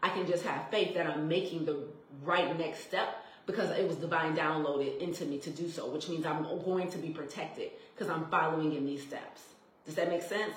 I 0.00 0.08
can 0.10 0.24
just 0.24 0.44
have 0.44 0.70
faith 0.70 0.94
that 0.94 1.08
I'm 1.08 1.26
making 1.26 1.64
the 1.64 1.88
right 2.22 2.56
next 2.56 2.84
step 2.84 3.24
because 3.46 3.70
it 3.76 3.86
was 3.86 3.96
divine 3.96 4.36
downloaded 4.36 5.00
into 5.00 5.24
me 5.24 5.38
to 5.38 5.50
do 5.50 5.68
so, 5.68 5.88
which 5.88 6.08
means 6.08 6.24
I'm 6.24 6.44
going 6.64 6.88
to 6.92 6.98
be 6.98 7.10
protected 7.10 7.70
because 7.94 8.08
I'm 8.12 8.26
following 8.26 8.74
in 8.74 8.86
these 8.86 9.02
steps. 9.02 9.42
Does 9.86 9.96
that 9.96 10.08
make 10.08 10.22
sense? 10.22 10.54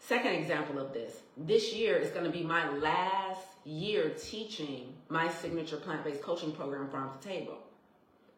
Second 0.00 0.32
example 0.32 0.78
of 0.78 0.92
this 0.92 1.20
this 1.36 1.72
year 1.72 1.96
is 1.96 2.10
going 2.10 2.24
to 2.24 2.30
be 2.30 2.42
my 2.42 2.68
last 2.78 3.46
year 3.64 4.10
teaching 4.20 4.94
my 5.08 5.30
signature 5.30 5.76
plant 5.76 6.04
based 6.04 6.22
coaching 6.22 6.52
program, 6.52 6.88
Farm 6.88 7.10
to 7.16 7.28
Table. 7.28 7.58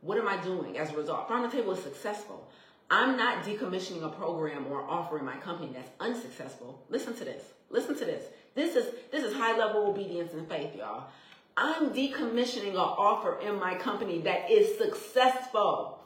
What 0.00 0.18
am 0.18 0.28
I 0.28 0.36
doing 0.42 0.76
as 0.78 0.90
a 0.90 0.96
result? 0.96 1.28
Farm 1.28 1.48
to 1.48 1.56
Table 1.56 1.72
is 1.72 1.82
successful. 1.82 2.48
I'm 2.90 3.16
not 3.16 3.44
decommissioning 3.44 4.02
a 4.02 4.10
program 4.10 4.66
or 4.70 4.82
offering 4.82 5.24
my 5.24 5.36
company 5.36 5.70
that's 5.72 5.90
unsuccessful. 6.00 6.82
Listen 6.90 7.14
to 7.14 7.24
this. 7.24 7.42
Listen 7.70 7.96
to 7.96 8.04
this. 8.04 8.24
This 8.54 8.76
is 8.76 8.92
this 9.10 9.24
is 9.24 9.34
high 9.34 9.56
level 9.56 9.86
obedience 9.86 10.34
and 10.34 10.46
faith, 10.48 10.76
y'all. 10.76 11.04
I'm 11.56 11.90
decommissioning 11.90 12.70
an 12.70 12.76
offer 12.76 13.38
in 13.40 13.58
my 13.58 13.74
company 13.76 14.20
that 14.22 14.50
is 14.50 14.76
successful, 14.78 16.00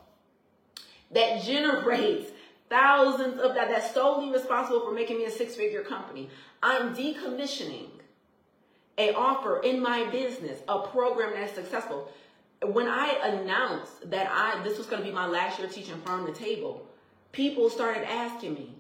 that 1.12 1.42
generates 1.42 2.30
thousands 2.68 3.40
of 3.40 3.54
that, 3.54 3.68
that's 3.68 3.94
solely 3.94 4.32
responsible 4.32 4.80
for 4.80 4.92
making 4.92 5.18
me 5.18 5.24
a 5.24 5.30
six 5.30 5.54
figure 5.54 5.82
company. 5.82 6.28
I'm 6.62 6.94
decommissioning 6.94 7.88
a 8.98 9.12
offer 9.14 9.60
in 9.60 9.80
my 9.80 10.04
business, 10.10 10.60
a 10.68 10.80
program 10.80 11.32
that's 11.34 11.54
successful. 11.54 12.10
When 12.62 12.88
I 12.88 13.18
announced 13.22 14.10
that 14.10 14.28
I 14.30 14.62
this 14.62 14.78
was 14.78 14.86
going 14.86 15.02
to 15.02 15.08
be 15.08 15.14
my 15.14 15.26
last 15.26 15.58
year 15.58 15.68
teaching 15.68 16.00
farm 16.00 16.26
to 16.26 16.32
table, 16.32 16.86
people 17.32 17.68
started 17.68 18.10
asking 18.10 18.54
me, 18.54 18.74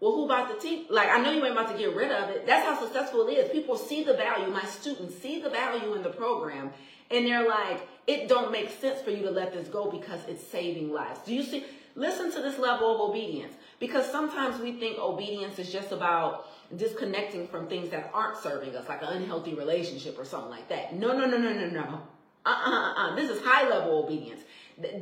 well, 0.00 0.12
who 0.12 0.24
about 0.24 0.48
to 0.48 0.58
teach? 0.58 0.90
Like, 0.90 1.10
I 1.10 1.20
know 1.20 1.30
you 1.30 1.44
ain't 1.44 1.52
about 1.52 1.70
to 1.70 1.78
get 1.78 1.94
rid 1.94 2.10
of 2.10 2.30
it. 2.30 2.44
That's 2.44 2.66
how 2.66 2.84
successful 2.84 3.28
it 3.28 3.32
is. 3.32 3.52
People 3.52 3.76
see 3.76 4.02
the 4.02 4.14
value. 4.14 4.48
My 4.48 4.64
students 4.64 5.16
see 5.18 5.40
the 5.40 5.48
value 5.48 5.94
in 5.94 6.02
the 6.02 6.10
program, 6.10 6.72
and 7.08 7.24
they're 7.24 7.46
like, 7.46 7.86
it 8.08 8.28
don't 8.28 8.50
make 8.50 8.70
sense 8.80 9.00
for 9.00 9.10
you 9.10 9.22
to 9.22 9.30
let 9.30 9.52
this 9.52 9.68
go 9.68 9.88
because 9.90 10.18
it's 10.26 10.44
saving 10.44 10.90
lives. 10.90 11.20
Do 11.24 11.32
you 11.32 11.44
see? 11.44 11.64
Listen 11.94 12.32
to 12.32 12.40
this 12.40 12.58
level 12.58 12.94
of 12.94 13.10
obedience 13.10 13.52
because 13.78 14.10
sometimes 14.10 14.60
we 14.60 14.72
think 14.72 14.98
obedience 14.98 15.58
is 15.58 15.70
just 15.70 15.92
about 15.92 16.48
disconnecting 16.76 17.46
from 17.48 17.66
things 17.66 17.90
that 17.90 18.10
aren't 18.14 18.38
serving 18.38 18.74
us, 18.74 18.88
like 18.88 19.02
an 19.02 19.08
unhealthy 19.08 19.54
relationship 19.54 20.18
or 20.18 20.24
something 20.24 20.50
like 20.50 20.68
that. 20.68 20.94
No, 20.94 21.08
no, 21.08 21.26
no, 21.26 21.36
no, 21.36 21.52
no, 21.52 21.68
no. 21.68 22.02
Uh-uh, 22.44 22.70
uh-uh. 22.70 23.14
This 23.14 23.30
is 23.30 23.42
high 23.42 23.68
level 23.68 24.04
obedience. 24.04 24.40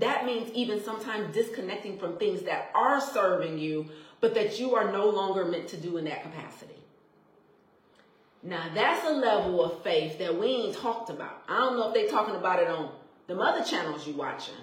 That 0.01 0.27
means 0.27 0.51
even 0.53 0.83
sometimes 0.83 1.33
disconnecting 1.33 1.99
from 1.99 2.19
things 2.19 2.43
that 2.43 2.71
are 2.75 3.01
serving 3.01 3.59
you 3.59 3.89
but 4.21 4.35
that 4.35 4.61
you 4.61 4.75
are 4.75 4.93
no 4.93 5.09
longer 5.09 5.45
meant 5.45 5.69
to 5.69 5.77
do 5.77 5.97
in 5.97 6.05
that 6.05 6.23
capacity. 6.23 6.75
Now 8.43 8.67
that's 8.75 9.07
a 9.07 9.13
level 9.13 9.65
of 9.65 9.83
faith 9.83 10.19
that 10.19 10.39
we 10.39 10.47
ain't 10.47 10.77
talked 10.77 11.11
about. 11.11 11.43
I 11.49 11.59
don't 11.59 11.77
know 11.77 11.89
if 11.89 11.95
they're 11.95 12.09
talking 12.09 12.37
about 12.37 12.61
it 12.61 12.69
on 12.69 12.91
the 13.27 13.39
other 13.39 13.65
channels 13.65 14.07
you 14.07 14.15
watching, 14.15 14.55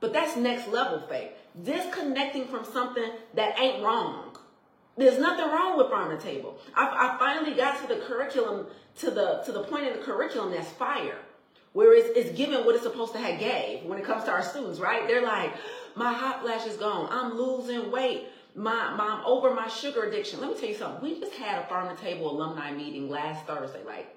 but 0.00 0.12
that's 0.12 0.36
next 0.36 0.68
level 0.68 1.00
faith. 1.08 1.32
Disconnecting 1.62 2.46
from 2.46 2.64
something 2.64 3.10
that 3.34 3.58
ain't 3.58 3.82
wrong. 3.82 4.36
There's 4.96 5.18
nothing 5.18 5.46
wrong 5.46 5.78
with 5.78 5.88
farm 5.88 6.16
to 6.16 6.22
table. 6.22 6.58
I, 6.74 6.86
I 6.86 7.18
finally 7.18 7.54
got 7.54 7.80
to 7.80 7.86
the 7.86 8.00
curriculum, 8.00 8.66
to 8.98 9.10
the 9.10 9.42
to 9.46 9.52
the 9.52 9.62
point 9.62 9.86
in 9.86 9.94
the 9.94 10.04
curriculum 10.04 10.52
that's 10.52 10.68
fire, 10.70 11.18
where 11.72 11.96
it's, 11.96 12.08
it's 12.16 12.36
given 12.36 12.64
what 12.64 12.74
it's 12.74 12.84
supposed 12.84 13.12
to 13.14 13.18
have 13.18 13.38
gave 13.38 13.84
when 13.84 13.98
it 13.98 14.04
comes 14.04 14.24
to 14.24 14.30
our 14.30 14.42
students, 14.42 14.78
right? 14.78 15.06
They're 15.06 15.22
like, 15.22 15.54
my 15.94 16.12
hot 16.12 16.42
flash 16.42 16.66
is 16.66 16.76
gone. 16.76 17.08
I'm 17.10 17.36
losing 17.36 17.90
weight 17.90 18.28
my 18.54 18.94
mom 18.94 19.22
over 19.24 19.54
my 19.54 19.68
sugar 19.68 20.04
addiction. 20.04 20.40
Let 20.40 20.50
me 20.50 20.58
tell 20.58 20.68
you 20.68 20.74
something. 20.74 21.02
We 21.02 21.20
just 21.20 21.34
had 21.34 21.62
a 21.62 21.66
farm 21.66 21.94
to 21.94 22.02
table 22.02 22.30
alumni 22.30 22.72
meeting 22.72 23.08
last 23.08 23.46
Thursday, 23.46 23.82
like 23.84 24.16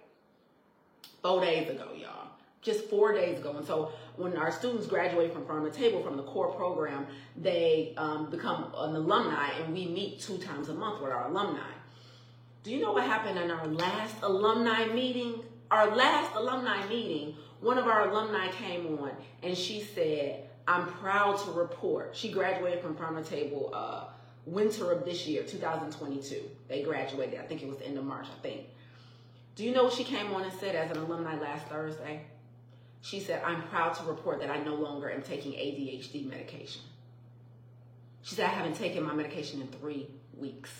four 1.21 1.41
days 1.41 1.69
ago, 1.69 1.89
y'all. 1.95 2.29
Just 2.63 2.85
four 2.85 3.13
days 3.13 3.39
ago. 3.39 3.55
And 3.57 3.65
so 3.65 3.91
when 4.15 4.37
our 4.37 4.51
students 4.51 4.87
graduate 4.87 5.33
from 5.33 5.45
farm 5.45 5.65
to 5.65 5.71
table 5.71 6.01
from 6.01 6.17
the 6.17 6.23
core 6.23 6.51
program, 6.53 7.05
they 7.35 7.93
um, 7.97 8.29
become 8.29 8.73
an 8.77 8.95
alumni 8.95 9.49
and 9.59 9.73
we 9.73 9.85
meet 9.85 10.21
two 10.21 10.37
times 10.37 10.69
a 10.69 10.73
month 10.73 11.01
with 11.01 11.11
our 11.11 11.29
alumni. 11.29 11.59
Do 12.63 12.71
you 12.71 12.81
know 12.81 12.93
what 12.93 13.03
happened 13.03 13.37
in 13.37 13.51
our 13.51 13.67
last 13.67 14.15
alumni 14.21 14.85
meeting? 14.93 15.43
Our 15.69 15.95
last 15.95 16.33
alumni 16.35 16.87
meeting, 16.87 17.35
one 17.59 17.77
of 17.77 17.87
our 17.87 18.09
alumni 18.09 18.49
came 18.51 18.97
on 18.99 19.11
and 19.41 19.57
she 19.57 19.81
said, 19.81 20.47
I'm 20.67 20.87
proud 20.87 21.39
to 21.39 21.51
report. 21.51 22.15
She 22.15 22.31
graduated 22.31 22.81
from 22.81 22.95
farm 22.95 23.21
table 23.23 23.71
uh, 23.73 24.05
winter 24.45 24.91
of 24.91 25.03
this 25.03 25.27
year, 25.27 25.43
2022. 25.43 26.41
They 26.67 26.83
graduated. 26.83 27.39
I 27.39 27.43
think 27.43 27.61
it 27.61 27.67
was 27.67 27.77
the 27.77 27.87
end 27.87 27.97
of 27.97 28.05
March, 28.05 28.27
I 28.27 28.41
think. 28.41 28.67
Do 29.55 29.63
you 29.63 29.71
know 29.71 29.85
what 29.85 29.93
she 29.93 30.03
came 30.03 30.33
on 30.33 30.43
and 30.43 30.53
said 30.53 30.75
as 30.75 30.91
an 30.91 30.97
alumni 30.97 31.39
last 31.39 31.67
Thursday? 31.67 32.21
She 33.03 33.19
said, 33.19 33.43
I'm 33.43 33.63
proud 33.63 33.93
to 33.95 34.03
report 34.05 34.39
that 34.39 34.49
I 34.49 34.63
no 34.63 34.75
longer 34.75 35.11
am 35.11 35.21
taking 35.21 35.51
ADHD 35.51 36.25
medication. 36.25 36.81
She 38.21 38.35
said, 38.35 38.45
I 38.45 38.53
haven't 38.53 38.77
taken 38.77 39.03
my 39.03 39.13
medication 39.13 39.59
in 39.59 39.67
three 39.67 40.07
weeks. 40.37 40.71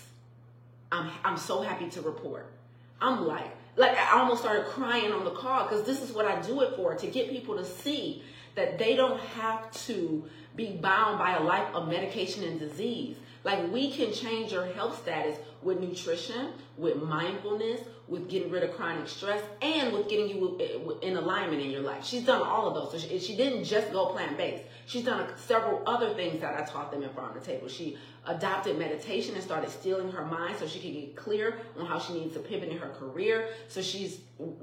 I'm, 0.90 1.10
I'm 1.22 1.36
so 1.36 1.60
happy 1.60 1.90
to 1.90 2.00
report. 2.00 2.50
I'm 2.98 3.26
like, 3.26 3.50
like 3.76 3.94
I 3.98 4.18
almost 4.18 4.40
started 4.40 4.64
crying 4.64 5.12
on 5.12 5.26
the 5.26 5.32
call 5.32 5.64
because 5.64 5.84
this 5.84 6.00
is 6.00 6.12
what 6.12 6.24
I 6.24 6.40
do 6.40 6.62
it 6.62 6.74
for 6.76 6.94
to 6.94 7.06
get 7.06 7.28
people 7.28 7.56
to 7.56 7.64
see 7.64 8.22
that 8.54 8.78
they 8.78 8.96
don't 8.96 9.20
have 9.20 9.70
to 9.86 10.24
be 10.56 10.78
bound 10.80 11.18
by 11.18 11.36
a 11.36 11.42
life 11.42 11.74
of 11.74 11.88
medication 11.88 12.44
and 12.44 12.58
disease. 12.58 13.18
Like 13.44 13.70
we 13.70 13.90
can 13.90 14.12
change 14.12 14.52
your 14.52 14.64
health 14.72 15.02
status 15.02 15.38
with 15.62 15.78
nutrition, 15.78 16.52
with 16.78 17.02
mindfulness, 17.02 17.80
with 18.08 18.28
getting 18.28 18.50
rid 18.50 18.62
of 18.62 18.74
chronic 18.74 19.06
stress, 19.06 19.42
and 19.60 19.92
with 19.92 20.08
getting 20.08 20.28
you 20.28 20.58
eh, 20.60 21.06
in 21.06 21.16
alignment 21.16 21.62
in 21.62 21.70
your 21.70 21.82
life. 21.82 22.04
She's 22.04 22.24
done 22.24 22.42
all 22.42 22.66
of 22.66 22.74
those. 22.74 22.92
So 22.92 23.06
she, 23.06 23.18
she 23.18 23.36
didn't 23.36 23.64
just 23.64 23.92
go 23.92 24.06
plant 24.06 24.36
based. 24.38 24.64
She's 24.86 25.04
done 25.04 25.20
uh, 25.20 25.36
several 25.36 25.82
other 25.86 26.12
things 26.14 26.40
that 26.40 26.58
I 26.58 26.64
taught 26.64 26.90
them 26.90 27.02
in 27.02 27.10
Farm 27.10 27.34
the 27.34 27.40
Table. 27.40 27.68
She 27.68 27.98
adopted 28.26 28.78
meditation 28.78 29.34
and 29.34 29.44
started 29.44 29.70
stealing 29.70 30.10
her 30.12 30.24
mind 30.24 30.56
so 30.58 30.66
she 30.66 30.80
could 30.80 30.92
get 30.92 31.16
clear 31.16 31.58
on 31.78 31.86
how 31.86 31.98
she 31.98 32.14
needs 32.14 32.34
to 32.34 32.40
pivot 32.40 32.70
in 32.70 32.78
her 32.78 32.90
career. 32.90 33.48
So 33.68 33.82
she's 33.82 34.20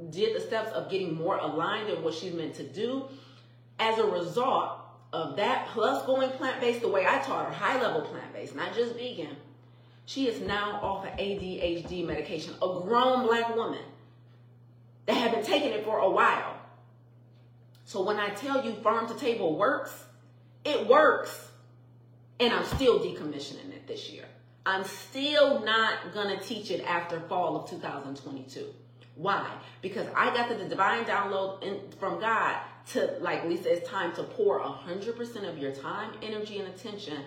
did 0.10 0.36
the 0.36 0.42
steps 0.42 0.72
of 0.72 0.90
getting 0.90 1.16
more 1.16 1.38
aligned 1.38 1.90
in 1.90 2.04
what 2.04 2.14
she's 2.14 2.34
meant 2.34 2.56
to 2.56 2.64
do. 2.64 3.06
As 3.80 3.98
a 3.98 4.06
result, 4.06 4.81
of 5.14 5.36
that 5.36 5.68
plus 5.68 6.06
going 6.06 6.30
plant-based 6.32 6.82
the 6.82 6.88
way 6.88 7.06
I 7.06 7.20
taught 7.20 7.48
her, 7.48 7.52
high 7.52 7.82
level 7.82 8.02
plant-based, 8.02 8.56
not 8.56 8.74
just 8.74 8.96
vegan, 8.96 9.36
she 10.06 10.28
is 10.28 10.42
now 10.42 10.80
off 10.82 11.06
of 11.06 11.12
ADHD 11.14 12.06
medication, 12.06 12.54
a 12.62 12.82
grown 12.82 13.28
black 13.28 13.56
woman 13.56 13.84
that 15.06 15.16
had 15.16 15.32
been 15.32 15.44
taking 15.44 15.72
it 15.72 15.84
for 15.84 16.00
a 16.00 16.10
while. 16.10 16.58
So 17.86 18.04
when 18.04 18.20
I 18.20 18.30
tell 18.30 18.64
you 18.64 18.74
farm 18.76 19.08
to 19.08 19.14
table 19.16 19.58
works, 19.58 19.94
it 20.64 20.88
works. 20.88 21.50
And 22.40 22.54
I'm 22.54 22.66
still 22.66 23.00
decommissioning 23.00 23.72
it 23.72 23.88
this 23.88 24.10
year. 24.10 24.26
I'm 24.66 24.84
still 24.84 25.64
not 25.64 26.14
going 26.14 26.38
to 26.38 26.44
teach 26.44 26.72
it 26.72 26.84
after 26.86 27.20
fall 27.22 27.56
of 27.58 27.70
2022. 27.70 28.68
Why? 29.16 29.50
Because 29.82 30.08
I 30.16 30.34
got 30.34 30.50
the 30.50 30.56
divine 30.66 31.04
download 31.04 31.64
in, 31.64 31.80
from 32.00 32.20
God 32.20 32.58
to, 32.94 33.18
like 33.20 33.46
Lisa, 33.46 33.74
it's 33.74 33.90
time 33.90 34.14
to 34.16 34.24
pour 34.24 34.60
100% 34.60 35.50
of 35.50 35.58
your 35.58 35.72
time, 35.72 36.12
energy, 36.22 36.60
and 36.60 36.68
attention 36.68 37.18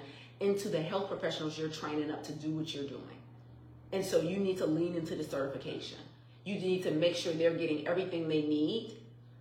into 0.40 0.68
the 0.68 0.80
health 0.80 1.08
professionals 1.08 1.58
you're 1.58 1.68
training 1.68 2.10
up 2.10 2.22
to 2.24 2.32
do 2.32 2.50
what 2.50 2.74
you're 2.74 2.86
doing. 2.86 3.18
And 3.92 4.04
so 4.04 4.20
you 4.20 4.38
need 4.38 4.58
to 4.58 4.66
lean 4.66 4.96
into 4.96 5.14
the 5.14 5.24
certification. 5.24 5.98
You 6.44 6.56
need 6.56 6.82
to 6.82 6.90
make 6.90 7.16
sure 7.16 7.32
they're 7.32 7.54
getting 7.54 7.86
everything 7.86 8.28
they 8.28 8.42
need 8.42 8.96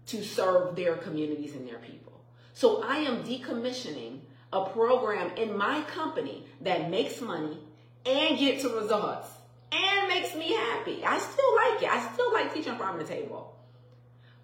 to 0.07 0.23
serve 0.23 0.75
their 0.75 0.95
communities 0.95 1.55
and 1.55 1.67
their 1.67 1.79
people. 1.79 2.21
So 2.53 2.83
I 2.83 2.97
am 2.97 3.23
decommissioning 3.23 4.19
a 4.51 4.65
program 4.65 5.31
in 5.38 5.57
my 5.57 5.81
company 5.81 6.45
that 6.62 6.89
makes 6.89 7.19
money 7.19 7.57
and 8.05 8.38
gets 8.38 8.63
results 8.63 9.29
and 9.71 10.07
makes 10.07 10.36
me 10.36 10.53
happy. 10.53 11.03
I 11.03 11.17
still 11.17 11.55
like 11.55 11.83
it. 11.83 11.89
I 11.89 12.13
still 12.13 12.31
like 12.31 12.53
teaching 12.53 12.77
farm 12.77 12.99
the 12.99 13.05
table 13.05 13.55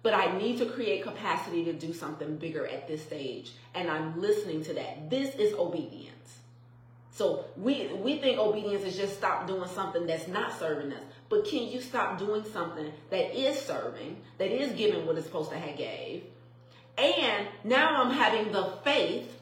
but 0.02 0.14
I 0.14 0.36
need 0.38 0.58
to 0.58 0.66
create 0.66 1.02
capacity 1.02 1.64
to 1.64 1.72
do 1.72 1.92
something 1.92 2.36
bigger 2.36 2.66
at 2.66 2.88
this 2.88 3.02
stage. 3.02 3.52
And 3.74 3.90
I'm 3.90 4.20
listening 4.20 4.64
to 4.64 4.74
that. 4.74 5.10
This 5.10 5.34
is 5.34 5.54
obedience. 5.54 6.16
So 7.12 7.44
we 7.56 7.88
we 7.88 8.18
think 8.18 8.38
obedience 8.38 8.84
is 8.84 8.96
just 8.96 9.16
stop 9.16 9.46
doing 9.46 9.68
something 9.68 10.06
that's 10.06 10.26
not 10.26 10.58
serving 10.58 10.92
us. 10.92 11.02
But 11.28 11.44
can 11.44 11.68
you 11.68 11.80
stop 11.80 12.18
doing 12.18 12.44
something 12.50 12.92
that 13.10 13.38
is 13.38 13.60
serving, 13.60 14.16
that 14.38 14.50
is 14.50 14.72
giving 14.72 15.06
what 15.06 15.16
it's 15.16 15.26
supposed 15.26 15.50
to 15.50 15.58
have 15.58 15.76
gave? 15.76 16.24
And 16.98 17.46
now 17.62 18.02
I'm 18.02 18.10
having 18.10 18.52
the 18.52 18.72
faith 18.84 19.40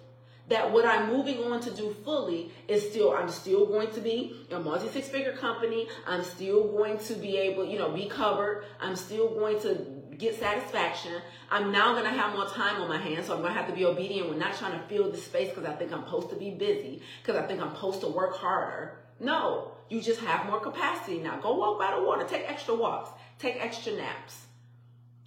that 0.48 0.72
what 0.72 0.86
I'm 0.86 1.08
moving 1.08 1.38
on 1.44 1.60
to 1.60 1.70
do 1.70 1.94
fully 2.04 2.50
is 2.68 2.88
still, 2.88 3.12
I'm 3.12 3.28
still 3.28 3.66
going 3.66 3.90
to 3.92 4.00
be 4.00 4.34
a 4.50 4.58
multi 4.58 4.88
six 4.88 5.08
figure 5.08 5.32
company. 5.32 5.88
I'm 6.06 6.24
still 6.24 6.68
going 6.68 6.98
to 6.98 7.14
be 7.14 7.36
able, 7.36 7.66
you 7.66 7.78
know, 7.78 7.90
be 7.90 8.06
covered. 8.06 8.64
I'm 8.80 8.96
still 8.96 9.28
going 9.28 9.60
to 9.62 9.97
get 10.18 10.38
satisfaction. 10.38 11.22
I'm 11.50 11.72
now 11.72 11.92
going 11.92 12.04
to 12.04 12.10
have 12.10 12.34
more 12.34 12.46
time 12.46 12.82
on 12.82 12.88
my 12.88 12.98
hands, 12.98 13.26
so 13.26 13.34
I'm 13.34 13.40
going 13.40 13.54
to 13.54 13.58
have 13.58 13.68
to 13.68 13.74
be 13.74 13.84
obedient. 13.84 14.28
We're 14.28 14.36
not 14.36 14.56
trying 14.56 14.72
to 14.72 14.84
fill 14.88 15.10
the 15.10 15.16
space 15.16 15.48
because 15.48 15.64
I 15.64 15.74
think 15.74 15.92
I'm 15.92 16.04
supposed 16.04 16.30
to 16.30 16.36
be 16.36 16.50
busy, 16.50 17.02
because 17.22 17.42
I 17.42 17.46
think 17.46 17.60
I'm 17.60 17.74
supposed 17.74 18.00
to 18.00 18.08
work 18.08 18.36
harder. 18.36 18.98
No, 19.20 19.72
you 19.88 20.00
just 20.00 20.20
have 20.20 20.46
more 20.46 20.60
capacity 20.60 21.18
now. 21.18 21.38
Go 21.38 21.56
walk 21.56 21.78
by 21.78 21.96
the 21.96 22.02
water, 22.02 22.24
take 22.24 22.48
extra 22.50 22.74
walks. 22.74 23.10
Take 23.38 23.56
extra 23.64 23.92
naps. 23.92 24.46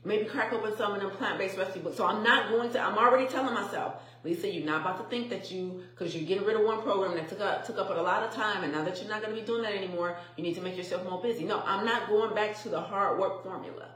Maybe 0.04 0.26
crack 0.26 0.52
open 0.52 0.76
some 0.76 0.94
of 0.94 1.02
them 1.02 1.12
plant-based 1.12 1.58
recipe 1.58 1.80
books. 1.80 1.98
So 1.98 2.06
I'm 2.06 2.24
not 2.24 2.50
going 2.50 2.72
to, 2.74 2.80
I'm 2.80 2.98
already 2.98 3.28
telling 3.28 3.54
myself, 3.54 4.02
Lisa, 4.24 4.52
you're 4.52 4.66
not 4.66 4.82
about 4.82 4.98
to 4.98 5.10
think 5.16 5.30
that 5.30 5.52
you, 5.52 5.84
because 5.92 6.14
you're 6.14 6.26
getting 6.26 6.46
rid 6.46 6.58
of 6.58 6.66
one 6.66 6.82
program 6.82 7.16
that 7.16 7.30
took 7.30 7.40
up, 7.40 7.66
took 7.66 7.78
up 7.78 7.90
a 7.90 7.94
lot 7.94 8.24
of 8.24 8.34
time, 8.34 8.64
and 8.64 8.74
now 8.74 8.84
that 8.84 9.00
you're 9.00 9.10
not 9.10 9.22
going 9.22 9.34
to 9.34 9.40
be 9.40 9.46
doing 9.46 9.62
that 9.64 9.74
anymore, 9.74 10.18
you 10.36 10.44
need 10.44 10.56
to 10.56 10.62
make 10.62 10.76
yourself 10.76 11.04
more 11.10 11.22
busy. 11.22 11.46
No, 11.46 11.62
I'm 11.66 11.86
not 11.86 12.10
going 12.10 12.36
back 12.36 12.62
to 12.64 12.70
the 12.70 12.82
hard 12.82 13.20
work 13.20 13.44
formula. 13.44 13.90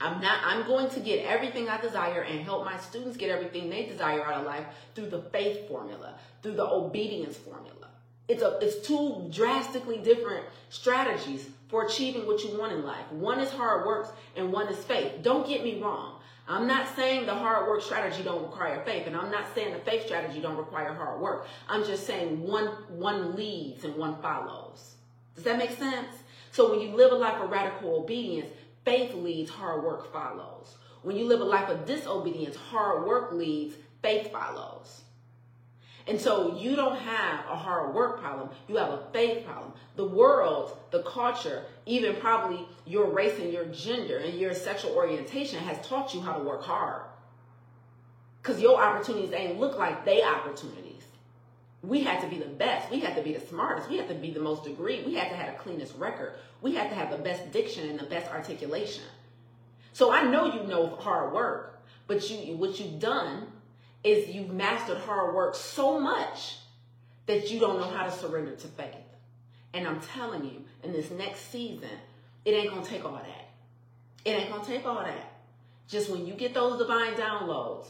I'm 0.00 0.20
not, 0.20 0.38
I'm 0.44 0.66
going 0.66 0.90
to 0.90 1.00
get 1.00 1.24
everything 1.24 1.68
I 1.68 1.80
desire 1.80 2.22
and 2.22 2.40
help 2.40 2.64
my 2.64 2.76
students 2.78 3.16
get 3.16 3.30
everything 3.30 3.70
they 3.70 3.86
desire 3.86 4.24
out 4.24 4.40
of 4.40 4.46
life 4.46 4.66
through 4.94 5.10
the 5.10 5.22
faith 5.22 5.68
formula, 5.68 6.14
through 6.42 6.54
the 6.54 6.66
obedience 6.66 7.36
formula. 7.36 7.88
It's 8.26 8.42
a, 8.42 8.58
it's 8.60 8.86
two 8.86 9.28
drastically 9.30 9.98
different 9.98 10.46
strategies 10.70 11.48
for 11.68 11.84
achieving 11.84 12.26
what 12.26 12.42
you 12.42 12.58
want 12.58 12.72
in 12.72 12.84
life. 12.84 13.10
One 13.12 13.38
is 13.38 13.50
hard 13.50 13.86
work 13.86 14.16
and 14.36 14.52
one 14.52 14.68
is 14.68 14.82
faith. 14.84 15.22
Don't 15.22 15.46
get 15.46 15.62
me 15.62 15.80
wrong. 15.80 16.20
I'm 16.46 16.66
not 16.66 16.94
saying 16.94 17.26
the 17.26 17.34
hard 17.34 17.68
work 17.68 17.80
strategy 17.80 18.22
don't 18.22 18.42
require 18.42 18.82
faith, 18.84 19.06
and 19.06 19.16
I'm 19.16 19.30
not 19.30 19.54
saying 19.54 19.72
the 19.72 19.78
faith 19.78 20.04
strategy 20.04 20.40
don't 20.40 20.58
require 20.58 20.92
hard 20.92 21.20
work. 21.20 21.46
I'm 21.68 21.84
just 21.84 22.06
saying 22.06 22.42
one 22.42 22.66
one 22.90 23.34
leads 23.34 23.84
and 23.84 23.96
one 23.96 24.20
follows. 24.20 24.96
Does 25.34 25.44
that 25.44 25.56
make 25.56 25.70
sense? 25.70 26.14
So 26.52 26.70
when 26.70 26.80
you 26.80 26.94
live 26.94 27.12
a 27.12 27.16
life 27.16 27.40
of 27.40 27.50
radical 27.50 27.96
obedience, 27.96 28.48
faith 28.84 29.14
leads, 29.14 29.50
hard 29.50 29.82
work 29.82 30.12
follows. 30.12 30.76
When 31.02 31.16
you 31.16 31.26
live 31.26 31.40
a 31.40 31.44
life 31.44 31.68
of 31.68 31.86
disobedience, 31.86 32.56
hard 32.56 33.06
work 33.06 33.32
leads, 33.32 33.74
faith 34.02 34.32
follows. 34.32 35.02
And 36.06 36.20
so 36.20 36.56
you 36.58 36.76
don't 36.76 36.98
have 36.98 37.46
a 37.46 37.56
hard 37.56 37.94
work 37.94 38.20
problem. 38.20 38.50
You 38.68 38.76
have 38.76 38.90
a 38.90 39.06
faith 39.12 39.46
problem. 39.46 39.72
The 39.96 40.06
world, 40.06 40.76
the 40.90 41.02
culture, 41.02 41.64
even 41.86 42.16
probably 42.16 42.66
your 42.86 43.06
race 43.10 43.38
and 43.38 43.52
your 43.52 43.64
gender 43.66 44.18
and 44.18 44.38
your 44.38 44.52
sexual 44.52 44.92
orientation 44.92 45.58
has 45.60 45.86
taught 45.86 46.14
you 46.14 46.20
how 46.20 46.34
to 46.34 46.44
work 46.44 46.62
hard. 46.62 47.02
Because 48.42 48.60
your 48.60 48.78
opportunities 48.82 49.32
ain't 49.32 49.58
look 49.58 49.78
like 49.78 50.04
they 50.04 50.22
opportunities. 50.22 50.93
We 51.86 52.02
had 52.02 52.20
to 52.22 52.28
be 52.28 52.38
the 52.38 52.46
best. 52.46 52.90
We 52.90 53.00
had 53.00 53.16
to 53.16 53.22
be 53.22 53.32
the 53.32 53.46
smartest. 53.46 53.90
We 53.90 53.98
had 53.98 54.08
to 54.08 54.14
be 54.14 54.30
the 54.30 54.40
most 54.40 54.64
degree. 54.64 55.02
We 55.04 55.14
had 55.14 55.28
to 55.28 55.36
have 55.36 55.54
the 55.54 55.62
cleanest 55.62 55.94
record. 55.96 56.34
We 56.62 56.74
had 56.74 56.88
to 56.88 56.94
have 56.94 57.10
the 57.10 57.18
best 57.18 57.52
diction 57.52 57.88
and 57.88 57.98
the 57.98 58.06
best 58.06 58.30
articulation. 58.30 59.04
So 59.92 60.10
I 60.10 60.24
know 60.24 60.46
you 60.54 60.64
know 60.64 60.96
hard 60.96 61.32
work, 61.32 61.82
but 62.06 62.28
you 62.30 62.56
what 62.56 62.80
you've 62.80 62.98
done 62.98 63.48
is 64.02 64.28
you've 64.28 64.50
mastered 64.50 64.98
hard 64.98 65.34
work 65.34 65.54
so 65.54 66.00
much 66.00 66.56
that 67.26 67.50
you 67.50 67.60
don't 67.60 67.78
know 67.78 67.88
how 67.88 68.04
to 68.04 68.12
surrender 68.12 68.54
to 68.54 68.68
faith. 68.68 68.94
And 69.72 69.86
I'm 69.86 70.00
telling 70.00 70.44
you, 70.44 70.64
in 70.82 70.92
this 70.92 71.10
next 71.10 71.50
season, 71.50 71.88
it 72.44 72.52
ain't 72.52 72.70
gonna 72.70 72.84
take 72.84 73.04
all 73.04 73.12
that. 73.12 73.48
It 74.24 74.30
ain't 74.30 74.50
gonna 74.50 74.64
take 74.64 74.86
all 74.86 75.02
that. 75.02 75.32
Just 75.88 76.10
when 76.10 76.26
you 76.26 76.34
get 76.34 76.54
those 76.54 76.78
divine 76.78 77.14
downloads, 77.14 77.86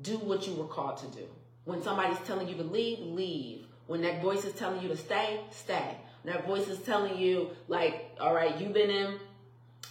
do 0.00 0.18
what 0.18 0.46
you 0.46 0.54
were 0.54 0.66
called 0.66 0.98
to 0.98 1.06
do. 1.08 1.26
When 1.64 1.82
somebody's 1.82 2.18
telling 2.20 2.48
you 2.48 2.56
to 2.56 2.62
leave, 2.62 2.98
leave. 3.00 3.66
When 3.86 4.02
that 4.02 4.22
voice 4.22 4.44
is 4.44 4.52
telling 4.54 4.82
you 4.82 4.88
to 4.88 4.96
stay, 4.96 5.40
stay. 5.50 5.96
When 6.22 6.34
that 6.34 6.46
voice 6.46 6.68
is 6.68 6.78
telling 6.80 7.18
you, 7.18 7.50
like, 7.68 8.10
all 8.20 8.34
right, 8.34 8.58
you've 8.60 8.72
been 8.72 8.90
in 8.90 9.18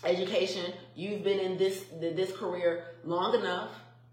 education, 0.03 0.73
you've 0.95 1.23
been 1.23 1.39
in 1.39 1.57
this 1.57 1.83
this 1.99 2.31
career 2.31 2.85
long 3.03 3.35
enough 3.35 3.71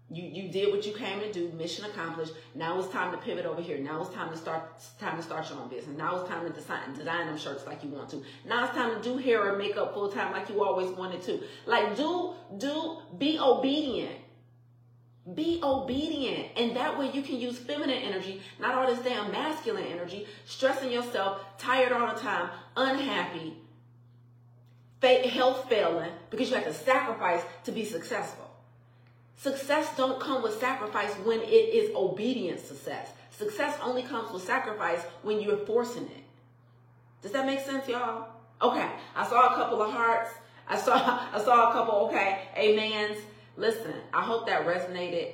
you 0.09 0.23
you 0.23 0.49
did 0.49 0.73
what 0.73 0.85
you 0.85 0.93
came 0.93 1.19
to 1.19 1.31
do, 1.33 1.51
mission 1.57 1.83
accomplished. 1.83 2.31
Now 2.55 2.79
it's 2.79 2.87
time 2.89 3.11
to 3.11 3.17
pivot 3.17 3.45
over 3.45 3.61
here. 3.61 3.77
Now 3.77 4.01
it's 4.01 4.13
time 4.13 4.29
to 4.31 4.37
start 4.37 4.81
time 4.99 5.17
to 5.17 5.23
start 5.23 5.49
your 5.49 5.59
own 5.59 5.67
business. 5.67 5.97
Now 5.97 6.17
it's 6.17 6.29
time 6.29 6.47
to 6.47 6.53
design 6.53 6.93
design 6.97 7.27
them 7.27 7.37
shirts 7.37 7.65
like 7.65 7.83
you 7.83 7.89
want 7.89 8.09
to. 8.11 8.23
Now 8.45 8.65
it's 8.65 8.73
time 8.73 8.95
to 8.95 9.01
do 9.01 9.17
hair 9.17 9.45
or 9.45 9.57
makeup 9.57 9.93
full 9.93 10.09
time 10.09 10.31
like 10.31 10.47
you 10.49 10.63
always 10.63 10.89
wanted 10.91 11.21
to. 11.23 11.41
Like 11.65 11.97
do 11.97 12.33
do 12.57 12.99
be 13.17 13.37
obedient. 13.37 14.15
Be 15.33 15.59
obedient. 15.61 16.47
And 16.55 16.75
that 16.75 16.97
way 16.97 17.11
you 17.11 17.21
can 17.21 17.39
use 17.39 17.57
feminine 17.57 17.97
energy, 17.97 18.41
not 18.59 18.75
all 18.75 18.87
this 18.87 19.03
damn 19.03 19.31
masculine 19.31 19.85
energy, 19.85 20.25
stressing 20.45 20.91
yourself, 20.91 21.41
tired 21.57 21.91
all 21.91 22.13
the 22.13 22.19
time, 22.19 22.49
unhappy, 22.75 23.57
health 25.01 25.69
failing, 25.69 26.11
because 26.29 26.49
you 26.49 26.55
have 26.55 26.65
to 26.65 26.73
sacrifice 26.73 27.41
to 27.65 27.71
be 27.71 27.85
successful. 27.85 28.49
Success 29.37 29.95
don't 29.95 30.19
come 30.19 30.41
with 30.41 30.59
sacrifice 30.59 31.13
when 31.23 31.41
it 31.41 31.45
is 31.45 31.95
obedient 31.95 32.59
success. 32.59 33.09
Success 33.37 33.77
only 33.83 34.01
comes 34.01 34.31
with 34.31 34.43
sacrifice 34.43 35.01
when 35.21 35.39
you're 35.39 35.57
forcing 35.57 36.05
it. 36.05 36.23
Does 37.21 37.31
that 37.33 37.45
make 37.45 37.59
sense, 37.59 37.87
y'all? 37.87 38.29
Okay, 38.61 38.89
I 39.15 39.27
saw 39.27 39.53
a 39.53 39.55
couple 39.55 39.81
of 39.81 39.91
hearts. 39.91 40.31
I 40.67 40.77
saw 40.77 40.95
I 41.33 41.39
saw 41.43 41.69
a 41.69 41.73
couple, 41.73 42.07
okay, 42.07 42.39
amens. 42.57 43.19
Listen, 43.57 43.93
I 44.13 44.21
hope 44.21 44.45
that 44.47 44.65
resonated. 44.65 45.33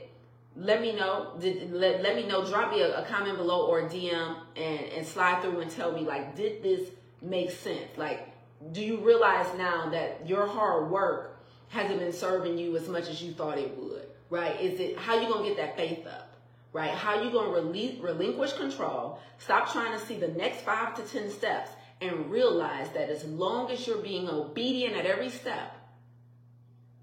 Let 0.56 0.82
me 0.82 0.96
know. 0.96 1.34
Did, 1.40 1.74
let, 1.74 2.02
let 2.02 2.16
me 2.16 2.26
know. 2.26 2.46
Drop 2.46 2.72
me 2.72 2.82
a, 2.82 3.02
a 3.02 3.06
comment 3.06 3.38
below 3.38 3.68
or 3.68 3.82
DM 3.84 4.38
and, 4.56 4.80
and 4.80 5.06
slide 5.06 5.42
through 5.42 5.60
and 5.60 5.70
tell 5.70 5.92
me, 5.92 6.02
like, 6.02 6.36
did 6.36 6.64
this 6.64 6.90
make 7.22 7.52
sense? 7.52 7.98
Like, 7.98 8.30
do 8.72 8.82
you 8.82 8.98
realize 9.00 9.48
now 9.58 9.90
that 9.90 10.28
your 10.28 10.48
hard 10.48 10.90
work 10.90 11.44
hasn't 11.68 12.00
been 12.00 12.14
serving 12.14 12.58
you 12.58 12.78
as 12.78 12.88
much 12.88 13.10
as 13.10 13.22
you 13.22 13.34
thought 13.34 13.58
it 13.58 13.76
would, 13.78 14.08
right? 14.30 14.60
Is 14.62 14.80
it 14.80 14.98
how 14.98 15.20
you 15.20 15.28
gonna 15.28 15.46
get 15.46 15.58
that 15.58 15.76
faith 15.76 16.06
up, 16.08 16.34
right? 16.72 16.92
How 16.92 17.22
you 17.22 17.32
gonna 17.32 17.50
release, 17.50 18.00
relinquish 18.00 18.54
control, 18.54 19.20
stop 19.40 19.72
trying 19.72 20.00
to 20.00 20.06
see 20.06 20.18
the 20.18 20.30
next 20.30 20.62
five 20.62 20.96
to 20.96 21.02
10 21.02 21.30
steps 21.30 21.72
and 22.00 22.30
realize 22.30 22.90
that 22.92 23.10
as 23.10 23.26
long 23.26 23.72
as 23.72 23.86
you're 23.86 23.98
being 23.98 24.30
obedient 24.30 24.96
at 24.96 25.06
every 25.06 25.30
step, 25.30 25.76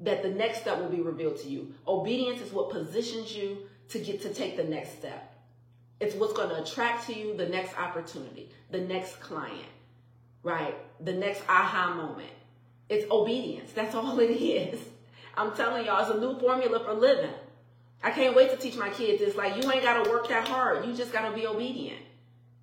that 0.01 0.23
the 0.23 0.31
next 0.31 0.63
step 0.63 0.79
will 0.79 0.89
be 0.89 1.01
revealed 1.01 1.39
to 1.41 1.49
you. 1.49 1.75
Obedience 1.87 2.41
is 2.41 2.53
what 2.53 2.71
positions 2.71 3.37
you 3.37 3.59
to 3.89 3.99
get 3.99 4.23
to 4.23 4.33
take 4.33 4.57
the 4.57 4.65
next 4.65 4.99
step. 4.99 5.35
It's 6.01 6.15
what's 6.15 6.33
going 6.33 6.49
to 6.49 6.63
attract 6.63 7.07
to 7.09 7.19
you 7.19 7.37
the 7.37 7.47
next 7.47 7.77
opportunity, 7.79 8.51
the 8.71 8.81
next 8.81 9.21
client, 9.21 9.69
right? 10.43 10.75
The 11.05 11.13
next 11.13 11.43
aha 11.49 11.95
moment. 11.95 12.31
It's 12.89 13.11
obedience. 13.11 13.73
That's 13.73 13.95
all 13.97 14.19
it 14.21 14.31
is. 14.31 14.81
I'm 15.37 15.55
telling 15.55 15.87
y'all, 15.87 16.01
it's 16.01 16.11
a 16.11 16.19
new 16.19 16.39
formula 16.39 16.81
for 16.81 16.95
living. 16.95 17.31
I 18.03 18.11
can't 18.11 18.35
wait 18.35 18.51
to 18.51 18.57
teach 18.57 18.77
my 18.77 18.89
kids 18.89 19.21
this. 19.21 19.37
Like, 19.37 19.63
you 19.63 19.71
ain't 19.71 19.83
got 19.83 20.03
to 20.03 20.11
work 20.11 20.29
that 20.29 20.49
hard. 20.49 20.87
You 20.87 20.95
just 20.95 21.13
got 21.13 21.29
to 21.29 21.35
be 21.35 21.47
obedient. 21.47 22.01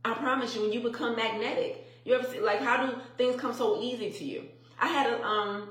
I 0.03 0.13
promise 0.15 0.55
you, 0.55 0.61
when 0.61 0.73
you 0.73 0.79
become 0.79 1.15
magnetic, 1.15 1.85
you 2.05 2.15
ever 2.15 2.27
see, 2.27 2.39
like, 2.39 2.59
how 2.59 2.85
do 2.87 2.97
things 3.17 3.39
come 3.39 3.53
so 3.53 3.81
easy 3.81 4.09
to 4.09 4.23
you? 4.23 4.45
I 4.79 4.87
had 4.87 5.13
a 5.13 5.23
um, 5.23 5.69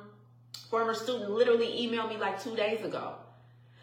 former 0.70 0.94
student 0.94 1.30
literally 1.30 1.66
emailed 1.66 2.09
me 2.09 2.16
like 2.16 2.42
two 2.42 2.57
days 2.57 2.84
ago. 2.84 3.14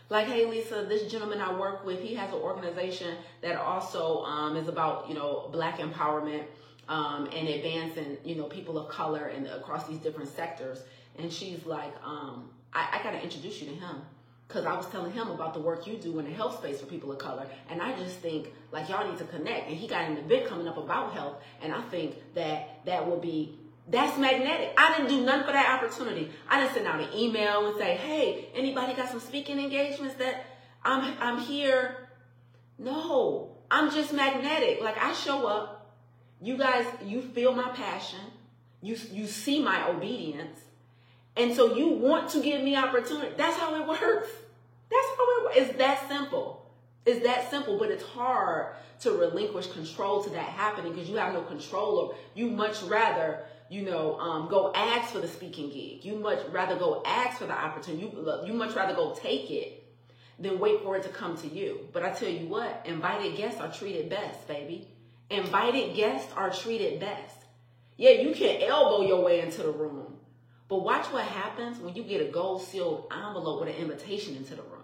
Like, 0.10 0.28
hey, 0.28 0.46
Lisa, 0.46 0.86
this 0.88 1.12
gentleman 1.12 1.40
I 1.40 1.58
work 1.58 1.86
with, 1.86 2.02
he 2.02 2.14
has 2.16 2.30
an 2.30 2.40
organization 2.40 3.16
that 3.42 3.56
also 3.56 4.24
um, 4.24 4.58
is 4.58 4.68
about, 4.68 5.08
you 5.10 5.16
know, 5.16 5.50
black 5.52 5.80
empowerment 5.80 6.44
um, 6.88 7.28
and 7.34 7.48
advancing, 7.48 8.18
you 8.24 8.36
know, 8.36 8.44
people 8.46 8.78
of 8.78 8.90
color 8.90 9.28
and 9.28 9.48
across 9.48 9.88
these 9.88 9.98
different 10.00 10.30
sectors. 10.30 10.84
And 11.18 11.32
she's 11.32 11.66
like, 11.66 11.94
um, 12.04 12.50
I, 12.74 13.00
I 13.00 13.04
got 13.04 13.12
to 13.12 13.24
introduce 13.24 13.62
you 13.62 13.70
to 13.70 13.76
him 13.76 14.02
because 14.48 14.66
I 14.66 14.76
was 14.76 14.86
telling 14.88 15.14
him 15.14 15.30
about 15.30 15.54
the 15.54 15.62
work 15.62 15.88
you 15.88 15.96
do 15.96 16.20
in 16.20 16.26
the 16.26 16.32
health 16.32 16.60
space 16.60 16.80
for 16.80 16.86
people 16.86 17.12
of 17.12 17.18
color. 17.18 17.48
And 17.70 17.82
I 17.82 17.98
just 17.98 18.20
think 18.20 18.54
like 18.72 18.90
y'all 18.90 19.10
need 19.10 19.18
to 19.20 19.26
connect. 19.26 19.70
And 19.70 19.78
he 19.78 19.88
got 19.88 20.10
an 20.10 20.18
event 20.18 20.48
coming 20.48 20.68
up 20.68 20.78
about 20.78 21.14
health. 21.14 21.38
And 21.62 21.74
I 21.74 21.82
think 21.84 22.16
that 22.36 22.86
that 22.86 23.08
will 23.08 23.20
be, 23.20 23.58
that's 23.88 24.18
magnetic. 24.18 24.74
I 24.78 24.96
didn't 24.96 25.10
do 25.10 25.26
none 25.26 25.44
for 25.46 25.52
that 25.52 25.82
opportunity. 25.82 26.32
I 26.50 26.62
didn't 26.62 26.74
send 26.74 26.88
out 26.88 27.02
an 27.02 27.14
email 27.14 27.68
and 27.68 27.78
say, 27.78 27.96
hey, 27.98 28.50
anybody 28.56 28.94
got 28.94 29.10
some 29.10 29.20
speaking 29.20 29.60
engagements 29.60 30.16
that 30.16 30.46
I'm, 30.84 31.16
I'm 31.20 31.40
here? 31.40 32.08
No, 32.80 33.52
I'm 33.70 33.92
just 33.92 34.14
magnetic. 34.14 34.82
Like 34.82 34.98
I 34.98 35.14
show 35.14 35.48
up 35.48 35.84
you 36.44 36.58
guys, 36.58 36.86
you 37.06 37.22
feel 37.22 37.54
my 37.54 37.70
passion. 37.70 38.20
You, 38.82 38.98
you 39.14 39.28
see 39.28 39.64
my 39.64 39.88
obedience. 39.90 40.60
And 41.38 41.56
so 41.56 41.74
you 41.74 41.88
want 41.88 42.30
to 42.32 42.44
give 42.44 42.62
me 42.62 42.76
opportunity. 42.76 43.34
That's 43.38 43.58
how 43.58 43.74
it 43.76 43.88
works. 43.88 44.28
That's 44.92 45.08
how 45.18 45.24
it 45.24 45.44
works. 45.46 45.56
It's 45.58 45.78
that 45.78 46.08
simple. 46.10 46.70
It's 47.06 47.24
that 47.26 47.50
simple, 47.50 47.80
but 47.80 47.92
it's 47.92 48.04
hard 48.04 48.76
to 49.00 49.12
relinquish 49.12 49.68
control 49.68 50.22
to 50.26 50.30
that 50.32 50.50
happening 50.50 50.92
because 50.92 51.10
you 51.10 51.16
have 51.16 51.34
no 51.34 51.42
control 51.44 52.00
over. 52.00 52.16
You 52.36 52.48
much 52.48 52.82
rather, 52.84 53.46
you 53.70 53.82
know, 53.84 54.20
um, 54.20 54.50
go 54.50 54.72
ask 54.74 55.12
for 55.12 55.20
the 55.20 55.28
speaking 55.28 55.70
gig. 55.70 56.06
You 56.06 56.16
much 56.16 56.40
rather 56.50 56.76
go 56.76 57.02
ask 57.06 57.40
for 57.40 57.46
the 57.46 57.54
opportunity. 57.54 58.04
You, 58.04 58.40
you 58.46 58.54
much 58.54 58.76
rather 58.76 58.94
go 58.94 59.16
take 59.16 59.50
it 59.50 59.84
than 60.40 60.60
wait 60.60 60.82
for 60.84 60.96
it 60.96 61.04
to 61.04 61.10
come 61.10 61.38
to 61.38 61.48
you. 61.48 61.88
But 61.92 62.04
I 62.04 62.12
tell 62.12 62.30
you 62.30 62.48
what, 62.48 62.82
invited 62.86 63.36
guests 63.36 63.60
are 63.60 63.72
treated 63.72 64.10
best, 64.10 64.48
baby. 64.48 64.88
Invited 65.30 65.96
guests 65.96 66.32
are 66.36 66.52
treated 66.52 67.00
best. 67.00 67.38
Yeah, 67.98 68.12
you 68.12 68.34
can 68.34 68.62
elbow 68.62 69.06
your 69.06 69.24
way 69.24 69.42
into 69.42 69.62
the 69.64 69.72
room, 69.72 70.18
but 70.68 70.84
watch 70.84 71.06
what 71.08 71.26
happens 71.26 71.80
when 71.80 71.96
you 71.96 72.04
get 72.04 72.22
a 72.22 72.32
gold 72.32 72.64
sealed 72.64 73.12
envelope 73.12 73.60
with 73.60 73.70
an 73.70 73.82
invitation 73.82 74.36
into 74.36 74.56
the 74.56 74.64
room. 74.64 74.84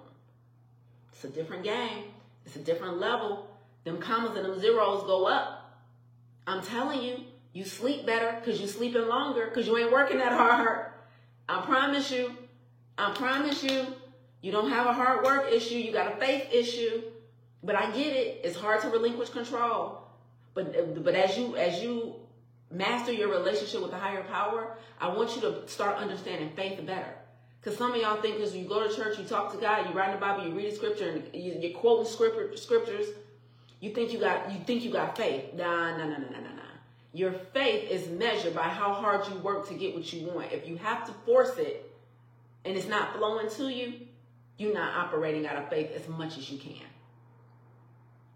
It's 1.12 1.24
a 1.24 1.30
different 1.30 1.64
game. 1.64 2.06
It's 2.46 2.56
a 2.56 2.60
different 2.60 3.00
level. 3.00 3.50
Them 3.84 4.00
commas 4.00 4.36
and 4.38 4.46
them 4.46 4.60
zeros 4.60 5.04
go 5.04 5.26
up. 5.26 5.82
I'm 6.48 6.64
telling 6.64 7.02
you, 7.02 7.18
You 7.54 7.66
sleep 7.66 8.06
better 8.06 8.40
because 8.40 8.62
you 8.62 8.68
sleeping 8.68 9.08
longer 9.08 9.46
because 9.46 9.68
you 9.68 9.78
ain't 9.78 9.92
working 9.92 10.20
that 10.20 10.34
hard. 10.34 10.86
I 11.48 11.62
promise 11.62 12.12
you. 12.12 12.32
I 12.98 13.12
promise 13.14 13.64
you. 13.64 13.88
You 14.42 14.52
don't 14.52 14.70
have 14.70 14.86
a 14.86 14.94
hard 14.94 15.26
work 15.26 15.52
issue. 15.52 15.76
You 15.76 15.92
got 15.92 16.14
a 16.14 16.16
faith 16.18 16.54
issue. 16.54 17.04
But 17.64 17.76
I 17.76 17.92
get 17.92 18.16
it. 18.16 18.42
It's 18.44 18.56
hard 18.58 18.82
to 18.82 18.90
relinquish 18.90 19.30
control. 19.30 20.04
But 20.54 21.04
but 21.04 21.16
as 21.16 21.38
you 21.38 21.56
as 21.56 21.82
you 21.82 22.16
master 22.72 23.12
your 23.12 23.30
relationship 23.30 23.82
with 23.82 23.92
the 23.92 23.98
higher 23.98 24.24
power, 24.24 24.78
I 25.00 25.08
want 25.10 25.36
you 25.36 25.42
to 25.42 25.68
start 25.68 25.98
understanding 25.98 26.52
faith 26.56 26.86
better. 26.86 27.16
Because 27.60 27.78
some 27.78 27.92
of 27.92 27.98
y'all 27.98 28.22
think 28.22 28.38
because 28.38 28.56
you 28.56 28.66
go 28.66 28.88
to 28.88 28.96
church, 28.96 29.18
you 29.18 29.26
talk 29.26 29.52
to 29.52 29.58
God, 29.58 29.90
you 29.90 29.96
write 29.96 30.14
the 30.14 30.18
Bible, 30.18 30.48
you 30.48 30.54
read 30.54 30.72
the 30.72 30.76
scripture, 30.76 31.10
and 31.10 31.24
you're 31.34 31.74
quoting 31.74 32.06
scriptures, 32.06 33.08
you 33.82 33.92
think 33.92 34.14
you 34.14 34.20
got 34.20 34.52
you 34.52 34.60
think 34.60 34.84
you 34.84 34.92
got 34.92 35.18
faith. 35.18 35.54
Nah, 35.54 35.98
nah, 35.98 36.06
nah, 36.06 36.18
nah, 36.18 36.30
nah, 36.30 36.56
nah. 36.56 36.59
Your 37.14 37.32
faith 37.32 37.90
is 37.90 38.08
measured 38.08 38.56
by 38.56 38.64
how 38.64 38.94
hard 38.94 39.28
you 39.28 39.36
work 39.40 39.68
to 39.70 39.74
get 39.74 39.96
what 39.96 40.12
you 40.14 40.28
want. 40.28 40.52
If 40.52 40.68
you 40.68 40.78
have 40.78 41.06
to 41.08 41.14
force 41.26 41.58
it 41.58 41.92
and 42.66 42.78
it's 42.78 42.88
not 42.88 43.16
flowing 43.16 43.50
to 43.50 43.70
you, 43.70 43.94
you're 44.58 44.74
not 44.74 44.96
operating 44.96 45.48
out 45.48 45.56
of 45.56 45.70
faith 45.70 45.92
as 45.96 46.08
much 46.08 46.38
as 46.38 46.52
you 46.52 46.60
can. 46.60 46.86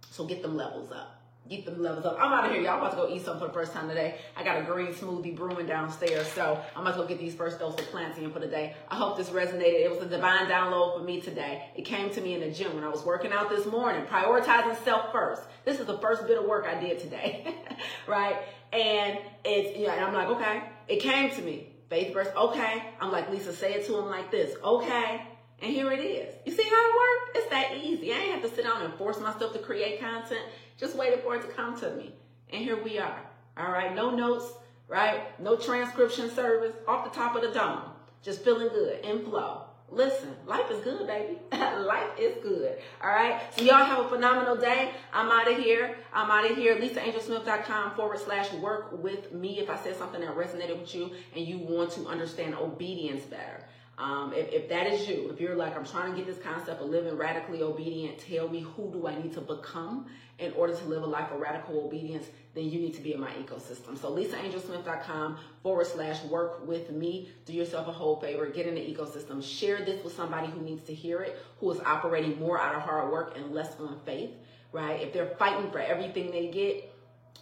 So 0.09 0.25
get 0.25 0.41
them 0.41 0.55
levels 0.55 0.91
up. 0.91 1.19
Get 1.49 1.65
them 1.65 1.83
levels 1.83 2.05
up. 2.05 2.17
I'm 2.19 2.31
out 2.31 2.45
of 2.45 2.51
here, 2.51 2.61
y'all. 2.61 2.75
I'm 2.75 2.79
about 2.79 2.91
to 2.91 2.97
go 2.97 3.09
eat 3.09 3.25
something 3.25 3.41
for 3.41 3.47
the 3.47 3.53
first 3.53 3.73
time 3.73 3.89
today. 3.89 4.15
I 4.37 4.45
got 4.45 4.61
a 4.61 4.63
green 4.63 4.93
smoothie 4.93 5.35
brewing 5.35 5.65
downstairs, 5.65 6.25
so 6.27 6.61
I'm 6.73 6.83
about 6.83 6.95
to 6.95 7.01
go 7.01 7.07
get 7.07 7.19
these 7.19 7.35
first 7.35 7.59
dose 7.59 7.77
of 7.77 7.85
planting 7.87 8.31
for 8.31 8.39
the 8.39 8.47
day. 8.47 8.75
I 8.87 8.95
hope 8.95 9.17
this 9.17 9.29
resonated. 9.29 9.81
It 9.83 9.91
was 9.91 10.01
a 10.01 10.05
divine 10.05 10.47
download 10.47 10.97
for 10.97 11.03
me 11.03 11.19
today. 11.19 11.65
It 11.75 11.83
came 11.83 12.09
to 12.11 12.21
me 12.21 12.35
in 12.35 12.39
the 12.39 12.49
gym 12.49 12.73
when 12.75 12.85
I 12.85 12.87
was 12.87 13.03
working 13.03 13.33
out 13.33 13.49
this 13.49 13.65
morning, 13.65 14.05
prioritizing 14.05 14.81
self 14.85 15.11
first. 15.11 15.41
This 15.65 15.81
is 15.81 15.85
the 15.85 15.97
first 15.97 16.25
bit 16.27 16.37
of 16.37 16.45
work 16.45 16.65
I 16.65 16.79
did 16.79 16.99
today, 16.99 17.53
right? 18.07 18.37
And 18.73 19.19
it's, 19.45 19.77
yeah, 19.77 19.93
and 19.93 20.05
I'm 20.05 20.13
like, 20.13 20.27
okay. 20.29 20.63
It 20.87 20.99
came 20.99 21.29
to 21.31 21.41
me. 21.41 21.67
Faith 21.89 22.13
verse, 22.13 22.29
okay. 22.35 22.83
I'm 22.99 23.11
like, 23.11 23.29
Lisa, 23.29 23.53
say 23.53 23.73
it 23.73 23.85
to 23.85 23.97
him 23.97 24.05
like 24.05 24.31
this, 24.31 24.55
okay. 24.63 25.21
And 25.61 25.71
here 25.71 25.91
it 25.91 25.99
is. 25.99 26.33
You 26.45 26.51
see 26.51 26.63
how 26.63 26.69
it 26.69 26.93
worked? 26.95 27.37
It's 27.37 27.49
that 27.51 27.77
easy. 27.77 28.11
I 28.11 28.17
ain't 28.17 28.31
have 28.33 28.49
to 28.49 28.55
sit 28.55 28.65
down 28.65 28.81
and 28.81 28.93
force 28.95 29.19
myself 29.19 29.53
to 29.53 29.59
create 29.59 29.99
content. 29.99 30.41
Just 30.77 30.97
waited 30.97 31.21
for 31.21 31.35
it 31.35 31.41
to 31.43 31.47
come 31.49 31.79
to 31.79 31.91
me. 31.91 32.15
And 32.51 32.63
here 32.63 32.83
we 32.83 32.97
are. 32.99 33.21
All 33.57 33.71
right. 33.71 33.95
No 33.95 34.09
notes, 34.09 34.51
right? 34.87 35.39
No 35.39 35.55
transcription 35.55 36.29
service 36.31 36.75
off 36.87 37.05
the 37.05 37.17
top 37.17 37.35
of 37.35 37.43
the 37.43 37.51
dome. 37.51 37.83
Just 38.21 38.43
feeling 38.43 38.69
good 38.69 39.05
in 39.05 39.23
flow. 39.23 39.62
Listen, 39.91 40.35
life 40.47 40.71
is 40.71 40.79
good, 40.79 41.05
baby. 41.05 41.39
life 41.51 42.09
is 42.17 42.41
good. 42.41 42.77
All 43.01 43.09
right. 43.09 43.41
So 43.55 43.63
y'all 43.63 43.85
have 43.85 44.05
a 44.05 44.09
phenomenal 44.09 44.55
day. 44.55 44.91
I'm 45.13 45.29
out 45.29 45.51
of 45.51 45.57
here. 45.57 45.97
I'm 46.11 46.31
out 46.31 46.49
of 46.49 46.57
here. 46.57 46.75
LisaAngelSmith.com 46.75 47.95
forward 47.95 48.19
slash 48.19 48.51
work 48.53 49.03
with 49.03 49.31
me. 49.33 49.59
If 49.59 49.69
I 49.69 49.77
said 49.77 49.95
something 49.95 50.21
that 50.21 50.35
resonated 50.35 50.79
with 50.79 50.95
you 50.95 51.11
and 51.35 51.45
you 51.45 51.59
want 51.59 51.91
to 51.91 52.07
understand 52.07 52.55
obedience 52.55 53.23
better. 53.25 53.65
Um, 53.97 54.33
if, 54.33 54.51
if 54.51 54.69
that 54.69 54.87
is 54.87 55.07
you, 55.07 55.29
if 55.31 55.39
you're 55.39 55.55
like, 55.55 55.77
I'm 55.77 55.85
trying 55.85 56.11
to 56.11 56.17
get 56.17 56.25
this 56.25 56.43
concept 56.43 56.81
of 56.81 56.89
living 56.89 57.15
radically 57.15 57.61
obedient, 57.61 58.17
tell 58.17 58.49
me 58.49 58.61
who 58.61 58.91
do 58.91 59.05
I 59.05 59.15
need 59.21 59.33
to 59.33 59.41
become 59.41 60.07
in 60.39 60.51
order 60.53 60.75
to 60.75 60.85
live 60.85 61.03
a 61.03 61.05
life 61.05 61.31
of 61.31 61.39
radical 61.39 61.85
obedience, 61.85 62.25
then 62.55 62.69
you 62.69 62.79
need 62.79 62.93
to 62.93 63.01
be 63.01 63.13
in 63.13 63.19
my 63.19 63.31
ecosystem. 63.31 63.97
So 63.97 64.11
lisaangelsmith.com 64.15 65.37
forward 65.63 65.87
slash 65.87 66.23
work 66.25 66.67
with 66.67 66.91
me. 66.91 67.29
Do 67.45 67.53
yourself 67.53 67.87
a 67.87 67.91
whole 67.91 68.19
favor. 68.19 68.45
Get 68.47 68.67
in 68.67 68.75
the 68.75 68.81
ecosystem. 68.81 69.43
Share 69.43 69.83
this 69.83 70.03
with 70.03 70.15
somebody 70.15 70.47
who 70.47 70.61
needs 70.61 70.83
to 70.85 70.93
hear 70.93 71.21
it, 71.21 71.39
who 71.59 71.71
is 71.71 71.79
operating 71.79 72.39
more 72.39 72.59
out 72.59 72.75
of 72.75 72.83
hard 72.83 73.11
work 73.11 73.35
and 73.35 73.53
less 73.53 73.79
on 73.79 73.99
faith, 74.05 74.31
right? 74.71 75.01
If 75.01 75.13
they're 75.13 75.35
fighting 75.37 75.71
for 75.71 75.79
everything 75.79 76.29
they 76.31 76.47
get, 76.47 76.93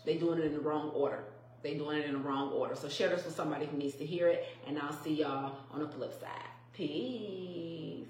they're 0.05 0.19
doing 0.19 0.39
it 0.39 0.45
in 0.45 0.53
the 0.53 0.61
wrong 0.61 0.89
order. 0.89 1.23
They're 1.61 1.75
doing 1.75 1.99
it 1.99 2.05
in 2.05 2.13
the 2.13 2.19
wrong 2.19 2.51
order. 2.51 2.75
So 2.75 2.89
share 2.89 3.09
this 3.09 3.25
with 3.25 3.35
somebody 3.35 3.65
who 3.65 3.77
needs 3.77 3.95
to 3.95 4.05
hear 4.05 4.29
it, 4.29 4.47
and 4.65 4.79
I'll 4.79 4.93
see 5.03 5.13
y'all 5.13 5.57
on 5.71 5.79
the 5.79 5.87
flip 5.87 6.19
side. 6.19 6.29
Peace. 6.73 8.07